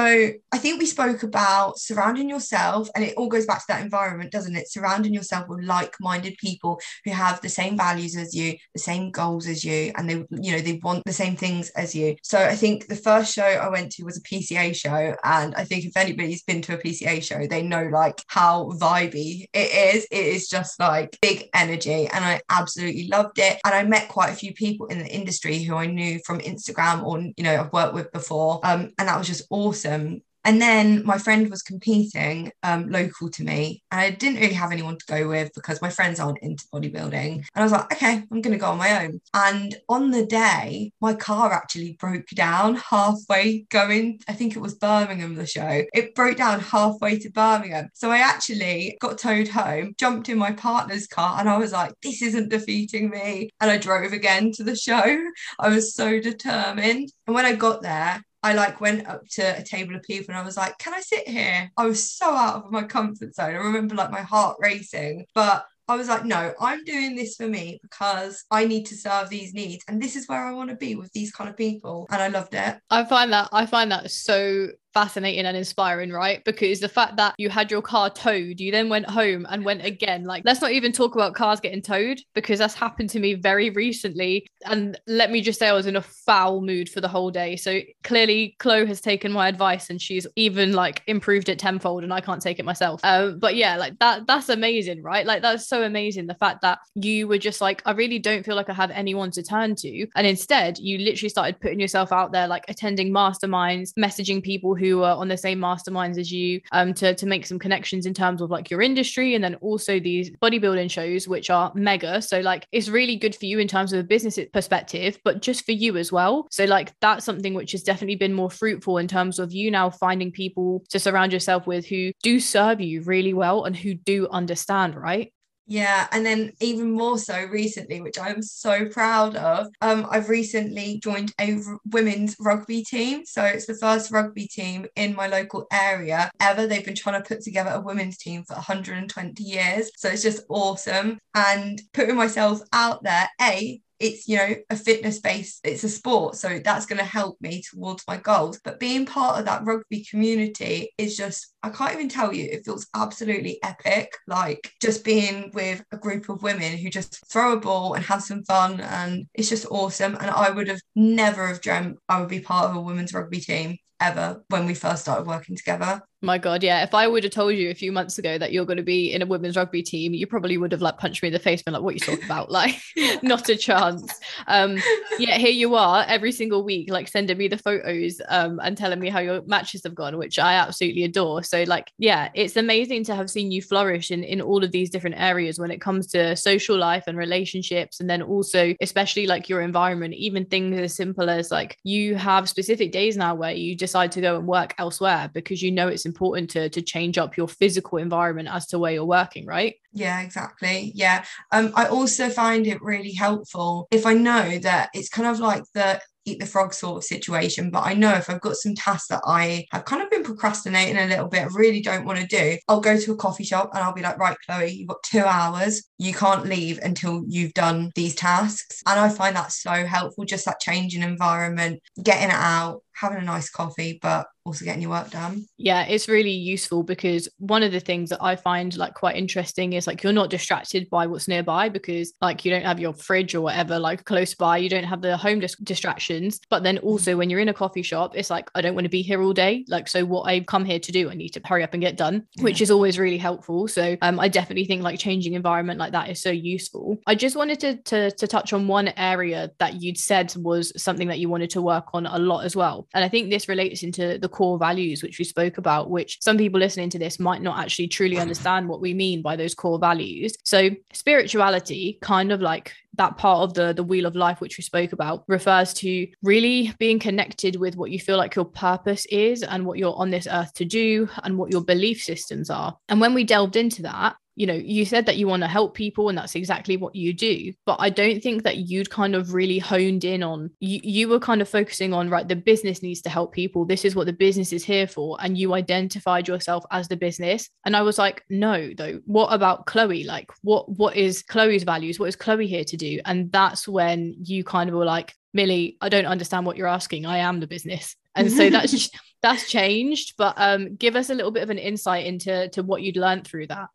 I 0.52 0.58
think 0.58 0.78
we 0.78 0.86
spoke 0.86 1.22
about 1.22 1.78
surrounding 1.78 2.28
yourself, 2.28 2.88
and 2.94 3.02
it 3.02 3.14
all 3.16 3.28
goes 3.28 3.46
back 3.46 3.60
to 3.60 3.64
that 3.68 3.82
environment, 3.82 4.30
doesn't 4.30 4.56
it? 4.56 4.70
Surrounding 4.70 5.14
yourself 5.14 5.48
with 5.48 5.64
like-minded 5.64 6.36
people 6.38 6.80
who 7.04 7.12
have 7.12 7.40
the 7.40 7.48
same 7.48 7.78
values 7.78 8.14
as 8.16 8.34
you, 8.34 8.56
the 8.74 8.80
same 8.80 9.10
goals 9.10 9.46
as 9.46 9.64
you, 9.64 9.90
and 9.96 10.08
they 10.08 10.24
you 10.30 10.52
know 10.52 10.60
they 10.60 10.80
want 10.82 11.02
the 11.06 11.12
same 11.12 11.34
things 11.34 11.70
as 11.70 11.94
you. 11.94 12.16
So 12.22 12.38
I 12.38 12.56
think 12.56 12.88
the 12.88 12.96
first 12.96 13.34
show 13.34 13.42
I 13.44 13.68
went 13.68 13.90
to 13.92 14.04
was 14.04 14.18
a 14.18 14.22
PCA 14.22 14.74
show, 14.76 15.16
and 15.24 15.54
I 15.54 15.64
think 15.64 15.86
if 15.86 15.96
anybody's 15.96 16.42
been 16.42 16.60
to 16.62 16.74
a 16.74 16.78
PCA 16.78 17.22
show, 17.22 17.46
they 17.46 17.62
know 17.62 17.84
like 17.84 18.01
like 18.02 18.22
how 18.26 18.70
vibey 18.80 19.46
it 19.52 19.94
is. 19.94 20.06
It 20.10 20.26
is 20.26 20.48
just 20.48 20.78
like 20.80 21.16
big 21.20 21.48
energy, 21.54 22.08
and 22.08 22.24
I 22.24 22.40
absolutely 22.48 23.08
loved 23.08 23.38
it. 23.38 23.60
And 23.64 23.74
I 23.74 23.84
met 23.84 24.08
quite 24.08 24.30
a 24.30 24.36
few 24.36 24.52
people 24.54 24.86
in 24.86 24.98
the 24.98 25.06
industry 25.06 25.62
who 25.62 25.76
I 25.76 25.86
knew 25.86 26.18
from 26.26 26.40
Instagram 26.40 27.04
or 27.04 27.20
you 27.20 27.44
know 27.44 27.60
I've 27.60 27.72
worked 27.72 27.94
with 27.94 28.12
before, 28.12 28.60
um, 28.64 28.90
and 28.98 29.08
that 29.08 29.18
was 29.18 29.28
just 29.28 29.46
awesome. 29.50 30.22
And 30.44 30.60
then 30.60 31.04
my 31.04 31.18
friend 31.18 31.48
was 31.50 31.62
competing 31.62 32.52
um, 32.62 32.88
local 32.90 33.30
to 33.30 33.44
me, 33.44 33.82
and 33.90 34.00
I 34.00 34.10
didn't 34.10 34.40
really 34.40 34.54
have 34.54 34.72
anyone 34.72 34.98
to 34.98 35.06
go 35.06 35.28
with 35.28 35.52
because 35.54 35.80
my 35.80 35.90
friends 35.90 36.18
aren't 36.18 36.42
into 36.42 36.64
bodybuilding. 36.72 37.34
And 37.34 37.46
I 37.54 37.62
was 37.62 37.72
like, 37.72 37.92
okay, 37.92 38.22
I'm 38.30 38.40
going 38.40 38.52
to 38.52 38.58
go 38.58 38.70
on 38.70 38.78
my 38.78 39.04
own. 39.04 39.20
And 39.34 39.76
on 39.88 40.10
the 40.10 40.26
day, 40.26 40.92
my 41.00 41.14
car 41.14 41.52
actually 41.52 41.96
broke 41.98 42.28
down 42.28 42.76
halfway 42.76 43.66
going. 43.70 44.20
I 44.28 44.32
think 44.32 44.56
it 44.56 44.60
was 44.60 44.74
Birmingham, 44.74 45.34
the 45.34 45.46
show. 45.46 45.84
It 45.94 46.14
broke 46.14 46.38
down 46.38 46.60
halfway 46.60 47.18
to 47.20 47.30
Birmingham. 47.30 47.90
So 47.94 48.10
I 48.10 48.18
actually 48.18 48.96
got 49.00 49.18
towed 49.18 49.48
home, 49.48 49.94
jumped 49.98 50.28
in 50.28 50.38
my 50.38 50.52
partner's 50.52 51.06
car, 51.06 51.38
and 51.38 51.48
I 51.48 51.58
was 51.58 51.72
like, 51.72 51.92
this 52.02 52.22
isn't 52.22 52.50
defeating 52.50 53.10
me. 53.10 53.50
And 53.60 53.70
I 53.70 53.78
drove 53.78 54.12
again 54.12 54.52
to 54.52 54.64
the 54.64 54.76
show. 54.76 55.02
I 55.58 55.68
was 55.68 55.94
so 55.94 56.20
determined. 56.20 57.12
And 57.26 57.34
when 57.34 57.46
I 57.46 57.54
got 57.54 57.82
there, 57.82 58.22
I 58.42 58.54
like 58.54 58.80
went 58.80 59.06
up 59.06 59.22
to 59.32 59.58
a 59.58 59.62
table 59.62 59.94
of 59.94 60.02
people 60.02 60.34
and 60.34 60.38
I 60.38 60.44
was 60.44 60.56
like, 60.56 60.76
can 60.78 60.94
I 60.94 61.00
sit 61.00 61.28
here? 61.28 61.70
I 61.76 61.86
was 61.86 62.10
so 62.10 62.30
out 62.30 62.64
of 62.64 62.72
my 62.72 62.82
comfort 62.82 63.34
zone. 63.34 63.54
I 63.54 63.58
remember 63.58 63.94
like 63.94 64.10
my 64.10 64.22
heart 64.22 64.56
racing, 64.60 65.26
but 65.34 65.64
I 65.88 65.96
was 65.96 66.08
like, 66.08 66.24
no, 66.24 66.54
I'm 66.60 66.84
doing 66.84 67.16
this 67.16 67.36
for 67.36 67.46
me 67.46 67.78
because 67.82 68.44
I 68.50 68.66
need 68.66 68.86
to 68.86 68.96
serve 68.96 69.28
these 69.28 69.52
needs. 69.52 69.84
And 69.88 70.00
this 70.00 70.16
is 70.16 70.28
where 70.28 70.44
I 70.44 70.52
want 70.52 70.70
to 70.70 70.76
be 70.76 70.94
with 70.94 71.12
these 71.12 71.32
kind 71.32 71.50
of 71.50 71.56
people. 71.56 72.06
And 72.10 72.22
I 72.22 72.28
loved 72.28 72.54
it. 72.54 72.78
I 72.90 73.04
find 73.04 73.32
that 73.32 73.48
I 73.52 73.66
find 73.66 73.92
that 73.92 74.10
so 74.10 74.68
fascinating 74.94 75.46
and 75.46 75.56
inspiring, 75.56 76.10
right? 76.10 76.44
Because 76.44 76.80
the 76.80 76.88
fact 76.88 77.16
that 77.16 77.34
you 77.38 77.48
had 77.48 77.70
your 77.70 77.82
car 77.82 78.10
towed, 78.10 78.60
you 78.60 78.70
then 78.70 78.88
went 78.88 79.08
home 79.08 79.46
and 79.48 79.64
went 79.64 79.84
again. 79.84 80.24
Like, 80.24 80.42
let's 80.44 80.60
not 80.60 80.72
even 80.72 80.92
talk 80.92 81.14
about 81.14 81.34
cars 81.34 81.60
getting 81.60 81.82
towed 81.82 82.20
because 82.34 82.58
that's 82.58 82.74
happened 82.74 83.10
to 83.10 83.20
me 83.20 83.34
very 83.34 83.70
recently. 83.70 84.46
And 84.64 84.98
let 85.06 85.30
me 85.30 85.40
just 85.40 85.58
say, 85.58 85.68
I 85.68 85.72
was 85.72 85.86
in 85.86 85.96
a 85.96 86.02
foul 86.02 86.60
mood 86.60 86.88
for 86.88 87.00
the 87.00 87.08
whole 87.08 87.30
day. 87.30 87.56
So 87.56 87.80
clearly, 88.04 88.56
Chloe 88.58 88.86
has 88.86 89.00
taken 89.00 89.32
my 89.32 89.48
advice 89.48 89.90
and 89.90 90.00
she's 90.00 90.26
even 90.36 90.72
like 90.72 91.02
improved 91.06 91.48
it 91.48 91.58
tenfold, 91.58 92.04
and 92.04 92.12
I 92.12 92.20
can't 92.20 92.42
take 92.42 92.58
it 92.58 92.64
myself. 92.64 93.00
Um, 93.04 93.38
but 93.38 93.56
yeah, 93.56 93.76
like 93.76 93.98
that, 94.00 94.26
that's 94.26 94.48
amazing, 94.48 95.02
right? 95.02 95.26
Like, 95.26 95.42
that's 95.42 95.68
so 95.68 95.82
amazing. 95.82 96.26
The 96.26 96.34
fact 96.34 96.62
that 96.62 96.78
you 96.94 97.28
were 97.28 97.38
just 97.38 97.60
like, 97.60 97.82
I 97.86 97.92
really 97.92 98.18
don't 98.18 98.44
feel 98.44 98.56
like 98.56 98.68
I 98.68 98.74
have 98.74 98.90
anyone 98.90 99.30
to 99.32 99.42
turn 99.42 99.74
to. 99.76 100.06
And 100.14 100.26
instead, 100.26 100.78
you 100.78 100.98
literally 100.98 101.28
started 101.28 101.60
putting 101.60 101.80
yourself 101.80 102.12
out 102.12 102.32
there, 102.32 102.46
like 102.46 102.64
attending 102.68 103.12
masterminds, 103.12 103.92
messaging 103.98 104.42
people 104.42 104.74
who 104.74 104.81
are 105.04 105.16
on 105.16 105.28
the 105.28 105.36
same 105.36 105.58
masterminds 105.58 106.18
as 106.18 106.30
you 106.30 106.60
um, 106.72 106.94
to, 106.94 107.14
to 107.14 107.26
make 107.26 107.46
some 107.46 107.58
connections 107.58 108.06
in 108.06 108.14
terms 108.14 108.40
of 108.40 108.50
like 108.50 108.70
your 108.70 108.82
industry 108.82 109.34
and 109.34 109.42
then 109.42 109.54
also 109.56 109.98
these 109.98 110.30
bodybuilding 110.42 110.90
shows 110.90 111.28
which 111.28 111.50
are 111.50 111.72
mega. 111.74 112.20
So 112.22 112.40
like 112.40 112.66
it's 112.72 112.88
really 112.88 113.16
good 113.16 113.34
for 113.34 113.46
you 113.46 113.58
in 113.58 113.68
terms 113.68 113.92
of 113.92 114.00
a 114.00 114.04
business 114.04 114.38
perspective 114.52 115.18
but 115.24 115.42
just 115.42 115.64
for 115.64 115.72
you 115.72 115.96
as 115.96 116.12
well. 116.12 116.46
So 116.50 116.64
like 116.64 116.92
that's 117.00 117.24
something 117.24 117.54
which 117.54 117.72
has 117.72 117.82
definitely 117.82 118.16
been 118.16 118.34
more 118.34 118.50
fruitful 118.50 118.98
in 118.98 119.08
terms 119.08 119.38
of 119.38 119.52
you 119.52 119.70
now 119.70 119.90
finding 119.90 120.32
people 120.32 120.84
to 120.90 120.98
surround 120.98 121.32
yourself 121.32 121.66
with 121.66 121.86
who 121.86 122.12
do 122.22 122.40
serve 122.40 122.80
you 122.80 123.02
really 123.02 123.34
well 123.34 123.64
and 123.64 123.76
who 123.76 123.94
do 123.94 124.28
understand 124.30 124.94
right 124.94 125.32
yeah, 125.66 126.08
and 126.12 126.26
then 126.26 126.52
even 126.60 126.90
more 126.90 127.18
so 127.18 127.44
recently, 127.44 128.00
which 128.00 128.18
I 128.18 128.30
am 128.30 128.42
so 128.42 128.86
proud 128.86 129.36
of, 129.36 129.68
um, 129.80 130.06
I've 130.10 130.28
recently 130.28 130.98
joined 131.02 131.32
a 131.40 131.54
r- 131.54 131.78
women's 131.86 132.36
rugby 132.40 132.82
team. 132.82 133.24
So 133.24 133.44
it's 133.44 133.66
the 133.66 133.76
first 133.76 134.10
rugby 134.10 134.48
team 134.48 134.86
in 134.96 135.14
my 135.14 135.28
local 135.28 135.66
area 135.72 136.30
ever. 136.40 136.66
They've 136.66 136.84
been 136.84 136.96
trying 136.96 137.22
to 137.22 137.28
put 137.28 137.42
together 137.42 137.70
a 137.70 137.80
women's 137.80 138.18
team 138.18 138.44
for 138.44 138.54
120 138.54 139.42
years. 139.44 139.90
So 139.96 140.08
it's 140.08 140.22
just 140.22 140.42
awesome. 140.48 141.18
And 141.34 141.80
putting 141.94 142.16
myself 142.16 142.60
out 142.72 143.04
there, 143.04 143.28
A, 143.40 143.80
it's 144.02 144.26
you 144.26 144.36
know 144.36 144.54
a 144.68 144.76
fitness 144.76 145.20
base 145.20 145.60
it's 145.62 145.84
a 145.84 145.88
sport 145.88 146.34
so 146.34 146.58
that's 146.58 146.86
going 146.86 146.98
to 146.98 147.04
help 147.04 147.40
me 147.40 147.62
towards 147.62 148.04
my 148.08 148.16
goals. 148.16 148.60
But 148.62 148.80
being 148.80 149.06
part 149.06 149.38
of 149.38 149.44
that 149.46 149.64
rugby 149.64 150.04
community 150.04 150.92
is 150.98 151.16
just 151.16 151.54
i 151.62 151.70
can't 151.70 151.94
even 151.94 152.08
tell 152.08 152.34
you 152.34 152.44
it 152.44 152.64
feels 152.64 152.86
absolutely 152.94 153.58
epic. 153.62 154.12
Like 154.26 154.72
just 154.82 155.04
being 155.04 155.50
with 155.54 155.84
a 155.92 155.96
group 155.96 156.28
of 156.28 156.42
women 156.42 156.76
who 156.76 156.90
just 156.90 157.24
throw 157.30 157.52
a 157.52 157.60
ball 157.60 157.94
and 157.94 158.04
have 158.04 158.22
some 158.22 158.42
fun 158.44 158.80
and 158.80 159.26
it's 159.34 159.48
just 159.48 159.66
awesome. 159.70 160.16
And 160.20 160.30
i 160.30 160.50
would 160.50 160.68
have 160.68 160.80
never 160.96 161.46
have 161.46 161.60
dreamt 161.60 161.98
i 162.08 162.18
would 162.20 162.28
be 162.28 162.40
part 162.40 162.70
of 162.70 162.76
a 162.76 162.80
women's 162.80 163.14
rugby 163.14 163.40
team 163.40 163.78
ever 164.00 164.42
when 164.48 164.66
we 164.66 164.74
first 164.74 165.02
started 165.02 165.26
working 165.26 165.56
together 165.56 166.02
my 166.22 166.38
God, 166.38 166.62
yeah. 166.62 166.84
If 166.84 166.94
I 166.94 167.08
would 167.08 167.24
have 167.24 167.32
told 167.32 167.54
you 167.54 167.70
a 167.70 167.74
few 167.74 167.90
months 167.90 168.16
ago 168.16 168.38
that 168.38 168.52
you're 168.52 168.64
going 168.64 168.76
to 168.76 168.82
be 168.84 169.12
in 169.12 169.22
a 169.22 169.26
women's 169.26 169.56
rugby 169.56 169.82
team, 169.82 170.14
you 170.14 170.26
probably 170.26 170.56
would 170.56 170.70
have 170.70 170.80
like 170.80 170.96
punched 170.96 171.20
me 171.20 171.28
in 171.28 171.32
the 171.32 171.40
face, 171.40 171.62
been 171.62 171.74
like, 171.74 171.82
"What 171.82 171.94
you 171.94 172.00
talking 172.00 172.24
about?" 172.24 172.50
Like, 172.62 172.76
not 173.22 173.48
a 173.48 173.56
chance. 173.56 174.20
Um, 174.46 174.78
yeah, 175.18 175.36
here 175.36 175.50
you 175.50 175.74
are 175.74 176.04
every 176.06 176.30
single 176.30 176.62
week, 176.62 176.90
like 176.90 177.08
sending 177.08 177.38
me 177.38 177.48
the 177.48 177.58
photos 177.58 178.20
um, 178.28 178.60
and 178.62 178.76
telling 178.76 179.00
me 179.00 179.08
how 179.08 179.18
your 179.20 179.42
matches 179.46 179.82
have 179.84 179.94
gone, 179.94 180.16
which 180.16 180.38
I 180.38 180.54
absolutely 180.54 181.04
adore. 181.04 181.42
So, 181.42 181.64
like, 181.64 181.90
yeah, 181.98 182.28
it's 182.34 182.56
amazing 182.56 183.04
to 183.04 183.16
have 183.16 183.30
seen 183.30 183.50
you 183.50 183.62
flourish 183.62 184.10
in 184.10 184.22
in 184.22 184.40
all 184.40 184.62
of 184.62 184.70
these 184.70 184.90
different 184.90 185.16
areas 185.18 185.58
when 185.58 185.70
it 185.72 185.80
comes 185.80 186.06
to 186.08 186.36
social 186.36 186.78
life 186.78 187.04
and 187.08 187.18
relationships, 187.18 187.98
and 187.98 188.08
then 188.08 188.22
also, 188.22 188.74
especially 188.80 189.26
like 189.26 189.48
your 189.48 189.60
environment, 189.60 190.14
even 190.14 190.44
things 190.44 190.78
as 190.78 190.94
simple 190.94 191.28
as 191.28 191.50
like 191.50 191.78
you 191.82 192.14
have 192.14 192.48
specific 192.48 192.92
days 192.92 193.16
now 193.16 193.34
where 193.34 193.52
you 193.52 193.74
decide 193.74 194.12
to 194.12 194.20
go 194.20 194.36
and 194.36 194.46
work 194.46 194.74
elsewhere 194.78 195.30
because 195.32 195.62
you 195.62 195.72
know 195.72 195.88
it's 195.88 196.06
important 196.12 196.50
to 196.50 196.68
to 196.68 196.82
change 196.82 197.16
up 197.18 197.36
your 197.36 197.48
physical 197.48 197.98
environment 197.98 198.48
as 198.50 198.66
to 198.66 198.78
where 198.78 198.92
you're 198.92 199.04
working 199.04 199.46
right 199.46 199.74
yeah 199.92 200.20
exactly 200.20 200.92
yeah 200.94 201.24
um 201.52 201.72
i 201.74 201.86
also 201.86 202.28
find 202.28 202.66
it 202.66 202.80
really 202.82 203.12
helpful 203.12 203.88
if 203.90 204.04
i 204.06 204.14
know 204.14 204.58
that 204.58 204.90
it's 204.94 205.08
kind 205.08 205.28
of 205.28 205.38
like 205.38 205.62
the 205.74 206.00
eat 206.24 206.38
the 206.38 206.46
frog 206.46 206.72
sort 206.72 206.98
of 206.98 207.04
situation. 207.04 207.70
But 207.70 207.84
I 207.84 207.94
know 207.94 208.12
if 208.14 208.30
I've 208.30 208.40
got 208.40 208.56
some 208.56 208.74
tasks 208.74 209.08
that 209.08 209.22
I 209.26 209.66
have 209.72 209.84
kind 209.84 210.02
of 210.02 210.10
been 210.10 210.22
procrastinating 210.22 210.96
a 210.96 211.06
little 211.06 211.28
bit, 211.28 211.42
I 211.42 211.48
really 211.52 211.82
don't 211.82 212.04
want 212.04 212.20
to 212.20 212.26
do, 212.26 212.58
I'll 212.68 212.80
go 212.80 212.98
to 212.98 213.12
a 213.12 213.16
coffee 213.16 213.44
shop 213.44 213.70
and 213.74 213.82
I'll 213.82 213.92
be 213.92 214.02
like, 214.02 214.18
right, 214.18 214.36
Chloe, 214.46 214.70
you've 214.70 214.88
got 214.88 215.02
two 215.04 215.24
hours. 215.24 215.82
You 215.98 216.12
can't 216.12 216.46
leave 216.46 216.78
until 216.82 217.24
you've 217.26 217.54
done 217.54 217.90
these 217.94 218.14
tasks. 218.14 218.82
And 218.86 218.98
I 218.98 219.08
find 219.08 219.36
that 219.36 219.52
so 219.52 219.86
helpful, 219.86 220.24
just 220.24 220.44
that 220.44 220.60
change 220.60 220.94
in 220.94 221.02
environment, 221.02 221.80
getting 222.02 222.28
it 222.28 222.34
out, 222.34 222.82
having 222.94 223.18
a 223.18 223.24
nice 223.24 223.50
coffee. 223.50 223.98
But 224.00 224.26
also 224.44 224.64
getting 224.64 224.82
your 224.82 224.90
work 224.90 225.10
done. 225.10 225.46
Yeah, 225.56 225.84
it's 225.84 226.08
really 226.08 226.32
useful 226.32 226.82
because 226.82 227.28
one 227.38 227.62
of 227.62 227.72
the 227.72 227.80
things 227.80 228.10
that 228.10 228.22
I 228.22 228.36
find 228.36 228.76
like 228.76 228.94
quite 228.94 229.16
interesting 229.16 229.72
is 229.72 229.86
like 229.86 230.02
you're 230.02 230.12
not 230.12 230.30
distracted 230.30 230.90
by 230.90 231.06
what's 231.06 231.28
nearby 231.28 231.68
because 231.68 232.12
like 232.20 232.44
you 232.44 232.50
don't 232.50 232.64
have 232.64 232.80
your 232.80 232.92
fridge 232.92 233.34
or 233.34 233.40
whatever 233.40 233.78
like 233.78 234.04
close 234.04 234.34
by, 234.34 234.56
you 234.58 234.68
don't 234.68 234.84
have 234.84 235.00
the 235.00 235.16
home 235.16 235.40
dis- 235.40 235.56
distractions. 235.56 236.40
But 236.50 236.62
then 236.62 236.78
also 236.78 237.16
when 237.16 237.30
you're 237.30 237.40
in 237.40 237.48
a 237.48 237.54
coffee 237.54 237.82
shop, 237.82 238.16
it's 238.16 238.30
like 238.30 238.50
I 238.54 238.60
don't 238.60 238.74
want 238.74 238.84
to 238.84 238.90
be 238.90 239.02
here 239.02 239.22
all 239.22 239.32
day. 239.32 239.64
Like 239.68 239.88
so, 239.88 240.04
what 240.04 240.22
I've 240.22 240.46
come 240.46 240.64
here 240.64 240.80
to 240.80 240.92
do, 240.92 241.10
I 241.10 241.14
need 241.14 241.30
to 241.30 241.40
hurry 241.44 241.62
up 241.62 241.74
and 241.74 241.80
get 241.80 241.96
done, 241.96 242.26
yeah. 242.34 242.44
which 242.44 242.60
is 242.60 242.70
always 242.70 242.98
really 242.98 243.18
helpful. 243.18 243.68
So 243.68 243.96
um, 244.02 244.18
I 244.18 244.28
definitely 244.28 244.64
think 244.64 244.82
like 244.82 244.98
changing 244.98 245.34
environment 245.34 245.78
like 245.78 245.92
that 245.92 246.08
is 246.08 246.20
so 246.20 246.30
useful. 246.30 246.98
I 247.06 247.14
just 247.14 247.36
wanted 247.36 247.60
to 247.60 247.76
to, 247.76 248.10
to 248.10 248.26
touch 248.26 248.52
on 248.52 248.66
one 248.66 248.88
area 248.96 249.52
that 249.58 249.80
you'd 249.80 249.98
said 249.98 250.34
was 250.36 250.72
something 250.80 251.08
that 251.08 251.18
you 251.20 251.28
wanted 251.28 251.50
to 251.50 251.62
work 251.62 251.86
on 251.94 252.06
a 252.06 252.18
lot 252.18 252.44
as 252.44 252.56
well, 252.56 252.88
and 252.92 253.04
I 253.04 253.08
think 253.08 253.30
this 253.30 253.48
relates 253.48 253.84
into 253.84 254.18
the 254.18 254.31
core 254.32 254.58
values 254.58 255.02
which 255.02 255.18
we 255.18 255.24
spoke 255.24 255.58
about, 255.58 255.90
which 255.90 256.18
some 256.20 256.36
people 256.36 256.58
listening 256.58 256.90
to 256.90 256.98
this 256.98 257.18
might 257.18 257.42
not 257.42 257.58
actually 257.58 257.88
truly 257.88 258.18
understand 258.18 258.68
what 258.68 258.80
we 258.80 258.94
mean 258.94 259.22
by 259.22 259.36
those 259.36 259.54
core 259.54 259.78
values. 259.78 260.34
So 260.44 260.70
spirituality, 260.92 261.98
kind 262.00 262.32
of 262.32 262.40
like 262.40 262.72
that 262.94 263.16
part 263.16 263.42
of 263.42 263.54
the 263.54 263.72
the 263.72 263.82
wheel 263.82 264.06
of 264.06 264.14
life 264.14 264.40
which 264.40 264.58
we 264.58 264.62
spoke 264.62 264.92
about 264.92 265.24
refers 265.28 265.72
to 265.72 266.06
really 266.22 266.74
being 266.78 266.98
connected 266.98 267.56
with 267.56 267.76
what 267.76 267.90
you 267.90 267.98
feel 267.98 268.16
like 268.16 268.34
your 268.34 268.44
purpose 268.44 269.06
is 269.06 269.42
and 269.42 269.64
what 269.64 269.78
you're 269.78 269.96
on 269.96 270.10
this 270.10 270.28
earth 270.30 270.52
to 270.54 270.64
do 270.64 271.08
and 271.22 271.36
what 271.38 271.50
your 271.50 271.62
belief 271.62 272.02
systems 272.02 272.50
are 272.50 272.76
and 272.88 273.00
when 273.00 273.14
we 273.14 273.24
delved 273.24 273.56
into 273.56 273.82
that 273.82 274.14
you 274.34 274.46
know, 274.46 274.54
you 274.54 274.84
said 274.84 275.06
that 275.06 275.16
you 275.16 275.28
want 275.28 275.42
to 275.42 275.48
help 275.48 275.74
people 275.74 276.08
and 276.08 276.16
that's 276.16 276.34
exactly 276.34 276.76
what 276.76 276.94
you 276.94 277.12
do. 277.12 277.52
But 277.66 277.76
I 277.80 277.90
don't 277.90 278.22
think 278.22 278.44
that 278.44 278.56
you'd 278.56 278.90
kind 278.90 279.14
of 279.14 279.34
really 279.34 279.58
honed 279.58 280.04
in 280.04 280.22
on, 280.22 280.50
you, 280.58 280.80
you 280.82 281.08
were 281.08 281.20
kind 281.20 281.42
of 281.42 281.48
focusing 281.48 281.92
on, 281.92 282.08
right, 282.08 282.26
the 282.26 282.36
business 282.36 282.82
needs 282.82 283.02
to 283.02 283.10
help 283.10 283.32
people. 283.32 283.64
This 283.64 283.84
is 283.84 283.94
what 283.94 284.06
the 284.06 284.12
business 284.12 284.52
is 284.52 284.64
here 284.64 284.86
for. 284.86 285.18
And 285.20 285.36
you 285.36 285.52
identified 285.54 286.28
yourself 286.28 286.64
as 286.70 286.88
the 286.88 286.96
business. 286.96 287.50
And 287.66 287.76
I 287.76 287.82
was 287.82 287.98
like, 287.98 288.24
no, 288.30 288.72
though, 288.74 289.00
what 289.04 289.32
about 289.32 289.66
Chloe? 289.66 290.04
Like, 290.04 290.30
what 290.42 290.68
what 290.68 290.96
is 290.96 291.22
Chloe's 291.22 291.62
values? 291.62 291.98
What 291.98 292.08
is 292.08 292.16
Chloe 292.16 292.46
here 292.46 292.64
to 292.64 292.76
do? 292.76 293.00
And 293.04 293.30
that's 293.30 293.68
when 293.68 294.14
you 294.22 294.44
kind 294.44 294.70
of 294.70 294.76
were 294.76 294.84
like, 294.84 295.14
Millie, 295.34 295.76
I 295.80 295.88
don't 295.88 296.06
understand 296.06 296.46
what 296.46 296.56
you're 296.56 296.66
asking. 296.66 297.06
I 297.06 297.18
am 297.18 297.40
the 297.40 297.46
business. 297.46 297.96
And 298.14 298.30
so 298.30 298.48
that's 298.48 298.90
that's 299.22 299.50
changed. 299.50 300.14
But 300.16 300.34
um, 300.38 300.76
give 300.76 300.96
us 300.96 301.10
a 301.10 301.14
little 301.14 301.30
bit 301.30 301.42
of 301.42 301.50
an 301.50 301.58
insight 301.58 302.06
into 302.06 302.48
to 302.50 302.62
what 302.62 302.82
you'd 302.82 302.96
learned 302.96 303.26
through 303.26 303.48
that 303.48 303.68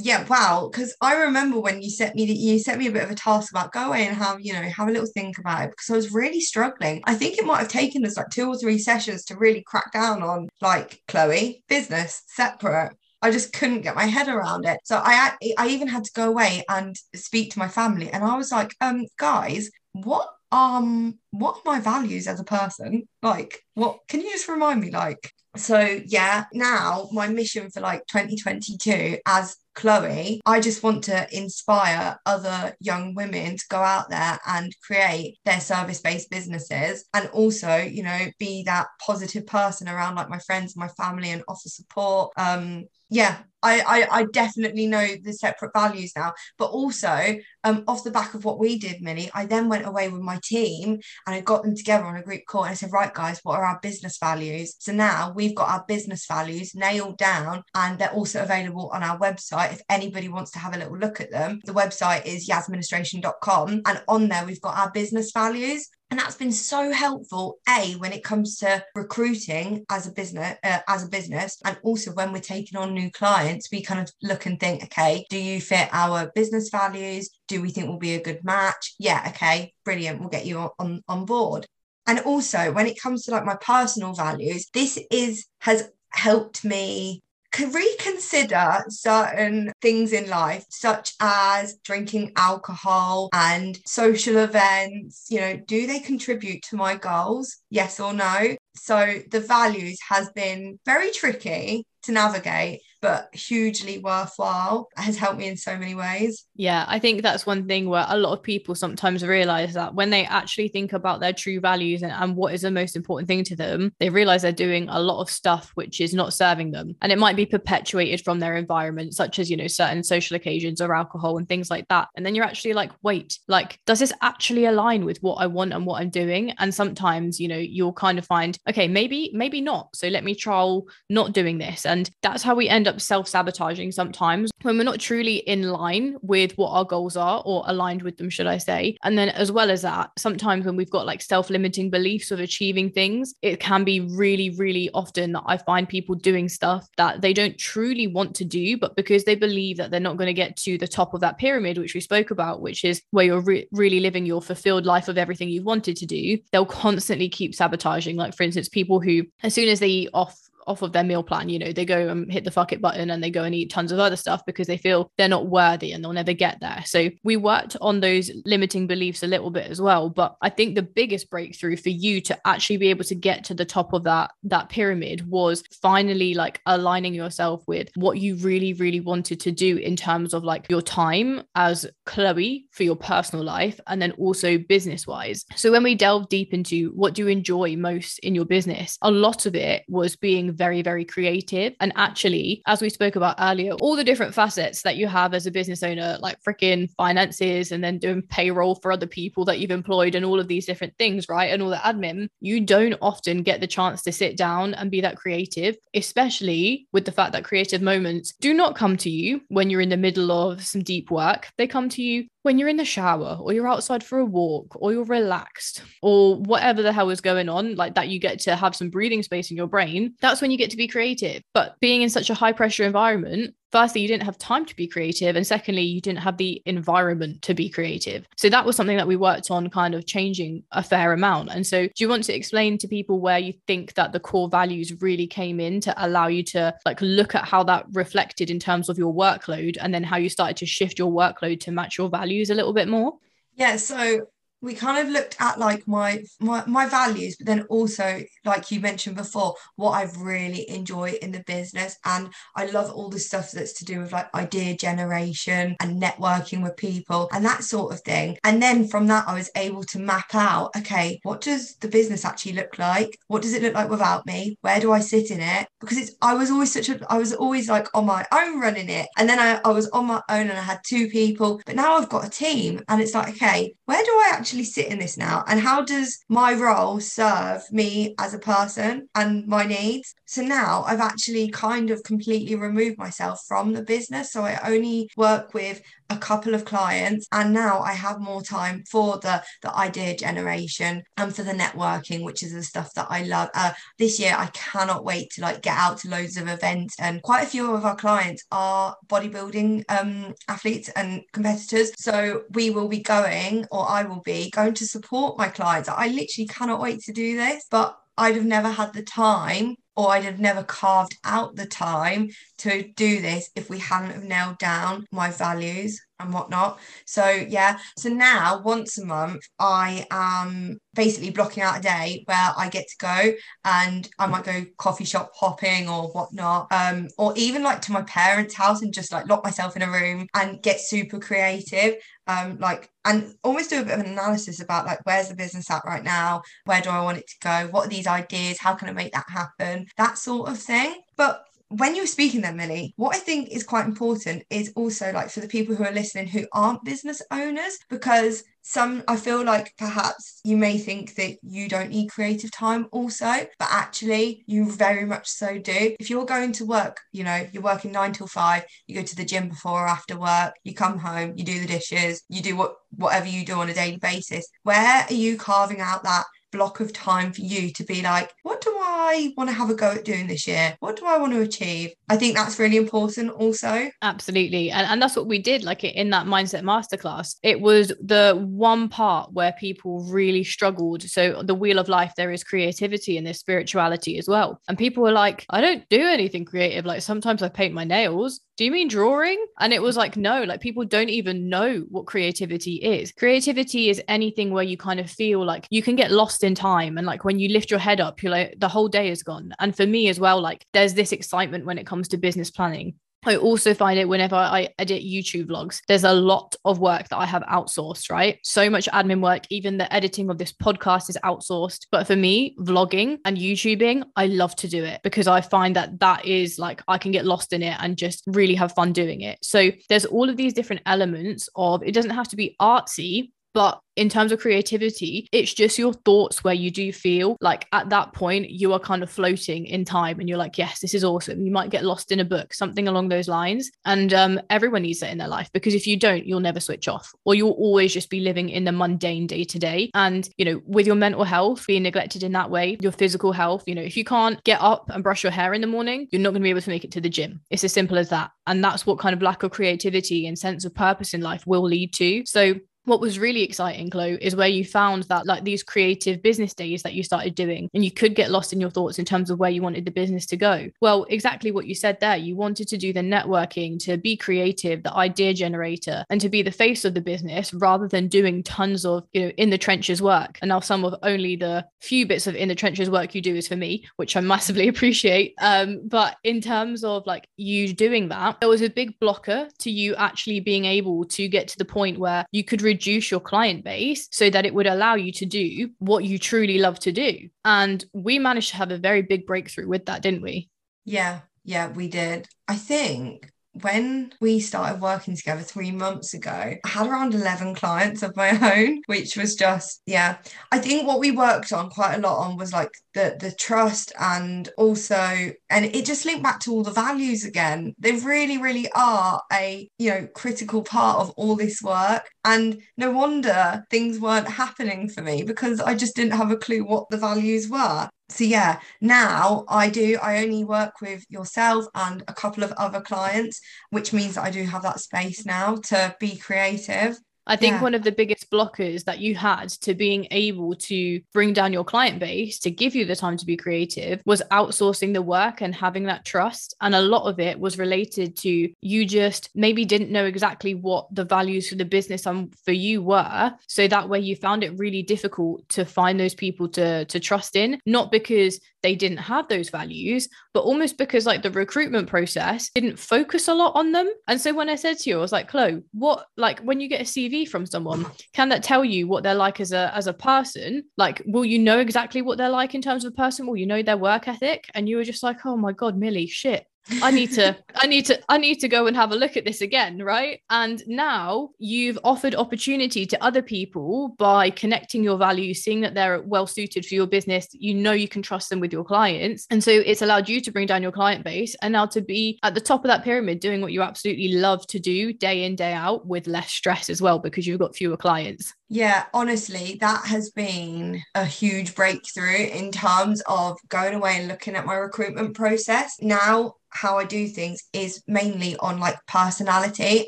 yeah 0.00 0.26
wow 0.28 0.68
because 0.70 0.94
i 1.00 1.14
remember 1.14 1.60
when 1.60 1.80
you 1.80 1.88
set 1.88 2.14
me 2.14 2.24
you 2.24 2.58
set 2.58 2.78
me 2.78 2.88
a 2.88 2.90
bit 2.90 3.04
of 3.04 3.10
a 3.10 3.14
task 3.14 3.52
about 3.52 3.72
go 3.72 3.88
away 3.88 4.06
and 4.06 4.16
have 4.16 4.40
you 4.40 4.52
know 4.52 4.62
have 4.62 4.88
a 4.88 4.90
little 4.90 5.06
think 5.14 5.38
about 5.38 5.64
it 5.64 5.70
because 5.70 5.90
i 5.90 5.94
was 5.94 6.12
really 6.12 6.40
struggling 6.40 7.02
i 7.06 7.14
think 7.14 7.38
it 7.38 7.46
might 7.46 7.58
have 7.58 7.68
taken 7.68 8.04
us 8.04 8.16
like 8.16 8.28
two 8.30 8.48
or 8.48 8.58
three 8.58 8.78
sessions 8.78 9.24
to 9.24 9.36
really 9.36 9.62
crack 9.62 9.92
down 9.92 10.22
on 10.22 10.48
like 10.60 11.00
chloe 11.08 11.62
business 11.68 12.22
separate 12.26 12.92
I 13.22 13.30
just 13.30 13.54
couldn't 13.54 13.80
get 13.80 13.96
my 13.96 14.04
head 14.04 14.28
around 14.28 14.66
it. 14.66 14.80
So 14.84 15.00
I 15.02 15.32
I 15.56 15.68
even 15.68 15.88
had 15.88 16.04
to 16.04 16.12
go 16.12 16.28
away 16.28 16.62
and 16.68 16.94
speak 17.14 17.52
to 17.52 17.58
my 17.58 17.68
family 17.68 18.10
and 18.10 18.22
I 18.22 18.36
was 18.36 18.52
like, 18.52 18.74
um 18.82 19.06
guys, 19.18 19.70
what 19.92 20.28
um 20.52 21.18
what 21.30 21.56
are 21.56 21.72
my 21.72 21.80
values 21.80 22.26
as 22.28 22.38
a 22.38 22.44
person? 22.44 23.08
Like 23.22 23.62
what 23.72 24.00
can 24.08 24.20
you 24.20 24.30
just 24.30 24.46
remind 24.46 24.82
me 24.82 24.90
like 24.90 25.32
so 25.56 26.00
yeah 26.04 26.44
now 26.52 27.08
my 27.12 27.28
mission 27.28 27.70
for 27.70 27.80
like 27.80 28.04
2022 28.08 29.18
as 29.24 29.56
Chloe, 29.74 30.40
I 30.46 30.60
just 30.60 30.82
want 30.82 31.04
to 31.04 31.26
inspire 31.36 32.18
other 32.26 32.74
young 32.80 33.14
women 33.14 33.56
to 33.56 33.64
go 33.68 33.78
out 33.78 34.08
there 34.10 34.38
and 34.46 34.74
create 34.80 35.38
their 35.44 35.60
service 35.60 36.00
based 36.00 36.30
businesses 36.30 37.04
and 37.12 37.28
also, 37.28 37.76
you 37.76 38.02
know, 38.02 38.26
be 38.38 38.62
that 38.64 38.86
positive 39.00 39.46
person 39.46 39.88
around 39.88 40.14
like 40.14 40.30
my 40.30 40.38
friends, 40.38 40.76
my 40.76 40.88
family, 40.88 41.30
and 41.30 41.42
offer 41.48 41.68
support. 41.68 42.32
Um, 42.36 42.84
yeah, 43.10 43.38
I, 43.62 43.80
I, 43.80 44.18
I 44.18 44.24
definitely 44.24 44.86
know 44.86 45.06
the 45.22 45.32
separate 45.32 45.72
values 45.72 46.12
now, 46.14 46.34
but 46.58 46.66
also 46.66 47.38
um, 47.64 47.84
off 47.88 48.04
the 48.04 48.10
back 48.10 48.34
of 48.34 48.44
what 48.44 48.58
we 48.58 48.78
did, 48.78 49.00
Millie, 49.00 49.30
I 49.32 49.46
then 49.46 49.68
went 49.68 49.86
away 49.86 50.10
with 50.10 50.20
my 50.20 50.38
team 50.44 50.98
and 51.26 51.34
I 51.34 51.40
got 51.40 51.62
them 51.62 51.74
together 51.74 52.04
on 52.04 52.16
a 52.16 52.22
group 52.22 52.42
call 52.46 52.64
and 52.64 52.72
I 52.72 52.74
said, 52.74 52.92
right, 52.92 53.12
guys, 53.12 53.40
what 53.42 53.56
are 53.56 53.64
our 53.64 53.80
business 53.82 54.18
values? 54.18 54.74
So 54.80 54.92
now 54.92 55.32
we've 55.34 55.54
got 55.54 55.70
our 55.70 55.84
business 55.88 56.26
values 56.26 56.74
nailed 56.74 57.16
down 57.16 57.62
and 57.74 57.98
they're 57.98 58.12
also 58.12 58.42
available 58.42 58.90
on 58.92 59.02
our 59.02 59.18
website 59.18 59.63
if 59.72 59.82
anybody 59.88 60.28
wants 60.28 60.50
to 60.52 60.58
have 60.58 60.74
a 60.74 60.78
little 60.78 60.98
look 60.98 61.20
at 61.20 61.30
them. 61.30 61.60
The 61.64 61.72
website 61.72 62.26
is 62.26 62.48
yasministration.com 62.48 63.82
and 63.86 64.02
on 64.08 64.28
there 64.28 64.44
we've 64.44 64.60
got 64.60 64.76
our 64.76 64.90
business 64.90 65.32
values. 65.32 65.88
And 66.10 66.20
that's 66.20 66.36
been 66.36 66.52
so 66.52 66.92
helpful 66.92 67.58
a 67.68 67.94
when 67.94 68.12
it 68.12 68.22
comes 68.22 68.58
to 68.58 68.84
recruiting 68.94 69.84
as 69.90 70.06
a 70.06 70.12
business 70.12 70.56
uh, 70.62 70.78
as 70.86 71.02
a 71.02 71.08
business 71.08 71.58
and 71.64 71.76
also 71.82 72.12
when 72.12 72.32
we're 72.32 72.38
taking 72.38 72.78
on 72.78 72.94
new 72.94 73.10
clients 73.10 73.68
we 73.72 73.82
kind 73.82 74.00
of 74.00 74.08
look 74.22 74.46
and 74.46 74.60
think 74.60 74.84
okay 74.84 75.26
do 75.28 75.36
you 75.36 75.60
fit 75.60 75.88
our 75.92 76.30
business 76.34 76.68
values? 76.70 77.30
Do 77.48 77.60
we 77.60 77.70
think 77.70 77.88
we'll 77.88 77.98
be 77.98 78.14
a 78.14 78.22
good 78.22 78.44
match? 78.44 78.94
Yeah 78.98 79.24
okay 79.30 79.72
brilliant 79.84 80.20
we'll 80.20 80.28
get 80.28 80.46
you 80.46 80.70
on, 80.78 81.02
on 81.08 81.24
board. 81.24 81.66
And 82.06 82.20
also 82.20 82.72
when 82.72 82.86
it 82.86 83.00
comes 83.00 83.24
to 83.24 83.32
like 83.32 83.44
my 83.44 83.56
personal 83.56 84.12
values 84.12 84.68
this 84.72 84.98
is 85.10 85.46
has 85.62 85.90
helped 86.10 86.64
me 86.64 87.23
reconsider 87.58 88.84
certain 88.88 89.72
things 89.80 90.12
in 90.12 90.28
life, 90.28 90.64
such 90.70 91.14
as 91.20 91.76
drinking 91.84 92.32
alcohol 92.36 93.28
and 93.32 93.78
social 93.86 94.38
events. 94.38 95.26
You 95.30 95.40
know, 95.40 95.56
do 95.56 95.86
they 95.86 96.00
contribute 96.00 96.62
to 96.70 96.76
my 96.76 96.96
goals? 96.96 97.56
Yes 97.70 98.00
or 98.00 98.12
no? 98.12 98.56
So 98.76 99.20
the 99.30 99.40
values 99.40 99.98
has 100.08 100.30
been 100.30 100.78
very 100.84 101.10
tricky 101.10 101.86
to 102.04 102.12
navigate 102.12 102.80
but 103.04 103.28
hugely 103.34 103.98
worthwhile. 103.98 104.88
Has 104.96 105.18
helped 105.18 105.38
me 105.38 105.48
in 105.48 105.58
so 105.58 105.76
many 105.76 105.94
ways. 105.94 106.46
Yeah 106.54 106.84
i 106.88 106.98
think 106.98 107.22
that's 107.22 107.44
one 107.44 107.66
thing 107.66 107.88
where 107.88 108.06
a 108.08 108.16
lot 108.16 108.32
of 108.32 108.42
people 108.42 108.74
sometimes 108.74 109.24
realize 109.24 109.74
that 109.74 109.94
when 109.94 110.10
they 110.10 110.24
actually 110.24 110.68
think 110.68 110.92
about 110.92 111.20
their 111.20 111.32
true 111.32 111.60
values 111.60 112.02
and, 112.02 112.12
and 112.12 112.36
what 112.36 112.54
is 112.54 112.62
the 112.62 112.70
most 112.70 112.96
important 112.96 113.28
thing 113.28 113.44
to 113.44 113.56
them 113.56 113.92
they 113.98 114.08
realize 114.08 114.42
they're 114.42 114.52
doing 114.52 114.88
a 114.88 115.00
lot 115.00 115.20
of 115.20 115.28
stuff 115.28 115.70
which 115.74 116.00
is 116.00 116.14
not 116.14 116.32
serving 116.32 116.70
them. 116.70 116.96
And 117.02 117.12
it 117.12 117.18
might 117.18 117.36
be 117.36 117.46
perpetuated 117.46 118.22
from 118.24 118.40
their 118.40 118.56
environment 118.56 119.14
such 119.14 119.38
as 119.38 119.50
you 119.50 119.56
know 119.56 119.66
certain 119.66 120.02
social 120.02 120.36
occasions 120.36 120.80
or 120.80 120.94
alcohol 120.94 121.36
and 121.36 121.48
things 121.48 121.70
like 121.70 121.86
that. 121.88 122.08
And 122.16 122.24
then 122.24 122.34
you're 122.34 122.44
actually 122.44 122.72
like 122.72 122.92
wait 123.02 123.38
like 123.48 123.78
does 123.86 123.98
this 123.98 124.12
actually 124.22 124.64
align 124.64 125.04
with 125.04 125.18
what 125.22 125.36
i 125.36 125.46
want 125.46 125.74
and 125.74 125.84
what 125.84 126.00
i'm 126.00 126.10
doing? 126.10 126.52
And 126.58 126.74
sometimes 126.74 127.40
you 127.40 127.48
know 127.48 127.58
you'll 127.58 127.92
kind 127.92 128.18
of 128.18 128.26
find 128.26 128.58
okay 128.68 128.88
maybe 128.88 129.30
maybe 129.34 129.60
not. 129.60 129.94
So 129.94 130.08
let 130.08 130.24
me 130.24 130.34
trial 130.34 130.86
not 131.10 131.32
doing 131.32 131.58
this. 131.58 131.84
And 131.84 132.10
that's 132.22 132.42
how 132.42 132.54
we 132.54 132.68
end 132.68 132.88
up 132.88 132.93
self 133.00 133.28
sabotaging 133.28 133.92
sometimes 133.92 134.50
when 134.62 134.78
we're 134.78 134.84
not 134.84 135.00
truly 135.00 135.36
in 135.36 135.64
line 135.64 136.16
with 136.22 136.56
what 136.56 136.70
our 136.70 136.84
goals 136.84 137.16
are 137.16 137.42
or 137.44 137.62
aligned 137.66 138.02
with 138.02 138.16
them, 138.16 138.30
should 138.30 138.46
I 138.46 138.58
say. 138.58 138.96
And 139.02 139.16
then, 139.18 139.28
as 139.30 139.52
well 139.52 139.70
as 139.70 139.82
that, 139.82 140.10
sometimes 140.16 140.64
when 140.64 140.76
we've 140.76 140.90
got 140.90 141.06
like 141.06 141.22
self 141.22 141.50
limiting 141.50 141.90
beliefs 141.90 142.30
of 142.30 142.40
achieving 142.40 142.90
things, 142.90 143.34
it 143.42 143.60
can 143.60 143.84
be 143.84 144.00
really, 144.00 144.50
really 144.50 144.90
often 144.94 145.32
that 145.32 145.42
I 145.46 145.58
find 145.58 145.88
people 145.88 146.14
doing 146.14 146.48
stuff 146.48 146.88
that 146.96 147.20
they 147.20 147.32
don't 147.32 147.58
truly 147.58 148.06
want 148.06 148.34
to 148.36 148.44
do, 148.44 148.76
but 148.76 148.96
because 148.96 149.24
they 149.24 149.34
believe 149.34 149.76
that 149.76 149.90
they're 149.90 150.00
not 150.00 150.16
going 150.16 150.28
to 150.28 150.34
get 150.34 150.56
to 150.58 150.78
the 150.78 150.88
top 150.88 151.14
of 151.14 151.20
that 151.20 151.38
pyramid, 151.38 151.78
which 151.78 151.94
we 151.94 152.00
spoke 152.00 152.30
about, 152.30 152.60
which 152.60 152.84
is 152.84 153.02
where 153.10 153.24
you're 153.24 153.40
re- 153.40 153.68
really 153.72 154.00
living 154.00 154.26
your 154.26 154.42
fulfilled 154.42 154.86
life 154.86 155.08
of 155.08 155.18
everything 155.18 155.48
you've 155.48 155.64
wanted 155.64 155.96
to 155.96 156.06
do, 156.06 156.38
they'll 156.52 156.66
constantly 156.66 157.28
keep 157.28 157.54
sabotaging. 157.54 158.16
Like, 158.16 158.34
for 158.34 158.42
instance, 158.42 158.68
people 158.68 159.00
who, 159.00 159.24
as 159.42 159.54
soon 159.54 159.68
as 159.68 159.80
they 159.80 159.88
eat 159.88 160.10
off 160.14 160.38
off 160.66 160.82
of 160.82 160.92
their 160.92 161.04
meal 161.04 161.22
plan. 161.22 161.48
You 161.48 161.58
know, 161.58 161.72
they 161.72 161.84
go 161.84 162.08
and 162.08 162.30
hit 162.32 162.44
the 162.44 162.50
fuck 162.50 162.72
it 162.72 162.80
button 162.80 163.10
and 163.10 163.22
they 163.22 163.30
go 163.30 163.44
and 163.44 163.54
eat 163.54 163.70
tons 163.70 163.92
of 163.92 163.98
other 163.98 164.16
stuff 164.16 164.44
because 164.46 164.66
they 164.66 164.76
feel 164.76 165.10
they're 165.16 165.28
not 165.28 165.48
worthy 165.48 165.92
and 165.92 166.02
they'll 166.02 166.12
never 166.12 166.32
get 166.32 166.60
there. 166.60 166.82
So 166.84 167.10
we 167.22 167.36
worked 167.36 167.76
on 167.80 168.00
those 168.00 168.30
limiting 168.44 168.86
beliefs 168.86 169.22
a 169.22 169.26
little 169.26 169.50
bit 169.50 169.70
as 169.70 169.80
well. 169.80 170.08
But 170.10 170.36
I 170.42 170.50
think 170.50 170.74
the 170.74 170.82
biggest 170.82 171.30
breakthrough 171.30 171.76
for 171.76 171.90
you 171.90 172.20
to 172.22 172.38
actually 172.46 172.76
be 172.78 172.88
able 172.88 173.04
to 173.04 173.14
get 173.14 173.44
to 173.44 173.54
the 173.54 173.64
top 173.64 173.92
of 173.92 174.04
that 174.04 174.30
that 174.44 174.68
pyramid 174.68 175.28
was 175.28 175.62
finally 175.82 176.34
like 176.34 176.60
aligning 176.66 177.14
yourself 177.14 177.62
with 177.66 177.90
what 177.94 178.18
you 178.18 178.36
really, 178.36 178.72
really 178.74 179.00
wanted 179.00 179.40
to 179.40 179.52
do 179.52 179.76
in 179.76 179.96
terms 179.96 180.34
of 180.34 180.44
like 180.44 180.66
your 180.68 180.82
time 180.82 181.42
as 181.54 181.86
Chloe 182.06 182.66
for 182.70 182.82
your 182.82 182.96
personal 182.96 183.44
life 183.44 183.80
and 183.86 184.00
then 184.00 184.12
also 184.12 184.58
business 184.58 185.06
wise. 185.06 185.44
So 185.54 185.70
when 185.70 185.82
we 185.82 185.94
delve 185.94 186.28
deep 186.28 186.52
into 186.52 186.90
what 186.90 187.14
do 187.14 187.22
you 187.22 187.28
enjoy 187.28 187.76
most 187.76 188.18
in 188.20 188.34
your 188.34 188.44
business, 188.44 188.98
a 189.02 189.10
lot 189.10 189.46
of 189.46 189.54
it 189.54 189.84
was 189.88 190.16
being 190.16 190.53
very, 190.56 190.82
very 190.82 191.04
creative. 191.04 191.74
And 191.80 191.92
actually, 191.96 192.62
as 192.66 192.80
we 192.80 192.88
spoke 192.88 193.16
about 193.16 193.36
earlier, 193.38 193.72
all 193.74 193.96
the 193.96 194.04
different 194.04 194.34
facets 194.34 194.82
that 194.82 194.96
you 194.96 195.06
have 195.06 195.34
as 195.34 195.46
a 195.46 195.50
business 195.50 195.82
owner, 195.82 196.18
like 196.20 196.38
freaking 196.46 196.90
finances 196.96 197.72
and 197.72 197.82
then 197.82 197.98
doing 197.98 198.22
payroll 198.22 198.76
for 198.76 198.92
other 198.92 199.06
people 199.06 199.44
that 199.44 199.58
you've 199.58 199.70
employed 199.70 200.14
and 200.14 200.24
all 200.24 200.40
of 200.40 200.48
these 200.48 200.66
different 200.66 200.94
things, 200.98 201.28
right? 201.28 201.52
And 201.52 201.62
all 201.62 201.70
the 201.70 201.76
admin, 201.76 202.28
you 202.40 202.60
don't 202.60 202.96
often 203.02 203.42
get 203.42 203.60
the 203.60 203.66
chance 203.66 204.02
to 204.02 204.12
sit 204.12 204.36
down 204.36 204.74
and 204.74 204.90
be 204.90 205.00
that 205.00 205.16
creative, 205.16 205.76
especially 205.94 206.86
with 206.92 207.04
the 207.04 207.12
fact 207.12 207.32
that 207.32 207.44
creative 207.44 207.82
moments 207.82 208.34
do 208.40 208.54
not 208.54 208.76
come 208.76 208.96
to 208.98 209.10
you 209.10 209.40
when 209.48 209.70
you're 209.70 209.80
in 209.80 209.88
the 209.88 209.96
middle 209.96 210.30
of 210.30 210.64
some 210.64 210.82
deep 210.82 211.10
work. 211.10 211.48
They 211.58 211.66
come 211.66 211.88
to 211.90 212.02
you 212.02 212.26
when 212.44 212.58
you're 212.58 212.68
in 212.68 212.76
the 212.76 212.84
shower 212.84 213.38
or 213.40 213.54
you're 213.54 213.66
outside 213.66 214.04
for 214.04 214.18
a 214.18 214.24
walk 214.24 214.76
or 214.76 214.92
you're 214.92 215.04
relaxed 215.04 215.82
or 216.02 216.36
whatever 216.36 216.82
the 216.82 216.92
hell 216.92 217.08
is 217.08 217.22
going 217.22 217.48
on, 217.48 217.74
like 217.74 217.94
that, 217.94 218.08
you 218.08 218.20
get 218.20 218.38
to 218.40 218.54
have 218.54 218.76
some 218.76 218.90
breathing 218.90 219.22
space 219.22 219.50
in 219.50 219.56
your 219.56 219.66
brain. 219.66 220.14
That's 220.20 220.42
when 220.42 220.50
you 220.50 220.58
get 220.58 220.70
to 220.70 220.76
be 220.76 220.86
creative. 220.86 221.42
But 221.54 221.76
being 221.80 222.02
in 222.02 222.10
such 222.10 222.28
a 222.28 222.34
high 222.34 222.52
pressure 222.52 222.84
environment, 222.84 223.54
firstly, 223.72 224.00
you 224.00 224.08
didn't 224.08 224.24
have 224.24 224.38
time 224.38 224.64
to 224.66 224.76
be 224.76 224.86
creative. 224.86 225.36
And 225.36 225.46
secondly, 225.46 225.82
you 225.82 226.00
didn't 226.00 226.20
have 226.20 226.36
the 226.36 226.62
environment 226.66 227.42
to 227.42 227.54
be 227.54 227.68
creative. 227.68 228.26
So 228.36 228.48
that 228.48 228.64
was 228.64 228.76
something 228.76 228.96
that 228.96 229.06
we 229.06 229.16
worked 229.16 229.50
on 229.50 229.70
kind 229.70 229.94
of 229.94 230.06
changing 230.06 230.62
a 230.72 230.82
fair 230.82 231.12
amount. 231.12 231.50
And 231.50 231.66
so, 231.66 231.86
do 231.86 231.92
you 231.96 232.08
want 232.08 232.24
to 232.24 232.34
explain 232.34 232.78
to 232.78 232.88
people 232.88 233.20
where 233.20 233.38
you 233.38 233.54
think 233.66 233.94
that 233.94 234.12
the 234.12 234.20
core 234.20 234.48
values 234.48 234.92
really 235.00 235.26
came 235.26 235.60
in 235.60 235.80
to 235.82 235.94
allow 236.04 236.26
you 236.26 236.42
to 236.44 236.74
like 236.84 237.00
look 237.00 237.34
at 237.34 237.44
how 237.44 237.62
that 237.64 237.86
reflected 237.92 238.50
in 238.50 238.58
terms 238.58 238.88
of 238.88 238.98
your 238.98 239.12
workload 239.12 239.76
and 239.80 239.92
then 239.92 240.04
how 240.04 240.16
you 240.16 240.28
started 240.28 240.56
to 240.58 240.66
shift 240.66 240.98
your 240.98 241.10
workload 241.10 241.60
to 241.60 241.72
match 241.72 241.98
your 241.98 242.08
values 242.08 242.50
a 242.50 242.54
little 242.54 242.72
bit 242.72 242.88
more? 242.88 243.14
Yeah, 243.56 243.76
so 243.76 244.26
we 244.64 244.74
kind 244.74 245.06
of 245.06 245.12
looked 245.12 245.36
at 245.40 245.58
like 245.58 245.86
my, 245.86 246.22
my 246.40 246.64
my 246.66 246.86
values 246.86 247.36
but 247.36 247.46
then 247.46 247.62
also 247.68 248.22
like 248.44 248.70
you 248.70 248.80
mentioned 248.80 249.16
before 249.16 249.54
what 249.76 249.90
i've 249.92 250.16
really 250.16 250.68
enjoy 250.70 251.10
in 251.22 251.30
the 251.30 251.44
business. 251.46 251.96
And 252.04 252.30
i 252.56 252.66
love 252.66 252.90
all 252.90 253.10
the 253.10 253.18
stuff 253.18 253.52
that's 253.52 253.74
to 253.74 253.84
do 253.84 254.00
with 254.00 254.12
like 254.12 254.34
idea 254.34 254.76
generation 254.76 255.76
and 255.80 256.02
networking 256.02 256.62
with 256.62 256.76
people 256.76 257.28
and 257.32 257.44
that 257.44 257.64
sort 257.64 257.92
of 257.92 258.00
thing. 258.00 258.38
And 258.44 258.62
then 258.62 258.88
from 258.88 259.06
that 259.08 259.28
i 259.28 259.34
was 259.34 259.50
able 259.56 259.84
to 259.84 259.98
map 259.98 260.34
out 260.34 260.70
okay 260.76 261.20
what 261.22 261.40
does 261.42 261.76
the 261.76 261.88
business 261.88 262.24
actually 262.24 262.52
look 262.52 262.78
like? 262.78 263.18
What 263.28 263.42
does 263.42 263.54
it 263.54 263.62
look 263.62 263.74
like 263.74 263.90
without 263.90 264.26
me? 264.26 264.56
Where 264.62 264.80
do 264.80 264.92
i 264.92 265.00
sit 265.00 265.30
in 265.30 265.40
it? 265.40 265.68
Because 265.80 265.98
it's 265.98 266.12
i 266.22 266.34
was 266.34 266.50
always 266.50 266.72
such 266.72 266.88
a 266.88 266.98
i 267.12 267.18
was 267.18 267.34
always 267.34 267.68
like 267.68 267.88
on 267.94 268.06
my 268.06 268.24
own 268.32 268.60
running 268.60 268.88
it. 268.88 269.08
And 269.18 269.28
then 269.28 269.38
i, 269.38 269.60
I 269.64 269.72
was 269.72 269.88
on 269.90 270.06
my 270.06 270.22
own 270.30 270.48
and 270.48 270.58
i 270.58 270.62
had 270.62 270.80
two 270.86 271.08
people 271.08 271.60
but 271.66 271.76
now 271.76 271.96
i've 271.96 272.08
got 272.08 272.26
a 272.26 272.30
team 272.30 272.82
and 272.88 273.00
it's 273.00 273.14
like 273.14 273.28
okay 273.34 273.74
where 273.86 274.02
do 274.02 274.10
i 274.10 274.30
actually 274.32 274.53
actually 274.54 274.64
sit 274.64 274.86
in 274.86 275.00
this 275.00 275.16
now? 275.16 275.42
And 275.48 275.58
how 275.58 275.82
does 275.82 276.20
my 276.28 276.54
role 276.54 277.00
serve 277.00 277.62
me 277.72 278.14
as 278.20 278.34
a 278.34 278.38
person 278.38 279.08
and 279.14 279.46
my 279.48 279.64
needs? 279.64 280.14
So 280.34 280.42
now 280.42 280.82
I've 280.84 280.98
actually 280.98 281.48
kind 281.50 281.92
of 281.92 282.02
completely 282.02 282.56
removed 282.56 282.98
myself 282.98 283.44
from 283.46 283.72
the 283.72 283.84
business. 283.84 284.32
So 284.32 284.42
I 284.42 284.58
only 284.64 285.08
work 285.16 285.54
with 285.54 285.80
a 286.10 286.16
couple 286.16 286.54
of 286.54 286.64
clients 286.64 287.28
and 287.30 287.54
now 287.54 287.78
I 287.78 287.92
have 287.92 288.18
more 288.18 288.42
time 288.42 288.82
for 288.90 289.18
the 289.18 289.44
the 289.62 289.72
idea 289.76 290.16
generation 290.16 291.04
and 291.16 291.34
for 291.34 291.44
the 291.44 291.52
networking 291.52 292.24
which 292.24 292.42
is 292.42 292.52
the 292.52 292.64
stuff 292.64 292.92
that 292.94 293.06
I 293.10 293.22
love. 293.22 293.48
Uh, 293.54 293.74
this 294.00 294.18
year 294.18 294.34
I 294.36 294.46
cannot 294.46 295.04
wait 295.04 295.30
to 295.34 295.40
like 295.40 295.62
get 295.62 295.78
out 295.78 295.98
to 295.98 296.10
loads 296.10 296.36
of 296.36 296.48
events 296.48 296.96
and 296.98 297.22
quite 297.22 297.44
a 297.44 297.50
few 297.54 297.72
of 297.72 297.84
our 297.84 297.94
clients 297.94 298.42
are 298.50 298.96
bodybuilding 299.06 299.84
um 299.88 300.34
athletes 300.48 300.88
and 300.96 301.22
competitors. 301.32 301.92
So 301.96 302.42
we 302.50 302.70
will 302.70 302.88
be 302.88 303.02
going 303.02 303.66
or 303.70 303.88
I 303.88 304.02
will 304.02 304.22
be 304.22 304.50
going 304.50 304.74
to 304.74 304.86
support 304.86 305.38
my 305.38 305.46
clients. 305.46 305.88
I 305.88 306.08
literally 306.08 306.48
cannot 306.48 306.80
wait 306.80 307.02
to 307.02 307.12
do 307.12 307.36
this 307.36 307.66
but 307.70 307.96
I'd 308.16 308.34
have 308.34 308.44
never 308.44 308.68
had 308.68 308.92
the 308.92 309.02
time 309.02 309.76
or 309.96 310.10
I'd 310.10 310.24
have 310.24 310.40
never 310.40 310.62
carved 310.62 311.16
out 311.24 311.56
the 311.56 311.66
time 311.66 312.30
to 312.58 312.92
do 312.96 313.20
this 313.20 313.50
if 313.54 313.70
we 313.70 313.78
hadn't 313.78 314.10
have 314.10 314.24
nailed 314.24 314.58
down 314.58 315.06
my 315.12 315.30
values 315.30 316.00
and 316.20 316.32
whatnot. 316.32 316.78
So 317.06 317.28
yeah, 317.28 317.78
so 317.98 318.08
now 318.08 318.60
once 318.62 318.98
a 318.98 319.04
month 319.04 319.42
I 319.58 320.06
am 320.10 320.78
basically 320.94 321.30
blocking 321.30 321.62
out 321.62 321.78
a 321.78 321.82
day 321.82 322.22
where 322.26 322.52
I 322.56 322.68
get 322.68 322.86
to 322.88 322.96
go 322.98 323.32
and 323.64 324.08
I 324.18 324.26
might 324.26 324.44
go 324.44 324.64
coffee 324.78 325.04
shop 325.04 325.32
hopping 325.34 325.88
or 325.88 326.08
whatnot. 326.08 326.68
Um, 326.70 327.08
or 327.18 327.32
even 327.36 327.62
like 327.62 327.80
to 327.82 327.92
my 327.92 328.02
parents' 328.02 328.54
house 328.54 328.82
and 328.82 328.94
just 328.94 329.12
like 329.12 329.28
lock 329.28 329.44
myself 329.44 329.76
in 329.76 329.82
a 329.82 329.90
room 329.90 330.26
and 330.34 330.62
get 330.62 330.80
super 330.80 331.18
creative. 331.18 331.96
Um, 332.26 332.58
like 332.58 332.88
and 333.04 333.34
almost 333.44 333.68
do 333.70 333.80
a 333.80 333.84
bit 333.84 333.94
of 333.94 334.00
an 334.00 334.06
analysis 334.12 334.60
about 334.60 334.86
like 334.86 335.04
where's 335.04 335.28
the 335.28 335.34
business 335.34 335.70
at 335.70 335.84
right 335.84 336.02
now? 336.02 336.42
Where 336.64 336.80
do 336.80 336.88
i 336.90 337.02
want 337.02 337.18
it 337.18 337.28
to 337.28 337.34
go? 337.42 337.68
What 337.70 337.86
are 337.86 337.90
these 337.90 338.06
ideas? 338.06 338.58
How 338.58 338.74
can 338.74 338.88
i 338.88 338.92
make 338.92 339.12
that 339.12 339.28
happen? 339.28 339.86
That 339.98 340.16
sort 340.16 340.48
of 340.48 340.58
thing. 340.58 340.94
But 341.16 341.44
when 341.68 341.96
you're 341.96 342.06
speaking 342.06 342.40
there, 342.40 342.54
Millie, 342.54 342.94
what 342.96 343.16
I 343.16 343.18
think 343.18 343.48
is 343.48 343.64
quite 343.64 343.86
important 343.86 344.44
is 344.48 344.72
also 344.76 345.12
like 345.12 345.30
for 345.30 345.40
the 345.40 345.48
people 345.48 345.74
who 345.74 345.84
are 345.84 345.92
listening 345.92 346.28
who 346.28 346.46
aren't 346.52 346.84
business 346.84 347.20
owners, 347.30 347.78
because 347.90 348.44
some 348.64 349.04
I 349.06 349.16
feel 349.16 349.44
like 349.44 349.74
perhaps 349.76 350.40
you 350.42 350.56
may 350.56 350.78
think 350.78 351.14
that 351.16 351.36
you 351.42 351.68
don't 351.68 351.90
need 351.90 352.10
creative 352.10 352.50
time 352.50 352.86
also, 352.92 353.46
but 353.58 353.68
actually 353.70 354.42
you 354.46 354.72
very 354.72 355.04
much 355.04 355.28
so 355.28 355.58
do. 355.58 355.94
If 356.00 356.08
you're 356.08 356.24
going 356.24 356.52
to 356.52 356.64
work, 356.64 356.98
you 357.12 357.24
know, 357.24 357.46
you're 357.52 357.62
working 357.62 357.92
nine 357.92 358.12
till 358.12 358.26
five, 358.26 358.64
you 358.86 358.96
go 358.96 359.02
to 359.02 359.16
the 359.16 359.24
gym 359.24 359.50
before 359.50 359.84
or 359.84 359.86
after 359.86 360.18
work, 360.18 360.54
you 360.64 360.72
come 360.74 360.98
home, 360.98 361.34
you 361.36 361.44
do 361.44 361.60
the 361.60 361.66
dishes, 361.66 362.22
you 362.30 362.40
do 362.40 362.56
what 362.56 362.76
whatever 362.96 363.26
you 363.26 363.44
do 363.44 363.54
on 363.54 363.68
a 363.68 363.74
daily 363.74 363.98
basis. 363.98 364.48
Where 364.62 365.04
are 365.08 365.12
you 365.12 365.36
carving 365.36 365.80
out 365.80 366.02
that 366.04 366.24
block 366.54 366.80
of 366.80 366.92
time 366.92 367.32
for 367.32 367.40
you 367.40 367.70
to 367.72 367.84
be 367.84 368.00
like, 368.00 368.32
what 368.42 368.60
do 368.60 368.70
I 368.78 369.32
want 369.36 369.50
to 369.50 369.54
have 369.54 369.70
a 369.70 369.74
go 369.74 369.90
at 369.90 370.04
doing 370.04 370.26
this 370.28 370.46
year? 370.46 370.76
What 370.80 370.96
do 370.96 371.06
I 371.06 371.18
want 371.18 371.32
to 371.32 371.40
achieve? 371.40 371.92
I 372.08 372.16
think 372.16 372.36
that's 372.36 372.58
really 372.58 372.76
important 372.76 373.30
also. 373.32 373.90
Absolutely. 374.02 374.70
And, 374.70 374.86
and 374.86 375.02
that's 375.02 375.16
what 375.16 375.26
we 375.26 375.38
did 375.38 375.64
like 375.64 375.82
in 375.84 376.10
that 376.10 376.26
mindset 376.26 376.62
masterclass. 376.62 377.36
It 377.42 377.60
was 377.60 377.88
the 378.02 378.40
one 378.48 378.88
part 378.88 379.32
where 379.32 379.52
people 379.52 380.04
really 380.04 380.44
struggled. 380.44 381.02
So 381.02 381.42
the 381.42 381.54
wheel 381.54 381.78
of 381.78 381.88
life, 381.88 382.12
there 382.16 382.30
is 382.30 382.44
creativity 382.44 383.18
and 383.18 383.26
there's 383.26 383.40
spirituality 383.40 384.18
as 384.18 384.28
well. 384.28 384.60
And 384.68 384.78
people 384.78 385.02
were 385.02 385.12
like, 385.12 385.44
I 385.50 385.60
don't 385.60 385.88
do 385.88 386.00
anything 386.00 386.44
creative. 386.44 386.86
Like 386.86 387.02
sometimes 387.02 387.42
I 387.42 387.48
paint 387.48 387.74
my 387.74 387.84
nails 387.84 388.40
do 388.56 388.64
you 388.64 388.70
mean 388.70 388.88
drawing? 388.88 389.44
And 389.58 389.72
it 389.72 389.82
was 389.82 389.96
like, 389.96 390.16
no, 390.16 390.44
like 390.44 390.60
people 390.60 390.84
don't 390.84 391.08
even 391.08 391.48
know 391.48 391.84
what 391.90 392.06
creativity 392.06 392.74
is. 392.74 393.10
Creativity 393.10 393.90
is 393.90 394.00
anything 394.06 394.52
where 394.52 394.62
you 394.62 394.76
kind 394.76 395.00
of 395.00 395.10
feel 395.10 395.44
like 395.44 395.66
you 395.70 395.82
can 395.82 395.96
get 395.96 396.12
lost 396.12 396.43
in 396.44 396.54
time. 396.54 396.96
And 396.98 397.06
like 397.06 397.24
when 397.24 397.38
you 397.38 397.48
lift 397.48 397.70
your 397.70 397.80
head 397.80 398.00
up, 398.00 398.22
you're 398.22 398.32
like, 398.32 398.54
the 398.58 398.68
whole 398.68 398.88
day 398.88 399.08
is 399.08 399.22
gone. 399.22 399.52
And 399.58 399.76
for 399.76 399.86
me 399.86 400.08
as 400.08 400.20
well, 400.20 400.40
like 400.40 400.64
there's 400.72 400.94
this 400.94 401.12
excitement 401.12 401.66
when 401.66 401.78
it 401.78 401.86
comes 401.86 402.08
to 402.08 402.16
business 402.16 402.50
planning 402.50 402.94
I 403.26 403.36
also 403.36 403.74
find 403.74 403.98
it 403.98 404.08
whenever 404.08 404.36
I 404.36 404.68
edit 404.78 405.02
YouTube 405.02 405.46
vlogs, 405.46 405.80
there's 405.88 406.04
a 406.04 406.12
lot 406.12 406.54
of 406.64 406.78
work 406.78 407.08
that 407.08 407.16
I 407.16 407.26
have 407.26 407.42
outsourced, 407.42 408.10
right? 408.10 408.38
So 408.42 408.68
much 408.68 408.86
admin 408.86 409.22
work, 409.22 409.44
even 409.50 409.78
the 409.78 409.92
editing 409.92 410.30
of 410.30 410.38
this 410.38 410.52
podcast 410.52 411.08
is 411.08 411.18
outsourced. 411.24 411.86
But 411.90 412.06
for 412.06 412.16
me, 412.16 412.54
vlogging 412.60 413.18
and 413.24 413.36
YouTubing, 413.36 414.04
I 414.16 414.26
love 414.26 414.54
to 414.56 414.68
do 414.68 414.84
it 414.84 415.00
because 415.02 415.26
I 415.26 415.40
find 415.40 415.74
that 415.76 416.00
that 416.00 416.24
is 416.24 416.58
like 416.58 416.82
I 416.86 416.98
can 416.98 417.12
get 417.12 417.24
lost 417.24 417.52
in 417.52 417.62
it 417.62 417.76
and 417.80 417.96
just 417.96 418.24
really 418.26 418.54
have 418.54 418.72
fun 418.72 418.92
doing 418.92 419.22
it. 419.22 419.38
So 419.42 419.70
there's 419.88 420.04
all 420.04 420.28
of 420.28 420.36
these 420.36 420.52
different 420.52 420.82
elements 420.86 421.48
of 421.56 421.82
it 421.82 421.92
doesn't 421.92 422.10
have 422.10 422.28
to 422.28 422.36
be 422.36 422.56
artsy, 422.60 423.30
but 423.54 423.80
in 423.96 424.08
terms 424.08 424.32
of 424.32 424.40
creativity, 424.40 425.28
it's 425.30 425.54
just 425.54 425.78
your 425.78 425.92
thoughts 425.92 426.42
where 426.42 426.54
you 426.54 426.70
do 426.70 426.92
feel 426.92 427.36
like 427.40 427.66
at 427.72 427.90
that 427.90 428.12
point 428.12 428.50
you 428.50 428.72
are 428.72 428.80
kind 428.80 429.02
of 429.02 429.10
floating 429.10 429.66
in 429.66 429.84
time 429.84 430.18
and 430.18 430.28
you're 430.28 430.38
like, 430.38 430.58
yes, 430.58 430.80
this 430.80 430.94
is 430.94 431.04
awesome. 431.04 431.40
You 431.40 431.52
might 431.52 431.70
get 431.70 431.84
lost 431.84 432.10
in 432.10 432.20
a 432.20 432.24
book, 432.24 432.52
something 432.52 432.88
along 432.88 433.08
those 433.08 433.28
lines. 433.28 433.70
And 433.84 434.12
um, 434.12 434.40
everyone 434.50 434.82
needs 434.82 435.00
that 435.00 435.12
in 435.12 435.18
their 435.18 435.28
life 435.28 435.48
because 435.52 435.74
if 435.74 435.86
you 435.86 435.96
don't, 435.96 436.26
you'll 436.26 436.40
never 436.40 436.58
switch 436.60 436.88
off 436.88 437.12
or 437.24 437.34
you'll 437.34 437.50
always 437.52 437.92
just 437.92 438.10
be 438.10 438.20
living 438.20 438.48
in 438.48 438.64
the 438.64 438.72
mundane 438.72 439.26
day 439.26 439.44
to 439.44 439.58
day. 439.58 439.90
And, 439.94 440.28
you 440.36 440.44
know, 440.44 440.60
with 440.66 440.86
your 440.86 440.96
mental 440.96 441.24
health 441.24 441.64
being 441.66 441.84
neglected 441.84 442.24
in 442.24 442.32
that 442.32 442.50
way, 442.50 442.76
your 442.80 442.92
physical 442.92 443.30
health, 443.32 443.62
you 443.66 443.74
know, 443.76 443.82
if 443.82 443.96
you 443.96 444.04
can't 444.04 444.42
get 444.42 444.60
up 444.60 444.90
and 444.90 445.04
brush 445.04 445.22
your 445.22 445.32
hair 445.32 445.54
in 445.54 445.60
the 445.60 445.66
morning, 445.68 446.08
you're 446.10 446.20
not 446.20 446.30
going 446.30 446.42
to 446.42 446.44
be 446.44 446.50
able 446.50 446.60
to 446.60 446.70
make 446.70 446.84
it 446.84 446.90
to 446.92 447.00
the 447.00 447.08
gym. 447.08 447.40
It's 447.50 447.62
as 447.62 447.72
simple 447.72 447.98
as 447.98 448.08
that. 448.08 448.32
And 448.48 448.62
that's 448.62 448.84
what 448.84 448.98
kind 448.98 449.14
of 449.14 449.22
lack 449.22 449.44
of 449.44 449.52
creativity 449.52 450.26
and 450.26 450.36
sense 450.36 450.64
of 450.64 450.74
purpose 450.74 451.14
in 451.14 451.20
life 451.20 451.46
will 451.46 451.62
lead 451.62 451.92
to. 451.94 452.24
So 452.26 452.54
what 452.84 453.00
was 453.00 453.18
really 453.18 453.42
exciting 453.42 453.90
Chloe, 453.90 454.18
is 454.20 454.36
where 454.36 454.48
you 454.48 454.64
found 454.64 455.04
that 455.04 455.26
like 455.26 455.44
these 455.44 455.62
creative 455.62 456.22
business 456.22 456.54
days 456.54 456.82
that 456.82 456.94
you 456.94 457.02
started 457.02 457.34
doing 457.34 457.68
and 457.74 457.84
you 457.84 457.90
could 457.90 458.14
get 458.14 458.30
lost 458.30 458.52
in 458.52 458.60
your 458.60 458.70
thoughts 458.70 458.98
in 458.98 459.04
terms 459.04 459.30
of 459.30 459.38
where 459.38 459.50
you 459.50 459.62
wanted 459.62 459.84
the 459.84 459.90
business 459.90 460.26
to 460.26 460.36
go. 460.36 460.68
Well 460.80 461.04
exactly 461.08 461.50
what 461.50 461.66
you 461.66 461.74
said 461.74 461.98
there 462.00 462.16
you 462.16 462.36
wanted 462.36 462.68
to 462.68 462.76
do 462.76 462.92
the 462.92 463.00
networking 463.00 463.82
to 463.84 463.96
be 463.96 464.16
creative 464.16 464.82
the 464.82 464.94
idea 464.94 465.34
generator 465.34 466.04
and 466.10 466.20
to 466.20 466.28
be 466.28 466.42
the 466.42 466.50
face 466.50 466.84
of 466.84 466.94
the 466.94 467.00
business 467.00 467.54
rather 467.54 467.88
than 467.88 468.08
doing 468.08 468.42
tons 468.42 468.84
of 468.84 469.06
you 469.12 469.22
know 469.22 469.28
in 469.36 469.50
the 469.50 469.58
trenches 469.58 470.02
work. 470.02 470.38
And 470.42 470.50
now 470.50 470.60
some 470.60 470.84
of 470.84 470.94
only 471.02 471.36
the 471.36 471.66
few 471.80 472.06
bits 472.06 472.26
of 472.26 472.34
in 472.34 472.48
the 472.48 472.54
trenches 472.54 472.90
work 472.90 473.14
you 473.14 473.22
do 473.22 473.34
is 473.34 473.48
for 473.48 473.56
me 473.56 473.86
which 473.96 474.16
i 474.16 474.20
massively 474.20 474.68
appreciate. 474.74 475.34
Um 475.40 475.80
but 475.88 476.16
in 476.24 476.40
terms 476.40 476.84
of 476.84 477.06
like 477.06 477.28
you 477.36 477.72
doing 477.72 478.08
that 478.08 478.40
there 478.40 478.48
was 478.48 478.62
a 478.62 478.68
big 478.68 478.98
blocker 479.00 479.48
to 479.60 479.70
you 479.70 479.94
actually 479.96 480.40
being 480.40 480.64
able 480.64 481.04
to 481.04 481.28
get 481.28 481.48
to 481.48 481.58
the 481.58 481.64
point 481.64 481.98
where 481.98 482.26
you 482.32 482.44
could 482.44 482.62
reduce 482.74 483.10
your 483.10 483.20
client 483.20 483.64
base 483.64 484.08
so 484.10 484.28
that 484.30 484.44
it 484.44 484.54
would 484.54 484.66
allow 484.66 484.94
you 484.94 485.12
to 485.12 485.26
do 485.26 485.70
what 485.78 486.04
you 486.04 486.18
truly 486.18 486.58
love 486.58 486.78
to 486.80 486.92
do. 486.92 487.28
And 487.44 487.84
we 487.92 488.18
managed 488.18 488.50
to 488.50 488.56
have 488.56 488.70
a 488.70 488.78
very 488.78 489.02
big 489.02 489.26
breakthrough 489.26 489.68
with 489.68 489.86
that, 489.86 490.02
didn't 490.02 490.22
we? 490.22 490.48
Yeah, 490.84 491.20
yeah, 491.44 491.68
we 491.68 491.88
did. 491.88 492.26
I 492.48 492.56
think 492.56 493.30
when 493.62 494.12
we 494.20 494.40
started 494.40 494.80
working 494.80 495.16
together 495.16 495.42
three 495.42 495.70
months 495.70 496.12
ago, 496.12 496.30
I 496.64 496.68
had 496.68 496.86
around 496.86 497.14
11 497.14 497.54
clients 497.54 498.02
of 498.02 498.16
my 498.16 498.30
own, 498.56 498.82
which 498.86 499.16
was 499.16 499.36
just, 499.36 499.80
yeah. 499.86 500.18
I 500.50 500.58
think 500.58 500.86
what 500.86 501.00
we 501.00 501.12
worked 501.12 501.52
on 501.52 501.70
quite 501.70 501.94
a 501.94 502.00
lot 502.00 502.18
on 502.18 502.36
was 502.36 502.52
like 502.52 502.70
the, 502.94 503.16
the 503.18 503.32
trust 503.32 503.92
and 503.98 504.48
also, 504.56 505.32
and 505.50 505.64
it 505.64 505.86
just 505.86 506.04
linked 506.04 506.22
back 506.22 506.40
to 506.40 506.52
all 506.52 506.64
the 506.64 506.72
values 506.72 507.24
again. 507.24 507.74
They 507.78 507.92
really, 507.92 508.38
really 508.38 508.68
are 508.74 509.20
a, 509.32 509.68
you 509.78 509.90
know, 509.90 510.08
critical 510.14 510.62
part 510.62 510.98
of 510.98 511.10
all 511.10 511.36
this 511.36 511.62
work. 511.62 512.08
And 512.24 512.60
no 512.76 512.90
wonder 512.90 513.64
things 513.70 514.00
weren't 514.00 514.28
happening 514.28 514.88
for 514.88 515.02
me 515.02 515.22
because 515.22 515.60
I 515.60 515.74
just 515.74 515.94
didn't 515.94 516.12
have 516.12 516.30
a 516.30 516.36
clue 516.36 516.64
what 516.64 516.88
the 516.90 516.96
values 516.96 517.48
were 517.48 517.88
so 518.08 518.24
yeah 518.24 518.60
now 518.80 519.44
i 519.48 519.68
do 519.68 519.98
i 520.02 520.22
only 520.22 520.44
work 520.44 520.80
with 520.80 521.04
yourself 521.08 521.64
and 521.74 522.02
a 522.08 522.12
couple 522.14 522.44
of 522.44 522.52
other 522.52 522.80
clients 522.80 523.40
which 523.70 523.92
means 523.92 524.18
i 524.18 524.30
do 524.30 524.44
have 524.44 524.62
that 524.62 524.80
space 524.80 525.24
now 525.24 525.56
to 525.56 525.94
be 525.98 526.16
creative 526.16 526.98
I 527.26 527.36
think 527.36 527.54
yeah. 527.54 527.62
one 527.62 527.74
of 527.74 527.82
the 527.82 527.92
biggest 527.92 528.30
blockers 528.30 528.84
that 528.84 528.98
you 528.98 529.14
had 529.14 529.48
to 529.48 529.74
being 529.74 530.06
able 530.10 530.54
to 530.54 531.00
bring 531.12 531.32
down 531.32 531.52
your 531.52 531.64
client 531.64 531.98
base 531.98 532.38
to 532.40 532.50
give 532.50 532.74
you 532.74 532.84
the 532.84 532.96
time 532.96 533.16
to 533.16 533.26
be 533.26 533.36
creative 533.36 534.02
was 534.04 534.22
outsourcing 534.30 534.92
the 534.92 535.02
work 535.02 535.40
and 535.40 535.54
having 535.54 535.84
that 535.84 536.04
trust. 536.04 536.54
And 536.60 536.74
a 536.74 536.80
lot 536.80 537.08
of 537.08 537.18
it 537.18 537.38
was 537.38 537.58
related 537.58 538.16
to 538.18 538.52
you 538.60 538.86
just 538.86 539.30
maybe 539.34 539.64
didn't 539.64 539.90
know 539.90 540.04
exactly 540.04 540.54
what 540.54 540.94
the 540.94 541.04
values 541.04 541.48
for 541.48 541.54
the 541.54 541.64
business 541.64 542.06
and 542.06 542.34
for 542.44 542.52
you 542.52 542.82
were. 542.82 543.32
So 543.48 543.68
that 543.68 543.88
way 543.88 544.00
you 544.00 544.16
found 544.16 544.44
it 544.44 544.58
really 544.58 544.82
difficult 544.82 545.48
to 545.50 545.64
find 545.64 545.98
those 545.98 546.14
people 546.14 546.48
to, 546.50 546.84
to 546.84 547.00
trust 547.00 547.36
in, 547.36 547.58
not 547.66 547.90
because 547.90 548.40
they 548.64 548.74
didn't 548.74 548.96
have 548.96 549.28
those 549.28 549.50
values, 549.50 550.08
but 550.32 550.40
almost 550.40 550.78
because 550.78 551.04
like 551.04 551.22
the 551.22 551.30
recruitment 551.30 551.86
process 551.86 552.48
didn't 552.54 552.78
focus 552.78 553.28
a 553.28 553.34
lot 553.34 553.52
on 553.54 553.72
them. 553.72 553.86
And 554.08 554.18
so 554.18 554.32
when 554.32 554.48
I 554.48 554.54
said 554.54 554.78
to 554.78 554.90
you, 554.90 554.96
I 554.96 555.00
was 555.00 555.12
like, 555.12 555.28
Chloe, 555.28 555.62
what 555.72 556.06
like 556.16 556.40
when 556.40 556.60
you 556.60 556.68
get 556.68 556.80
a 556.80 556.84
CV 556.84 557.28
from 557.28 557.44
someone, 557.44 557.84
can 558.14 558.30
that 558.30 558.42
tell 558.42 558.64
you 558.64 558.88
what 558.88 559.02
they're 559.02 559.14
like 559.14 559.38
as 559.38 559.52
a 559.52 559.70
as 559.76 559.86
a 559.86 559.92
person? 559.92 560.64
Like, 560.78 561.02
will 561.04 561.26
you 561.26 561.38
know 561.38 561.58
exactly 561.58 562.00
what 562.00 562.16
they're 562.16 562.30
like 562.30 562.54
in 562.54 562.62
terms 562.62 562.86
of 562.86 562.94
a 562.94 562.96
person? 562.96 563.26
Will 563.26 563.36
you 563.36 563.46
know 563.46 563.62
their 563.62 563.76
work 563.76 564.08
ethic? 564.08 564.50
And 564.54 564.66
you 564.66 564.78
were 564.78 564.84
just 564.84 565.02
like, 565.02 565.26
oh 565.26 565.36
my 565.36 565.52
God, 565.52 565.76
Millie, 565.76 566.06
shit. 566.06 566.46
I 566.82 566.90
need 566.90 567.12
to, 567.12 567.36
I 567.54 567.66
need 567.66 567.86
to, 567.86 568.00
I 568.08 568.18
need 568.18 568.40
to 568.40 568.48
go 568.48 568.66
and 568.66 568.74
have 568.74 568.90
a 568.92 568.96
look 568.96 569.16
at 569.16 569.24
this 569.24 569.40
again, 569.42 569.82
right? 569.82 570.20
And 570.30 570.62
now 570.66 571.30
you've 571.38 571.78
offered 571.84 572.14
opportunity 572.14 572.86
to 572.86 573.04
other 573.04 573.22
people 573.22 573.94
by 573.98 574.30
connecting 574.30 574.82
your 574.82 574.96
value, 574.96 575.34
seeing 575.34 575.60
that 575.60 575.74
they're 575.74 576.00
well 576.02 576.26
suited 576.26 576.64
for 576.64 576.74
your 576.74 576.86
business. 576.86 577.28
You 577.32 577.54
know 577.54 577.72
you 577.72 577.88
can 577.88 578.02
trust 578.02 578.30
them 578.30 578.40
with 578.40 578.52
your 578.52 578.64
clients. 578.64 579.26
And 579.30 579.44
so 579.44 579.50
it's 579.50 579.82
allowed 579.82 580.08
you 580.08 580.20
to 580.22 580.32
bring 580.32 580.46
down 580.46 580.62
your 580.62 580.72
client 580.72 581.04
base 581.04 581.36
and 581.42 581.52
now 581.52 581.66
to 581.66 581.80
be 581.80 582.18
at 582.22 582.34
the 582.34 582.40
top 582.40 582.64
of 582.64 582.68
that 582.68 582.84
pyramid 582.84 583.20
doing 583.20 583.40
what 583.40 583.52
you 583.52 583.62
absolutely 583.62 584.08
love 584.08 584.46
to 584.46 584.58
do 584.58 584.92
day 584.92 585.24
in, 585.24 585.36
day 585.36 585.52
out 585.52 585.86
with 585.86 586.06
less 586.06 586.32
stress 586.32 586.70
as 586.70 586.80
well, 586.80 586.98
because 586.98 587.26
you've 587.26 587.40
got 587.40 587.54
fewer 587.54 587.76
clients. 587.76 588.32
Yeah, 588.48 588.84
honestly, 588.92 589.56
that 589.60 589.86
has 589.86 590.10
been 590.10 590.82
a 590.94 591.04
huge 591.04 591.54
breakthrough 591.54 592.26
in 592.26 592.52
terms 592.52 593.02
of 593.08 593.38
going 593.48 593.74
away 593.74 593.96
and 593.96 594.08
looking 594.08 594.36
at 594.36 594.46
my 594.46 594.54
recruitment 594.54 595.14
process. 595.16 595.76
Now, 595.80 596.34
how 596.54 596.78
I 596.78 596.84
do 596.84 597.08
things 597.08 597.42
is 597.52 597.82
mainly 597.86 598.36
on 598.36 598.60
like 598.60 598.76
personality 598.86 599.86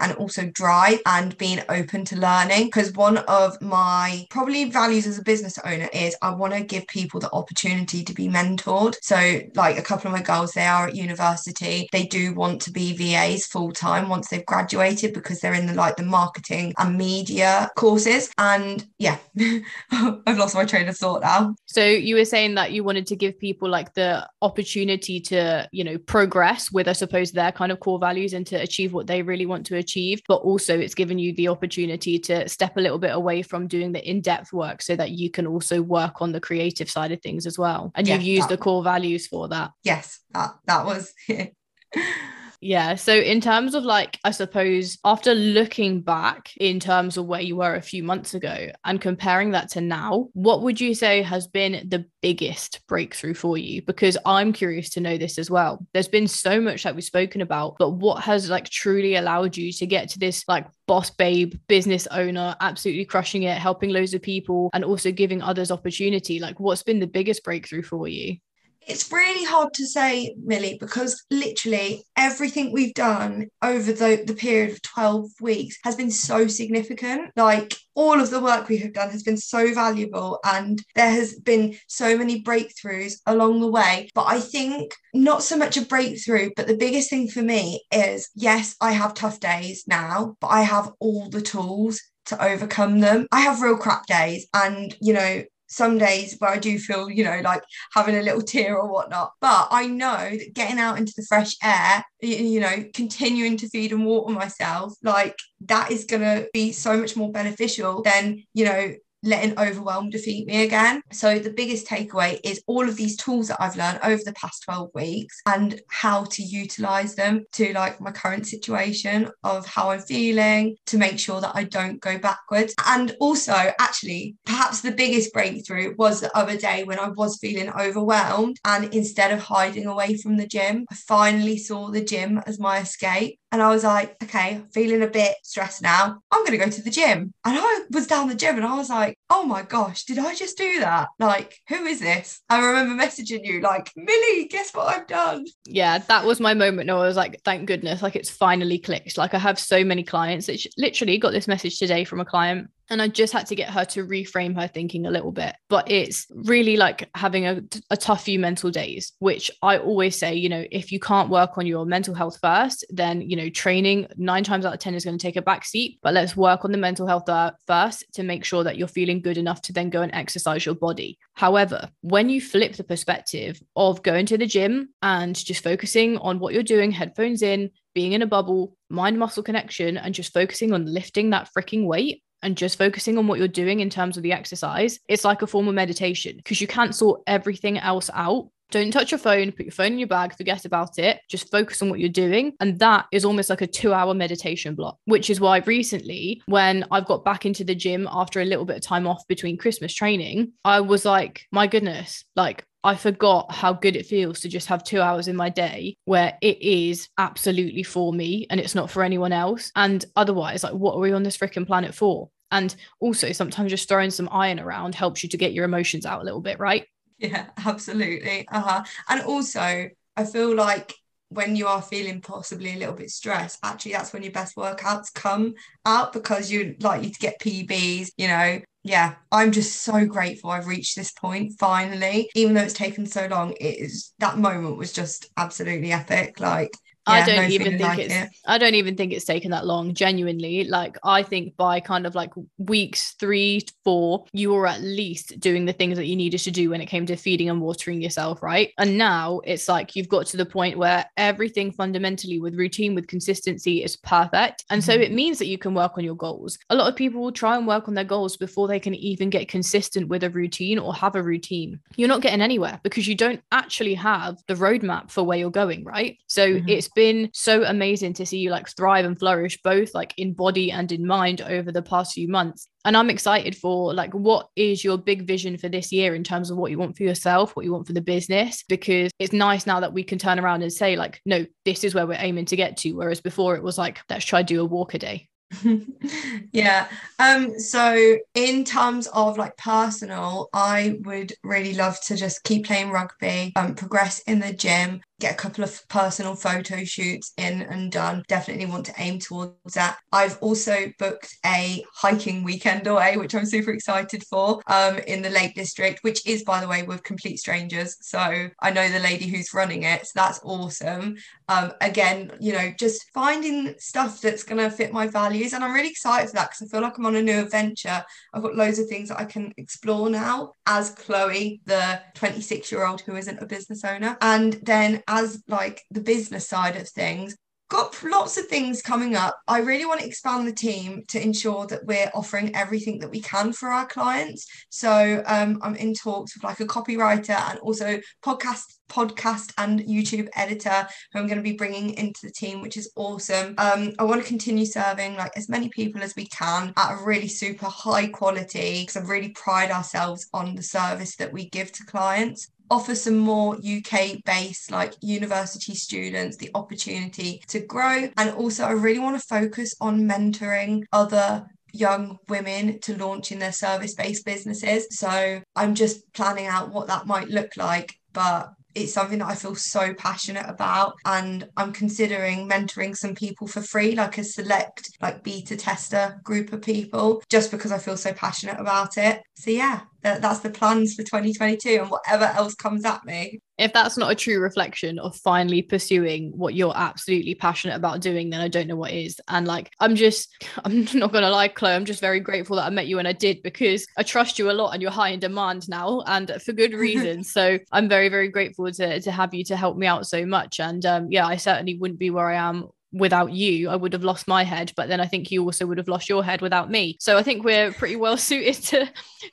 and 0.00 0.12
also 0.14 0.50
drive 0.52 0.98
and 1.06 1.36
being 1.38 1.60
open 1.68 2.04
to 2.06 2.16
learning. 2.16 2.66
Because 2.66 2.92
one 2.92 3.18
of 3.18 3.60
my 3.62 4.26
probably 4.30 4.64
values 4.70 5.06
as 5.06 5.18
a 5.18 5.22
business 5.22 5.58
owner 5.64 5.88
is 5.92 6.16
I 6.22 6.30
want 6.30 6.52
to 6.54 6.64
give 6.64 6.86
people 6.88 7.20
the 7.20 7.32
opportunity 7.32 8.02
to 8.04 8.12
be 8.12 8.28
mentored. 8.28 8.96
So, 9.00 9.40
like 9.54 9.78
a 9.78 9.82
couple 9.82 10.08
of 10.08 10.16
my 10.16 10.22
girls, 10.22 10.52
they 10.52 10.66
are 10.66 10.88
at 10.88 10.96
university, 10.96 11.88
they 11.92 12.06
do 12.06 12.34
want 12.34 12.60
to 12.62 12.72
be 12.72 12.96
VAs 12.96 13.46
full 13.46 13.70
time 13.72 14.08
once 14.08 14.28
they've 14.28 14.44
graduated 14.44 15.14
because 15.14 15.40
they're 15.40 15.54
in 15.54 15.66
the 15.66 15.74
like 15.74 15.96
the 15.96 16.02
marketing 16.02 16.74
and 16.78 16.98
media 16.98 17.70
courses. 17.76 18.28
And 18.38 18.55
yeah, 18.98 19.18
I've 19.90 20.38
lost 20.38 20.54
my 20.54 20.64
train 20.64 20.88
of 20.88 20.96
thought 20.96 21.22
now. 21.22 21.54
So 21.66 21.84
you 21.84 22.14
were 22.14 22.24
saying 22.24 22.54
that 22.56 22.72
you 22.72 22.84
wanted 22.84 23.06
to 23.08 23.16
give 23.16 23.38
people 23.38 23.68
like 23.68 23.94
the 23.94 24.28
opportunity 24.42 25.20
to, 25.20 25.68
you 25.72 25.84
know, 25.84 25.98
progress 25.98 26.70
with, 26.70 26.88
I 26.88 26.92
suppose, 26.92 27.32
their 27.32 27.52
kind 27.52 27.72
of 27.72 27.80
core 27.80 27.98
values 27.98 28.32
and 28.32 28.46
to 28.48 28.56
achieve 28.56 28.92
what 28.92 29.06
they 29.06 29.22
really 29.22 29.46
want 29.46 29.66
to 29.66 29.76
achieve. 29.76 30.20
But 30.28 30.36
also 30.36 30.78
it's 30.78 30.94
given 30.94 31.18
you 31.18 31.34
the 31.34 31.48
opportunity 31.48 32.18
to 32.20 32.48
step 32.48 32.76
a 32.76 32.80
little 32.80 32.98
bit 32.98 33.14
away 33.14 33.42
from 33.42 33.66
doing 33.66 33.92
the 33.92 34.08
in-depth 34.08 34.52
work 34.52 34.82
so 34.82 34.96
that 34.96 35.10
you 35.10 35.30
can 35.30 35.46
also 35.46 35.82
work 35.82 36.20
on 36.22 36.32
the 36.32 36.40
creative 36.40 36.90
side 36.90 37.12
of 37.12 37.20
things 37.20 37.46
as 37.46 37.58
well. 37.58 37.92
And 37.94 38.06
yeah, 38.06 38.14
you've 38.14 38.24
used 38.24 38.48
that, 38.48 38.58
the 38.58 38.62
core 38.62 38.82
values 38.82 39.26
for 39.26 39.48
that. 39.48 39.72
Yes, 39.82 40.20
that 40.32 40.56
that 40.66 40.84
was 40.84 41.12
Yeah. 42.60 42.94
So, 42.94 43.14
in 43.14 43.40
terms 43.40 43.74
of 43.74 43.84
like, 43.84 44.18
I 44.24 44.30
suppose, 44.30 44.98
after 45.04 45.34
looking 45.34 46.00
back 46.00 46.50
in 46.56 46.80
terms 46.80 47.16
of 47.16 47.26
where 47.26 47.40
you 47.40 47.56
were 47.56 47.74
a 47.74 47.82
few 47.82 48.02
months 48.02 48.34
ago 48.34 48.68
and 48.84 49.00
comparing 49.00 49.50
that 49.50 49.70
to 49.70 49.80
now, 49.80 50.28
what 50.32 50.62
would 50.62 50.80
you 50.80 50.94
say 50.94 51.22
has 51.22 51.46
been 51.46 51.86
the 51.88 52.06
biggest 52.22 52.80
breakthrough 52.88 53.34
for 53.34 53.58
you? 53.58 53.82
Because 53.82 54.16
I'm 54.24 54.52
curious 54.52 54.90
to 54.90 55.00
know 55.00 55.18
this 55.18 55.38
as 55.38 55.50
well. 55.50 55.86
There's 55.92 56.08
been 56.08 56.28
so 56.28 56.60
much 56.60 56.82
that 56.84 56.94
we've 56.94 57.04
spoken 57.04 57.42
about, 57.42 57.76
but 57.78 57.90
what 57.90 58.22
has 58.24 58.48
like 58.48 58.68
truly 58.68 59.16
allowed 59.16 59.56
you 59.56 59.70
to 59.72 59.86
get 59.86 60.08
to 60.10 60.18
this 60.18 60.44
like 60.48 60.66
boss 60.86 61.10
babe 61.10 61.54
business 61.68 62.06
owner, 62.08 62.56
absolutely 62.60 63.04
crushing 63.04 63.42
it, 63.42 63.58
helping 63.58 63.90
loads 63.90 64.14
of 64.14 64.22
people, 64.22 64.70
and 64.72 64.84
also 64.84 65.12
giving 65.12 65.42
others 65.42 65.70
opportunity? 65.70 66.40
Like, 66.40 66.58
what's 66.58 66.82
been 66.82 67.00
the 67.00 67.06
biggest 67.06 67.44
breakthrough 67.44 67.82
for 67.82 68.08
you? 68.08 68.38
It's 68.86 69.10
really 69.10 69.44
hard 69.44 69.74
to 69.74 69.86
say, 69.86 70.34
Millie, 70.42 70.78
because 70.78 71.24
literally 71.30 72.04
everything 72.16 72.72
we've 72.72 72.94
done 72.94 73.48
over 73.62 73.92
the, 73.92 74.22
the 74.26 74.34
period 74.34 74.70
of 74.70 74.82
12 74.82 75.30
weeks 75.40 75.76
has 75.84 75.96
been 75.96 76.10
so 76.10 76.46
significant. 76.46 77.30
Like 77.36 77.74
all 77.94 78.20
of 78.20 78.30
the 78.30 78.40
work 78.40 78.68
we 78.68 78.78
have 78.78 78.92
done 78.92 79.10
has 79.10 79.22
been 79.22 79.36
so 79.36 79.74
valuable 79.74 80.38
and 80.44 80.82
there 80.94 81.10
has 81.10 81.34
been 81.34 81.76
so 81.88 82.16
many 82.16 82.42
breakthroughs 82.42 83.14
along 83.26 83.60
the 83.60 83.70
way. 83.70 84.08
But 84.14 84.26
I 84.28 84.38
think 84.38 84.94
not 85.12 85.42
so 85.42 85.56
much 85.56 85.76
a 85.76 85.82
breakthrough, 85.82 86.50
but 86.54 86.68
the 86.68 86.76
biggest 86.76 87.10
thing 87.10 87.28
for 87.28 87.42
me 87.42 87.84
is 87.90 88.30
yes, 88.34 88.76
I 88.80 88.92
have 88.92 89.14
tough 89.14 89.40
days 89.40 89.84
now, 89.88 90.36
but 90.40 90.48
I 90.48 90.62
have 90.62 90.92
all 91.00 91.28
the 91.28 91.42
tools 91.42 92.00
to 92.26 92.44
overcome 92.44 93.00
them. 93.00 93.26
I 93.32 93.40
have 93.40 93.62
real 93.62 93.76
crap 93.76 94.06
days 94.06 94.46
and 94.52 94.94
you 95.00 95.12
know 95.12 95.42
some 95.66 95.98
days 95.98 96.36
where 96.38 96.50
I 96.50 96.58
do 96.58 96.78
feel, 96.78 97.10
you 97.10 97.24
know, 97.24 97.40
like 97.42 97.62
having 97.92 98.16
a 98.16 98.22
little 98.22 98.42
tear 98.42 98.76
or 98.76 98.90
whatnot. 98.90 99.32
But 99.40 99.68
I 99.70 99.86
know 99.86 100.30
that 100.30 100.54
getting 100.54 100.78
out 100.78 100.98
into 100.98 101.12
the 101.16 101.24
fresh 101.28 101.56
air, 101.62 102.04
you, 102.20 102.60
know, 102.60 102.84
continuing 102.94 103.56
to 103.58 103.68
feed 103.68 103.92
and 103.92 104.06
water 104.06 104.32
myself, 104.32 104.94
like 105.02 105.36
that 105.66 105.90
is 105.90 106.04
going 106.04 106.22
to 106.22 106.48
be 106.52 106.72
so 106.72 106.96
much 106.96 107.16
more 107.16 107.32
beneficial 107.32 108.02
than, 108.02 108.42
you 108.54 108.64
know, 108.64 108.94
letting 109.26 109.58
overwhelm 109.58 110.10
defeat 110.10 110.46
me 110.46 110.64
again. 110.64 111.02
So 111.12 111.38
the 111.38 111.50
biggest 111.50 111.86
takeaway 111.86 112.38
is 112.44 112.62
all 112.66 112.88
of 112.88 112.96
these 112.96 113.16
tools 113.16 113.48
that 113.48 113.60
I've 113.60 113.76
learned 113.76 114.00
over 114.02 114.22
the 114.24 114.32
past 114.32 114.64
12 114.64 114.90
weeks 114.94 115.40
and 115.46 115.80
how 115.88 116.24
to 116.24 116.42
utilize 116.42 117.14
them 117.14 117.44
to 117.52 117.72
like 117.72 118.00
my 118.00 118.12
current 118.12 118.46
situation 118.46 119.30
of 119.44 119.66
how 119.66 119.90
I'm 119.90 120.00
feeling 120.00 120.76
to 120.86 120.98
make 120.98 121.18
sure 121.18 121.40
that 121.40 121.52
I 121.54 121.64
don't 121.64 122.00
go 122.00 122.18
backwards. 122.18 122.74
And 122.86 123.16
also 123.20 123.72
actually 123.78 124.36
perhaps 124.44 124.80
the 124.80 124.92
biggest 124.92 125.32
breakthrough 125.32 125.94
was 125.96 126.20
the 126.20 126.36
other 126.36 126.56
day 126.56 126.84
when 126.84 126.98
I 126.98 127.08
was 127.08 127.38
feeling 127.38 127.70
overwhelmed 127.70 128.56
and 128.64 128.92
instead 128.94 129.32
of 129.32 129.40
hiding 129.40 129.86
away 129.86 130.16
from 130.16 130.36
the 130.36 130.46
gym, 130.46 130.86
I 130.90 130.94
finally 130.94 131.58
saw 131.58 131.90
the 131.90 132.04
gym 132.04 132.40
as 132.46 132.58
my 132.58 132.80
escape 132.80 133.38
and 133.52 133.62
I 133.62 133.70
was 133.70 133.84
like, 133.84 134.16
okay, 134.22 134.62
feeling 134.72 135.02
a 135.02 135.06
bit 135.06 135.36
stressed 135.42 135.82
now. 135.82 136.20
I'm 136.30 136.44
going 136.44 136.58
to 136.58 136.64
go 136.64 136.70
to 136.70 136.82
the 136.82 136.90
gym. 136.90 137.32
And 137.44 137.58
I 137.58 137.84
was 137.90 138.06
down 138.06 138.28
the 138.28 138.34
gym 138.34 138.56
and 138.56 138.64
I 138.64 138.76
was 138.76 138.90
like, 138.90 139.18
oh 139.30 139.44
my 139.44 139.62
gosh, 139.62 140.04
did 140.04 140.18
I 140.18 140.34
just 140.34 140.56
do 140.56 140.80
that? 140.80 141.08
Like, 141.18 141.58
who 141.68 141.84
is 141.84 142.00
this? 142.00 142.40
I 142.48 142.64
remember 142.64 143.02
messaging 143.02 143.44
you, 143.44 143.60
like, 143.60 143.90
Millie, 143.96 144.46
guess 144.48 144.72
what 144.72 144.94
I've 144.94 145.06
done? 145.06 145.46
Yeah, 145.66 145.98
that 145.98 146.24
was 146.24 146.40
my 146.40 146.54
moment. 146.54 146.86
No, 146.86 147.00
I 147.00 147.06
was 147.06 147.16
like, 147.16 147.40
thank 147.44 147.66
goodness, 147.66 148.02
like 148.02 148.16
it's 148.16 148.30
finally 148.30 148.78
clicked. 148.78 149.18
Like, 149.18 149.34
I 149.34 149.38
have 149.38 149.58
so 149.58 149.84
many 149.84 150.02
clients. 150.02 150.48
It 150.48 150.66
literally 150.76 151.18
got 151.18 151.32
this 151.32 151.48
message 151.48 151.78
today 151.78 152.04
from 152.04 152.20
a 152.20 152.24
client 152.24 152.70
and 152.90 153.02
I 153.02 153.08
just 153.08 153.32
had 153.32 153.46
to 153.46 153.56
get 153.56 153.70
her 153.70 153.84
to 153.86 154.06
reframe 154.06 154.60
her 154.60 154.68
thinking 154.68 155.06
a 155.06 155.10
little 155.10 155.32
bit. 155.32 155.54
But 155.68 155.90
it's 155.90 156.26
really 156.30 156.76
like 156.76 157.08
having 157.14 157.46
a, 157.46 157.62
a 157.90 157.96
tough 157.96 158.24
few 158.24 158.38
mental 158.38 158.70
days, 158.70 159.12
which 159.18 159.50
I 159.62 159.78
always 159.78 160.16
say, 160.16 160.34
you 160.34 160.48
know, 160.48 160.64
if 160.70 160.92
you 160.92 161.00
can't 161.00 161.30
work 161.30 161.58
on 161.58 161.66
your 161.66 161.84
mental 161.84 162.14
health 162.14 162.38
first, 162.40 162.84
then, 162.90 163.22
you 163.22 163.36
know, 163.36 163.48
training 163.48 164.06
nine 164.16 164.44
times 164.44 164.64
out 164.64 164.74
of 164.74 164.80
10 164.80 164.94
is 164.94 165.04
going 165.04 165.18
to 165.18 165.22
take 165.22 165.36
a 165.36 165.42
back 165.42 165.64
seat. 165.64 165.98
But 166.02 166.14
let's 166.14 166.36
work 166.36 166.64
on 166.64 166.72
the 166.72 166.78
mental 166.78 167.06
health 167.06 167.28
uh, 167.28 167.52
first 167.66 168.04
to 168.14 168.22
make 168.22 168.44
sure 168.44 168.62
that 168.64 168.76
you're 168.76 168.88
feeling 168.88 169.15
good 169.20 169.38
enough 169.38 169.62
to 169.62 169.72
then 169.72 169.90
go 169.90 170.02
and 170.02 170.14
exercise 170.14 170.64
your 170.64 170.74
body. 170.74 171.18
However, 171.34 171.90
when 172.00 172.28
you 172.28 172.40
flip 172.40 172.74
the 172.74 172.84
perspective 172.84 173.60
of 173.74 174.02
going 174.02 174.26
to 174.26 174.38
the 174.38 174.46
gym 174.46 174.90
and 175.02 175.34
just 175.34 175.62
focusing 175.62 176.18
on 176.18 176.38
what 176.38 176.54
you're 176.54 176.62
doing, 176.62 176.90
headphones 176.90 177.42
in, 177.42 177.70
being 177.94 178.12
in 178.12 178.22
a 178.22 178.26
bubble, 178.26 178.76
mind 178.90 179.18
muscle 179.18 179.42
connection, 179.42 179.96
and 179.96 180.14
just 180.14 180.32
focusing 180.32 180.72
on 180.72 180.84
lifting 180.84 181.30
that 181.30 181.48
freaking 181.56 181.86
weight, 181.86 182.22
and 182.42 182.56
just 182.56 182.78
focusing 182.78 183.18
on 183.18 183.26
what 183.26 183.38
you're 183.38 183.48
doing 183.48 183.80
in 183.80 183.90
terms 183.90 184.16
of 184.16 184.22
the 184.22 184.32
exercise, 184.32 184.98
it's 185.08 185.24
like 185.24 185.42
a 185.42 185.46
form 185.46 185.68
of 185.68 185.74
meditation 185.74 186.36
because 186.36 186.60
you 186.60 186.66
can't 186.66 186.94
sort 186.94 187.22
everything 187.26 187.78
else 187.78 188.10
out 188.12 188.48
don't 188.70 188.90
touch 188.90 189.12
your 189.12 189.18
phone, 189.18 189.52
put 189.52 189.66
your 189.66 189.72
phone 189.72 189.92
in 189.92 189.98
your 189.98 190.08
bag, 190.08 190.36
forget 190.36 190.64
about 190.64 190.98
it, 190.98 191.20
just 191.28 191.50
focus 191.50 191.82
on 191.82 191.88
what 191.88 192.00
you're 192.00 192.08
doing. 192.08 192.52
And 192.60 192.78
that 192.80 193.06
is 193.12 193.24
almost 193.24 193.48
like 193.48 193.60
a 193.60 193.66
two 193.66 193.92
hour 193.92 194.12
meditation 194.14 194.74
block, 194.74 194.98
which 195.04 195.30
is 195.30 195.40
why 195.40 195.58
recently, 195.58 196.42
when 196.46 196.84
I've 196.90 197.06
got 197.06 197.24
back 197.24 197.46
into 197.46 197.64
the 197.64 197.74
gym 197.74 198.08
after 198.10 198.40
a 198.40 198.44
little 198.44 198.64
bit 198.64 198.76
of 198.76 198.82
time 198.82 199.06
off 199.06 199.26
between 199.28 199.56
Christmas 199.56 199.94
training, 199.94 200.52
I 200.64 200.80
was 200.80 201.04
like, 201.04 201.46
my 201.52 201.66
goodness, 201.66 202.24
like 202.34 202.64
I 202.86 202.94
forgot 202.94 203.50
how 203.50 203.72
good 203.72 203.96
it 203.96 204.06
feels 204.06 204.38
to 204.40 204.48
just 204.48 204.68
have 204.68 204.84
two 204.84 205.00
hours 205.00 205.26
in 205.26 205.34
my 205.34 205.48
day 205.48 205.96
where 206.04 206.38
it 206.40 206.62
is 206.62 207.08
absolutely 207.18 207.82
for 207.82 208.12
me 208.12 208.46
and 208.48 208.60
it's 208.60 208.76
not 208.76 208.92
for 208.92 209.02
anyone 209.02 209.32
else. 209.32 209.72
And 209.74 210.04
otherwise, 210.14 210.62
like, 210.62 210.72
what 210.72 210.94
are 210.94 211.00
we 211.00 211.10
on 211.10 211.24
this 211.24 211.36
freaking 211.36 211.66
planet 211.66 211.96
for? 211.96 212.30
And 212.52 212.72
also, 213.00 213.32
sometimes 213.32 213.72
just 213.72 213.88
throwing 213.88 214.12
some 214.12 214.28
iron 214.30 214.60
around 214.60 214.94
helps 214.94 215.24
you 215.24 215.28
to 215.30 215.36
get 215.36 215.52
your 215.52 215.64
emotions 215.64 216.06
out 216.06 216.22
a 216.22 216.24
little 216.24 216.40
bit, 216.40 216.60
right? 216.60 216.86
Yeah, 217.18 217.46
absolutely. 217.66 218.46
Uh-huh. 218.52 218.84
And 219.08 219.22
also, 219.22 219.88
I 220.16 220.24
feel 220.24 220.54
like 220.54 220.94
when 221.30 221.56
you 221.56 221.66
are 221.66 221.82
feeling 221.82 222.20
possibly 222.20 222.74
a 222.74 222.76
little 222.76 222.94
bit 222.94 223.10
stressed, 223.10 223.58
actually 223.64 223.92
that's 223.92 224.12
when 224.12 224.22
your 224.22 224.30
best 224.30 224.54
workouts 224.54 225.12
come 225.12 225.54
out 225.84 226.12
because 226.12 226.52
you're 226.52 226.74
likely 226.78 227.10
to 227.10 227.18
get 227.18 227.40
PBs, 227.40 228.10
you 228.16 228.28
know. 228.28 228.60
Yeah, 228.88 229.16
I'm 229.32 229.50
just 229.50 229.82
so 229.82 230.06
grateful 230.06 230.50
I've 230.50 230.68
reached 230.68 230.94
this 230.94 231.10
point 231.10 231.54
finally. 231.58 232.30
Even 232.36 232.54
though 232.54 232.62
it's 232.62 232.72
taken 232.72 233.04
so 233.04 233.26
long, 233.26 233.52
it 233.60 233.80
is 233.80 234.12
that 234.20 234.38
moment 234.38 234.76
was 234.76 234.92
just 234.92 235.26
absolutely 235.36 235.90
epic. 235.90 236.38
Like 236.38 236.70
I 237.06 237.24
don't 237.24 237.50
even 237.50 237.78
think 237.78 237.80
like 237.80 237.98
it's 237.98 238.14
it. 238.14 238.28
I 238.46 238.58
don't 238.58 238.74
even 238.74 238.96
think 238.96 239.12
it's 239.12 239.24
taken 239.24 239.50
that 239.52 239.66
long 239.66 239.94
genuinely 239.94 240.64
like 240.64 240.98
I 241.04 241.22
think 241.22 241.56
by 241.56 241.80
kind 241.80 242.06
of 242.06 242.14
like 242.14 242.32
weeks 242.58 243.14
3 243.18 243.64
4 243.84 244.24
you 244.32 244.52
were 244.52 244.66
at 244.66 244.80
least 244.80 245.38
doing 245.38 245.64
the 245.64 245.72
things 245.72 245.96
that 245.96 246.06
you 246.06 246.16
needed 246.16 246.38
to 246.38 246.50
do 246.50 246.70
when 246.70 246.80
it 246.80 246.86
came 246.86 247.06
to 247.06 247.16
feeding 247.16 247.48
and 247.48 247.60
watering 247.60 248.00
yourself 248.02 248.42
right 248.42 248.72
and 248.78 248.98
now 248.98 249.40
it's 249.44 249.68
like 249.68 249.94
you've 249.94 250.08
got 250.08 250.26
to 250.26 250.36
the 250.36 250.46
point 250.46 250.78
where 250.78 251.04
everything 251.16 251.70
fundamentally 251.70 252.40
with 252.40 252.54
routine 252.56 252.94
with 252.94 253.06
consistency 253.06 253.82
is 253.84 253.96
perfect 253.96 254.64
and 254.70 254.82
mm-hmm. 254.82 254.90
so 254.90 254.98
it 254.98 255.12
means 255.12 255.38
that 255.38 255.46
you 255.46 255.58
can 255.58 255.74
work 255.74 255.92
on 255.96 256.04
your 256.04 256.16
goals 256.16 256.58
a 256.70 256.74
lot 256.74 256.88
of 256.88 256.96
people 256.96 257.20
will 257.20 257.32
try 257.32 257.56
and 257.56 257.66
work 257.66 257.88
on 257.88 257.94
their 257.94 258.04
goals 258.04 258.36
before 258.36 258.66
they 258.66 258.80
can 258.80 258.94
even 258.94 259.30
get 259.30 259.48
consistent 259.48 260.08
with 260.08 260.24
a 260.24 260.30
routine 260.30 260.78
or 260.78 260.94
have 260.94 261.14
a 261.14 261.22
routine 261.22 261.78
you're 261.96 262.08
not 262.08 262.20
getting 262.20 262.40
anywhere 262.40 262.80
because 262.82 263.06
you 263.06 263.14
don't 263.14 263.40
actually 263.52 263.94
have 263.94 264.38
the 264.48 264.54
roadmap 264.54 265.10
for 265.10 265.22
where 265.22 265.38
you're 265.38 265.50
going 265.50 265.84
right 265.84 266.18
so 266.26 266.46
mm-hmm. 266.46 266.68
it's 266.68 266.88
been 266.96 267.30
so 267.32 267.62
amazing 267.62 268.14
to 268.14 268.26
see 268.26 268.38
you 268.38 268.50
like 268.50 268.68
thrive 268.70 269.04
and 269.04 269.16
flourish 269.16 269.60
both 269.62 269.94
like 269.94 270.12
in 270.16 270.32
body 270.32 270.72
and 270.72 270.90
in 270.90 271.06
mind 271.06 271.40
over 271.42 271.70
the 271.70 271.82
past 271.82 272.14
few 272.14 272.26
months. 272.26 272.66
And 272.84 272.96
i'm 272.96 273.10
excited 273.10 273.56
for 273.56 273.94
like 273.94 274.12
what 274.14 274.48
is 274.56 274.82
your 274.82 274.96
big 274.96 275.26
vision 275.26 275.58
for 275.58 275.68
this 275.68 275.92
year 275.92 276.14
in 276.14 276.24
terms 276.24 276.50
of 276.50 276.56
what 276.56 276.70
you 276.70 276.78
want 276.78 276.96
for 276.96 277.02
yourself 277.02 277.54
what 277.54 277.64
you 277.64 277.72
want 277.72 277.86
for 277.86 277.92
the 277.92 278.00
business? 278.00 278.64
Because 278.68 279.12
it's 279.20 279.32
nice 279.32 279.66
now 279.66 279.78
that 279.80 279.92
we 279.92 280.02
can 280.02 280.18
turn 280.18 280.40
around 280.40 280.62
and 280.62 280.72
say 280.72 280.96
like 280.96 281.20
no 281.24 281.46
this 281.64 281.84
is 281.84 281.94
where 281.94 282.06
we're 282.06 282.16
aiming 282.18 282.46
to 282.46 282.56
get 282.56 282.76
to 282.78 282.92
whereas 282.94 283.20
before 283.20 283.54
it 283.54 283.62
was 283.62 283.78
like 283.78 284.00
let's 284.10 284.24
try 284.24 284.42
do 284.42 284.60
a 284.60 284.64
walk 284.64 284.94
a 284.94 284.98
day 284.98 285.28
yeah 286.52 286.88
um 287.18 287.58
so 287.58 288.16
in 288.34 288.64
terms 288.64 289.06
of 289.08 289.38
like 289.38 289.56
personal 289.56 290.48
i 290.52 290.98
would 291.04 291.32
really 291.44 291.74
love 291.74 292.00
to 292.00 292.16
just 292.16 292.42
keep 292.42 292.66
playing 292.66 292.90
rugby 292.90 293.52
um 293.56 293.74
progress 293.74 294.18
in 294.20 294.40
the 294.40 294.52
gym 294.52 295.00
get 295.18 295.32
a 295.32 295.36
couple 295.36 295.64
of 295.64 295.80
personal 295.88 296.34
photo 296.34 296.84
shoots 296.84 297.32
in 297.38 297.62
and 297.62 297.90
done. 297.90 298.22
Definitely 298.28 298.66
want 298.66 298.86
to 298.86 298.94
aim 298.98 299.18
towards 299.18 299.74
that. 299.74 299.98
I've 300.12 300.38
also 300.40 300.92
booked 300.98 301.34
a 301.44 301.84
hiking 301.94 302.44
weekend 302.44 302.86
away, 302.86 303.16
which 303.16 303.34
I'm 303.34 303.46
super 303.46 303.72
excited 303.72 304.24
for, 304.28 304.60
um, 304.66 304.98
in 304.98 305.22
the 305.22 305.30
Lake 305.30 305.54
District, 305.54 306.00
which 306.02 306.26
is, 306.26 306.44
by 306.44 306.60
the 306.60 306.68
way, 306.68 306.82
with 306.82 307.02
complete 307.02 307.38
strangers. 307.38 307.96
So 308.00 308.18
I 308.60 308.70
know 308.70 308.88
the 308.88 309.00
lady 309.00 309.26
who's 309.26 309.54
running 309.54 309.84
it. 309.84 310.06
So 310.06 310.12
that's 310.16 310.40
awesome. 310.42 311.16
Um, 311.48 311.72
again, 311.80 312.32
you 312.40 312.52
know, 312.52 312.72
just 312.78 313.10
finding 313.14 313.74
stuff 313.78 314.20
that's 314.20 314.42
going 314.42 314.62
to 314.62 314.70
fit 314.70 314.92
my 314.92 315.06
values. 315.06 315.35
And 315.44 315.64
I'm 315.64 315.74
really 315.74 315.88
excited 315.88 316.28
for 316.28 316.36
that 316.36 316.50
because 316.50 316.62
I 316.62 316.70
feel 316.70 316.82
like 316.82 316.98
I'm 316.98 317.06
on 317.06 317.16
a 317.16 317.22
new 317.22 317.40
adventure. 317.40 318.04
I've 318.32 318.42
got 318.42 318.56
loads 318.56 318.78
of 318.78 318.88
things 318.88 319.08
that 319.08 319.20
I 319.20 319.24
can 319.24 319.52
explore 319.56 320.10
now 320.10 320.54
as 320.66 320.90
Chloe, 320.90 321.60
the 321.64 322.00
26 322.14 322.70
year 322.72 322.86
old 322.86 323.00
who 323.00 323.16
isn't 323.16 323.42
a 323.42 323.46
business 323.46 323.84
owner. 323.84 324.16
And 324.20 324.54
then 324.54 325.02
as 325.08 325.42
like 325.48 325.82
the 325.90 326.00
business 326.00 326.48
side 326.48 326.76
of 326.76 326.88
things 326.88 327.36
got 327.68 328.00
lots 328.04 328.36
of 328.36 328.46
things 328.46 328.82
coming 328.82 329.16
up. 329.16 329.38
I 329.48 329.60
really 329.60 329.86
want 329.86 330.00
to 330.00 330.06
expand 330.06 330.46
the 330.46 330.52
team 330.52 331.04
to 331.08 331.22
ensure 331.22 331.66
that 331.66 331.84
we're 331.84 332.10
offering 332.14 332.54
everything 332.54 332.98
that 333.00 333.10
we 333.10 333.20
can 333.20 333.52
for 333.52 333.68
our 333.68 333.86
clients. 333.86 334.46
So 334.70 335.22
um, 335.26 335.58
I'm 335.62 335.74
in 335.76 335.94
talks 335.94 336.36
with 336.36 336.44
like 336.44 336.60
a 336.60 336.66
copywriter 336.66 337.38
and 337.50 337.58
also 337.60 338.00
podcast 338.24 338.62
podcast 338.88 339.52
and 339.58 339.80
YouTube 339.80 340.28
editor 340.36 340.86
who 341.12 341.18
I'm 341.18 341.26
going 341.26 341.38
to 341.38 341.42
be 341.42 341.56
bringing 341.56 341.94
into 341.94 342.20
the 342.22 342.30
team, 342.30 342.62
which 342.62 342.76
is 342.76 342.92
awesome. 342.94 343.54
Um, 343.58 343.92
I 343.98 344.04
want 344.04 344.22
to 344.22 344.28
continue 344.28 344.64
serving 344.64 345.16
like 345.16 345.32
as 345.36 345.48
many 345.48 345.68
people 345.70 346.02
as 346.02 346.14
we 346.14 346.26
can 346.26 346.72
at 346.76 346.92
a 346.92 347.04
really 347.04 347.26
super 347.26 347.66
high 347.66 348.06
quality 348.06 348.82
because 348.82 348.96
I 348.96 349.00
really 349.00 349.30
pride 349.30 349.72
ourselves 349.72 350.28
on 350.32 350.54
the 350.54 350.62
service 350.62 351.16
that 351.16 351.32
we 351.32 351.48
give 351.50 351.72
to 351.72 351.84
clients 351.84 352.48
offer 352.70 352.94
some 352.94 353.18
more 353.18 353.56
UK 353.56 354.22
based 354.24 354.70
like 354.70 354.94
university 355.00 355.74
students 355.74 356.36
the 356.36 356.50
opportunity 356.54 357.42
to 357.48 357.60
grow. 357.60 358.08
And 358.16 358.30
also, 358.30 358.64
I 358.64 358.72
really 358.72 358.98
want 358.98 359.20
to 359.20 359.26
focus 359.26 359.74
on 359.80 360.08
mentoring 360.08 360.84
other 360.92 361.46
young 361.72 362.18
women 362.28 362.78
to 362.80 362.96
launch 362.96 363.32
in 363.32 363.38
their 363.38 363.52
service 363.52 363.94
based 363.94 364.24
businesses. 364.24 364.86
So 364.90 365.42
I'm 365.54 365.74
just 365.74 366.12
planning 366.12 366.46
out 366.46 366.72
what 366.72 366.86
that 366.88 367.06
might 367.06 367.28
look 367.28 367.56
like. 367.56 367.94
But 368.12 368.50
it's 368.76 368.92
something 368.92 369.20
that 369.20 369.28
I 369.28 369.34
feel 369.34 369.54
so 369.54 369.94
passionate 369.94 370.44
about. 370.46 370.94
And 371.06 371.48
I'm 371.56 371.72
considering 371.72 372.48
mentoring 372.48 372.94
some 372.94 373.14
people 373.14 373.46
for 373.46 373.62
free, 373.62 373.94
like 373.94 374.18
a 374.18 374.24
select, 374.24 374.90
like 375.00 375.24
beta 375.24 375.56
tester 375.56 376.20
group 376.22 376.52
of 376.52 376.60
people, 376.60 377.22
just 377.30 377.50
because 377.50 377.72
I 377.72 377.78
feel 377.78 377.96
so 377.96 378.12
passionate 378.12 378.60
about 378.60 378.98
it. 378.98 379.22
So, 379.36 379.50
yeah, 379.50 379.80
that, 380.02 380.22
that's 380.22 380.40
the 380.40 380.50
plans 380.50 380.94
for 380.94 381.02
2022 381.02 381.80
and 381.80 381.90
whatever 381.90 382.24
else 382.24 382.54
comes 382.54 382.84
at 382.84 383.04
me. 383.04 383.40
If 383.58 383.72
that's 383.72 383.96
not 383.96 384.10
a 384.10 384.14
true 384.14 384.38
reflection 384.38 384.98
of 384.98 385.16
finally 385.16 385.62
pursuing 385.62 386.32
what 386.36 386.54
you're 386.54 386.76
absolutely 386.76 387.34
passionate 387.34 387.76
about 387.76 388.00
doing 388.00 388.30
then 388.30 388.40
i 388.40 388.48
don't 388.48 388.66
know 388.66 388.76
what 388.76 388.92
is. 388.92 389.20
And 389.28 389.46
like 389.46 389.70
i'm 389.80 389.96
just 389.96 390.44
i'm 390.64 390.86
not 390.94 391.12
gonna 391.12 391.30
lie 391.30 391.48
chloe 391.48 391.72
i'm 391.72 391.84
just 391.84 392.00
very 392.00 392.20
grateful 392.20 392.56
that 392.56 392.66
i 392.66 392.70
met 392.70 392.86
you 392.86 392.98
and 392.98 393.08
i 393.08 393.12
did 393.12 393.42
because 393.42 393.86
i 393.96 394.02
trust 394.02 394.38
you 394.38 394.50
a 394.50 394.52
lot 394.52 394.72
and 394.72 394.82
you're 394.82 394.90
high 394.90 395.10
in 395.10 395.20
demand 395.20 395.68
now 395.68 396.02
and 396.06 396.30
for 396.42 396.52
good 396.52 396.72
reason. 396.86 397.24
So 397.24 397.58
i'm 397.72 397.88
very 397.88 398.08
very 398.08 398.28
grateful 398.28 398.70
to, 398.70 399.00
to 399.00 399.10
have 399.10 399.34
you 399.34 399.44
to 399.44 399.56
help 399.56 399.76
me 399.76 399.86
out 399.86 400.06
so 400.06 400.26
much. 400.26 400.60
And 400.60 400.84
um, 400.86 401.08
yeah 401.10 401.26
i 401.26 401.36
certainly 401.36 401.76
wouldn't 401.78 401.98
be 401.98 402.10
where 402.10 402.30
i 402.30 402.34
am 402.34 402.68
without 402.96 403.32
you, 403.32 403.68
I 403.68 403.76
would 403.76 403.92
have 403.92 404.04
lost 404.04 404.28
my 404.28 404.42
head, 404.44 404.72
but 404.76 404.88
then 404.88 405.00
I 405.00 405.06
think 405.06 405.30
you 405.30 405.42
also 405.42 405.66
would 405.66 405.78
have 405.78 405.88
lost 405.88 406.08
your 406.08 406.24
head 406.24 406.40
without 406.40 406.70
me. 406.70 406.96
So 407.00 407.16
I 407.16 407.22
think 407.22 407.44
we're 407.44 407.72
pretty 407.72 407.96
well 407.96 408.16
suited 408.16 408.62
to 408.64 408.90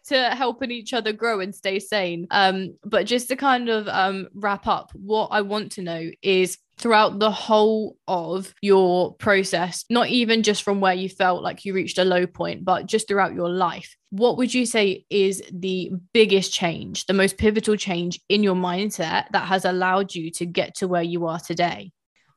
to 0.08 0.30
helping 0.32 0.72
each 0.72 0.94
other 0.94 1.14
grow 1.14 1.40
and 1.40 1.54
stay 1.54 1.80
sane. 1.80 2.28
Um, 2.32 2.78
but 2.84 3.06
just 3.06 3.28
to 3.30 3.36
kind 3.36 3.70
of 3.70 3.88
um, 3.88 4.28
wrap 4.34 4.68
up, 4.68 4.92
what 4.94 5.28
I 5.28 5.42
want 5.42 5.74
to 5.74 5.82
know 5.82 6.12
is 6.22 6.58
throughout 6.78 7.20
the 7.20 7.32
whole 7.32 7.98
of 8.08 8.54
your 8.62 9.14
process, 9.16 9.86
not 9.90 10.10
even 10.10 10.44
just 10.44 10.64
from 10.64 10.82
where 10.82 10.94
you 10.94 11.08
felt 11.08 11.44
like 11.44 11.66
you 11.66 11.74
reached 11.74 11.98
a 11.98 12.04
low 12.04 12.26
point, 12.26 12.66
but 12.66 12.88
just 12.88 13.08
throughout 13.08 13.34
your 13.34 13.50
life, 13.50 13.96
what 14.10 14.38
would 14.38 14.54
you 14.54 14.66
say 14.66 15.06
is 15.10 15.42
the 15.52 15.92
biggest 16.14 16.52
change, 16.52 17.06
the 17.06 17.14
most 17.14 17.38
pivotal 17.38 17.76
change 17.76 18.20
in 18.30 18.44
your 18.44 18.56
mindset 18.56 19.26
that 19.32 19.48
has 19.48 19.66
allowed 19.66 20.14
you 20.14 20.32
to 20.32 20.46
get 20.46 20.76
to 20.76 20.88
where 20.88 21.04
you 21.04 21.28
are 21.28 21.40
today? 21.40 21.92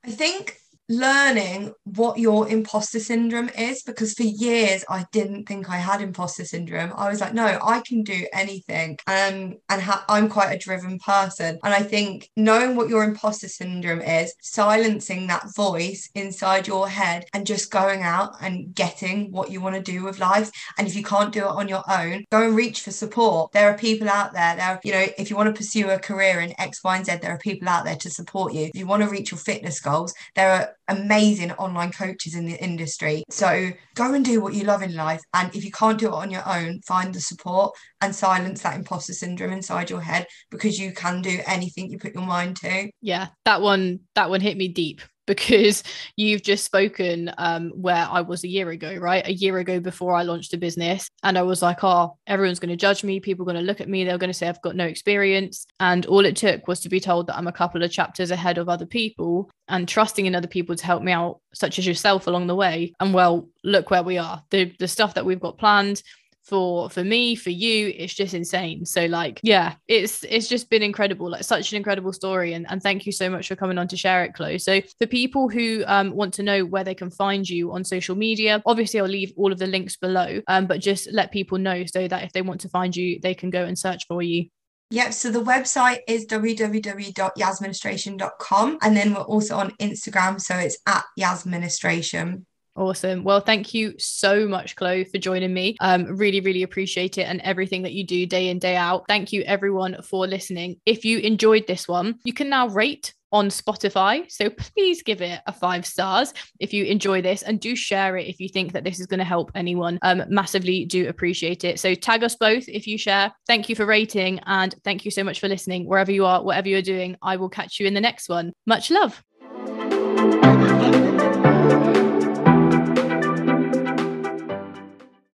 I 0.04 0.10
think 0.10 0.58
learning 0.88 1.72
what 1.84 2.18
your 2.18 2.48
imposter 2.48 3.00
syndrome 3.00 3.48
is 3.50 3.82
because 3.82 4.14
for 4.14 4.22
years 4.22 4.84
I 4.88 5.04
didn't 5.12 5.46
think 5.46 5.68
I 5.68 5.76
had 5.76 6.00
imposter 6.00 6.44
syndrome. 6.44 6.92
I 6.96 7.08
was 7.08 7.20
like, 7.20 7.34
no, 7.34 7.58
I 7.62 7.80
can 7.80 8.02
do 8.02 8.26
anything. 8.32 8.98
Um, 9.06 9.56
and 9.68 9.82
ha- 9.82 10.04
I'm 10.08 10.28
quite 10.28 10.52
a 10.52 10.58
driven 10.58 10.98
person. 10.98 11.58
And 11.64 11.74
I 11.74 11.82
think 11.82 12.30
knowing 12.36 12.76
what 12.76 12.88
your 12.88 13.04
imposter 13.04 13.48
syndrome 13.48 14.00
is, 14.00 14.34
silencing 14.40 15.26
that 15.26 15.54
voice 15.54 16.08
inside 16.14 16.66
your 16.66 16.88
head 16.88 17.24
and 17.32 17.46
just 17.46 17.70
going 17.70 18.02
out 18.02 18.36
and 18.40 18.74
getting 18.74 19.32
what 19.32 19.50
you 19.50 19.60
want 19.60 19.76
to 19.76 19.82
do 19.82 20.04
with 20.04 20.20
life. 20.20 20.50
And 20.78 20.86
if 20.86 20.94
you 20.94 21.02
can't 21.02 21.32
do 21.32 21.40
it 21.40 21.46
on 21.46 21.68
your 21.68 21.82
own, 21.90 22.24
go 22.30 22.42
and 22.46 22.56
reach 22.56 22.82
for 22.82 22.90
support. 22.90 23.52
There 23.52 23.70
are 23.70 23.78
people 23.78 24.08
out 24.08 24.32
there. 24.32 24.56
There, 24.56 24.66
are, 24.66 24.80
you 24.84 24.92
know, 24.92 25.06
if 25.18 25.30
you 25.30 25.36
want 25.36 25.54
to 25.54 25.58
pursue 25.58 25.90
a 25.90 25.98
career 25.98 26.40
in 26.40 26.58
X, 26.60 26.82
Y, 26.84 26.96
and 26.96 27.06
Z, 27.06 27.16
there 27.22 27.32
are 27.32 27.38
people 27.38 27.68
out 27.68 27.84
there 27.84 27.96
to 27.96 28.10
support 28.10 28.52
you. 28.52 28.66
If 28.66 28.76
you 28.76 28.86
want 28.86 29.02
to 29.02 29.08
reach 29.08 29.30
your 29.30 29.38
fitness 29.38 29.80
goals, 29.80 30.14
there 30.34 30.50
are 30.50 30.75
amazing 30.88 31.52
online 31.52 31.92
coaches 31.92 32.34
in 32.34 32.46
the 32.46 32.62
industry. 32.62 33.24
So 33.30 33.70
go 33.94 34.14
and 34.14 34.24
do 34.24 34.40
what 34.40 34.54
you 34.54 34.64
love 34.64 34.82
in 34.82 34.94
life. 34.94 35.20
And 35.34 35.54
if 35.54 35.64
you 35.64 35.70
can't 35.70 35.98
do 35.98 36.08
it 36.08 36.14
on 36.14 36.30
your 36.30 36.46
own, 36.48 36.80
find 36.86 37.14
the 37.14 37.20
support 37.20 37.74
and 38.00 38.14
silence 38.14 38.62
that 38.62 38.76
imposter 38.76 39.12
syndrome 39.12 39.52
inside 39.52 39.90
your 39.90 40.00
head 40.00 40.26
because 40.50 40.78
you 40.78 40.92
can 40.92 41.22
do 41.22 41.40
anything 41.46 41.90
you 41.90 41.98
put 41.98 42.14
your 42.14 42.24
mind 42.24 42.56
to. 42.58 42.90
Yeah, 43.00 43.28
that 43.44 43.60
one, 43.62 44.00
that 44.14 44.30
one 44.30 44.40
hit 44.40 44.56
me 44.56 44.68
deep 44.68 45.02
because 45.26 45.82
you've 46.16 46.42
just 46.42 46.64
spoken 46.64 47.32
um, 47.38 47.70
where 47.70 48.06
I 48.10 48.20
was 48.20 48.44
a 48.44 48.48
year 48.48 48.70
ago, 48.70 48.96
right? 48.96 49.26
A 49.26 49.32
year 49.32 49.58
ago 49.58 49.80
before 49.80 50.14
I 50.14 50.22
launched 50.22 50.54
a 50.54 50.58
business. 50.58 51.08
And 51.22 51.36
I 51.36 51.42
was 51.42 51.62
like, 51.62 51.82
oh, 51.82 52.16
everyone's 52.26 52.60
going 52.60 52.70
to 52.70 52.76
judge 52.76 53.04
me. 53.04 53.20
People 53.20 53.42
are 53.42 53.52
going 53.52 53.62
to 53.62 53.66
look 53.66 53.80
at 53.80 53.88
me. 53.88 54.04
They're 54.04 54.18
going 54.18 54.30
to 54.30 54.34
say 54.34 54.48
I've 54.48 54.62
got 54.62 54.76
no 54.76 54.86
experience. 54.86 55.66
And 55.80 56.06
all 56.06 56.24
it 56.24 56.36
took 56.36 56.68
was 56.68 56.80
to 56.80 56.88
be 56.88 57.00
told 57.00 57.26
that 57.26 57.36
I'm 57.36 57.48
a 57.48 57.52
couple 57.52 57.82
of 57.82 57.90
chapters 57.90 58.30
ahead 58.30 58.58
of 58.58 58.68
other 58.68 58.86
people 58.86 59.50
and 59.68 59.88
trusting 59.88 60.26
in 60.26 60.34
other 60.34 60.46
people 60.46 60.76
to 60.76 60.86
help 60.86 61.02
me 61.02 61.12
out, 61.12 61.40
such 61.52 61.78
as 61.78 61.86
yourself 61.86 62.26
along 62.26 62.46
the 62.46 62.54
way. 62.54 62.92
And 63.00 63.12
well, 63.12 63.48
look 63.64 63.90
where 63.90 64.02
we 64.02 64.18
are. 64.18 64.42
The, 64.50 64.72
the 64.78 64.88
stuff 64.88 65.14
that 65.14 65.26
we've 65.26 65.40
got 65.40 65.58
planned 65.58 66.02
for 66.46 66.88
for 66.90 67.04
me 67.04 67.34
for 67.34 67.50
you 67.50 67.92
it's 67.96 68.14
just 68.14 68.34
insane. 68.34 68.86
So 68.86 69.06
like 69.06 69.40
yeah 69.42 69.74
it's 69.88 70.24
it's 70.24 70.48
just 70.48 70.70
been 70.70 70.82
incredible 70.82 71.30
like 71.30 71.44
such 71.44 71.72
an 71.72 71.76
incredible 71.76 72.12
story 72.12 72.54
and, 72.54 72.66
and 72.70 72.82
thank 72.82 73.04
you 73.04 73.12
so 73.12 73.28
much 73.28 73.48
for 73.48 73.56
coming 73.56 73.78
on 73.78 73.88
to 73.88 73.96
share 73.96 74.24
it 74.24 74.34
chloe. 74.34 74.58
So 74.58 74.80
for 74.98 75.06
people 75.06 75.48
who 75.48 75.84
um, 75.86 76.12
want 76.12 76.34
to 76.34 76.42
know 76.42 76.64
where 76.64 76.84
they 76.84 76.94
can 76.94 77.10
find 77.10 77.48
you 77.48 77.72
on 77.72 77.84
social 77.84 78.16
media 78.16 78.62
obviously 78.64 79.00
i'll 79.00 79.06
leave 79.06 79.32
all 79.36 79.52
of 79.52 79.58
the 79.58 79.66
links 79.66 79.96
below 79.96 80.40
um, 80.48 80.66
but 80.66 80.80
just 80.80 81.12
let 81.12 81.32
people 81.32 81.58
know 81.58 81.84
so 81.86 82.06
that 82.08 82.22
if 82.22 82.32
they 82.32 82.42
want 82.42 82.60
to 82.60 82.68
find 82.68 82.94
you 82.94 83.18
they 83.20 83.34
can 83.34 83.50
go 83.50 83.64
and 83.64 83.78
search 83.78 84.06
for 84.06 84.22
you. 84.22 84.46
Yep, 84.90 85.14
so 85.14 85.32
the 85.32 85.42
website 85.42 85.98
is 86.06 86.26
www.yasministration.com 86.26 88.78
and 88.82 88.96
then 88.96 89.14
we're 89.14 89.22
also 89.22 89.56
on 89.56 89.72
Instagram, 89.80 90.40
so 90.40 90.54
it's 90.56 90.78
at 90.86 91.02
Yasministration. 91.18 92.44
Awesome. 92.76 93.24
Well, 93.24 93.40
thank 93.40 93.72
you 93.72 93.94
so 93.98 94.46
much, 94.46 94.76
Chloe, 94.76 95.04
for 95.04 95.18
joining 95.18 95.54
me. 95.54 95.76
Um, 95.80 96.04
really, 96.16 96.40
really 96.40 96.62
appreciate 96.62 97.16
it 97.16 97.22
and 97.22 97.40
everything 97.40 97.82
that 97.82 97.94
you 97.94 98.04
do 98.04 98.26
day 98.26 98.48
in, 98.48 98.58
day 98.58 98.76
out. 98.76 99.06
Thank 99.08 99.32
you, 99.32 99.42
everyone, 99.42 100.02
for 100.02 100.26
listening. 100.26 100.78
If 100.84 101.04
you 101.04 101.18
enjoyed 101.18 101.66
this 101.66 101.88
one, 101.88 102.18
you 102.24 102.34
can 102.34 102.50
now 102.50 102.68
rate 102.68 103.14
on 103.32 103.48
Spotify. 103.48 104.30
So 104.30 104.50
please 104.50 105.02
give 105.02 105.20
it 105.20 105.40
a 105.46 105.52
five 105.52 105.84
stars 105.86 106.32
if 106.60 106.72
you 106.72 106.84
enjoy 106.84 107.22
this 107.22 107.42
and 107.42 107.58
do 107.58 107.74
share 107.74 108.16
it 108.16 108.28
if 108.28 108.40
you 108.40 108.48
think 108.48 108.72
that 108.72 108.84
this 108.84 109.00
is 109.00 109.06
going 109.06 109.18
to 109.18 109.24
help 109.24 109.50
anyone. 109.54 109.98
Um, 110.02 110.22
massively 110.28 110.84
do 110.84 111.08
appreciate 111.08 111.64
it. 111.64 111.80
So 111.80 111.94
tag 111.94 112.22
us 112.22 112.36
both 112.36 112.68
if 112.68 112.86
you 112.86 112.98
share. 112.98 113.32
Thank 113.46 113.68
you 113.68 113.74
for 113.74 113.86
rating 113.86 114.40
and 114.46 114.74
thank 114.84 115.04
you 115.04 115.10
so 115.10 115.24
much 115.24 115.40
for 115.40 115.48
listening. 115.48 115.86
Wherever 115.86 116.12
you 116.12 116.24
are, 116.24 116.42
whatever 116.42 116.68
you're 116.68 116.82
doing, 116.82 117.16
I 117.22 117.36
will 117.36 117.48
catch 117.48 117.80
you 117.80 117.86
in 117.86 117.94
the 117.94 118.00
next 118.00 118.28
one. 118.28 118.52
Much 118.66 118.90
love. 118.90 119.22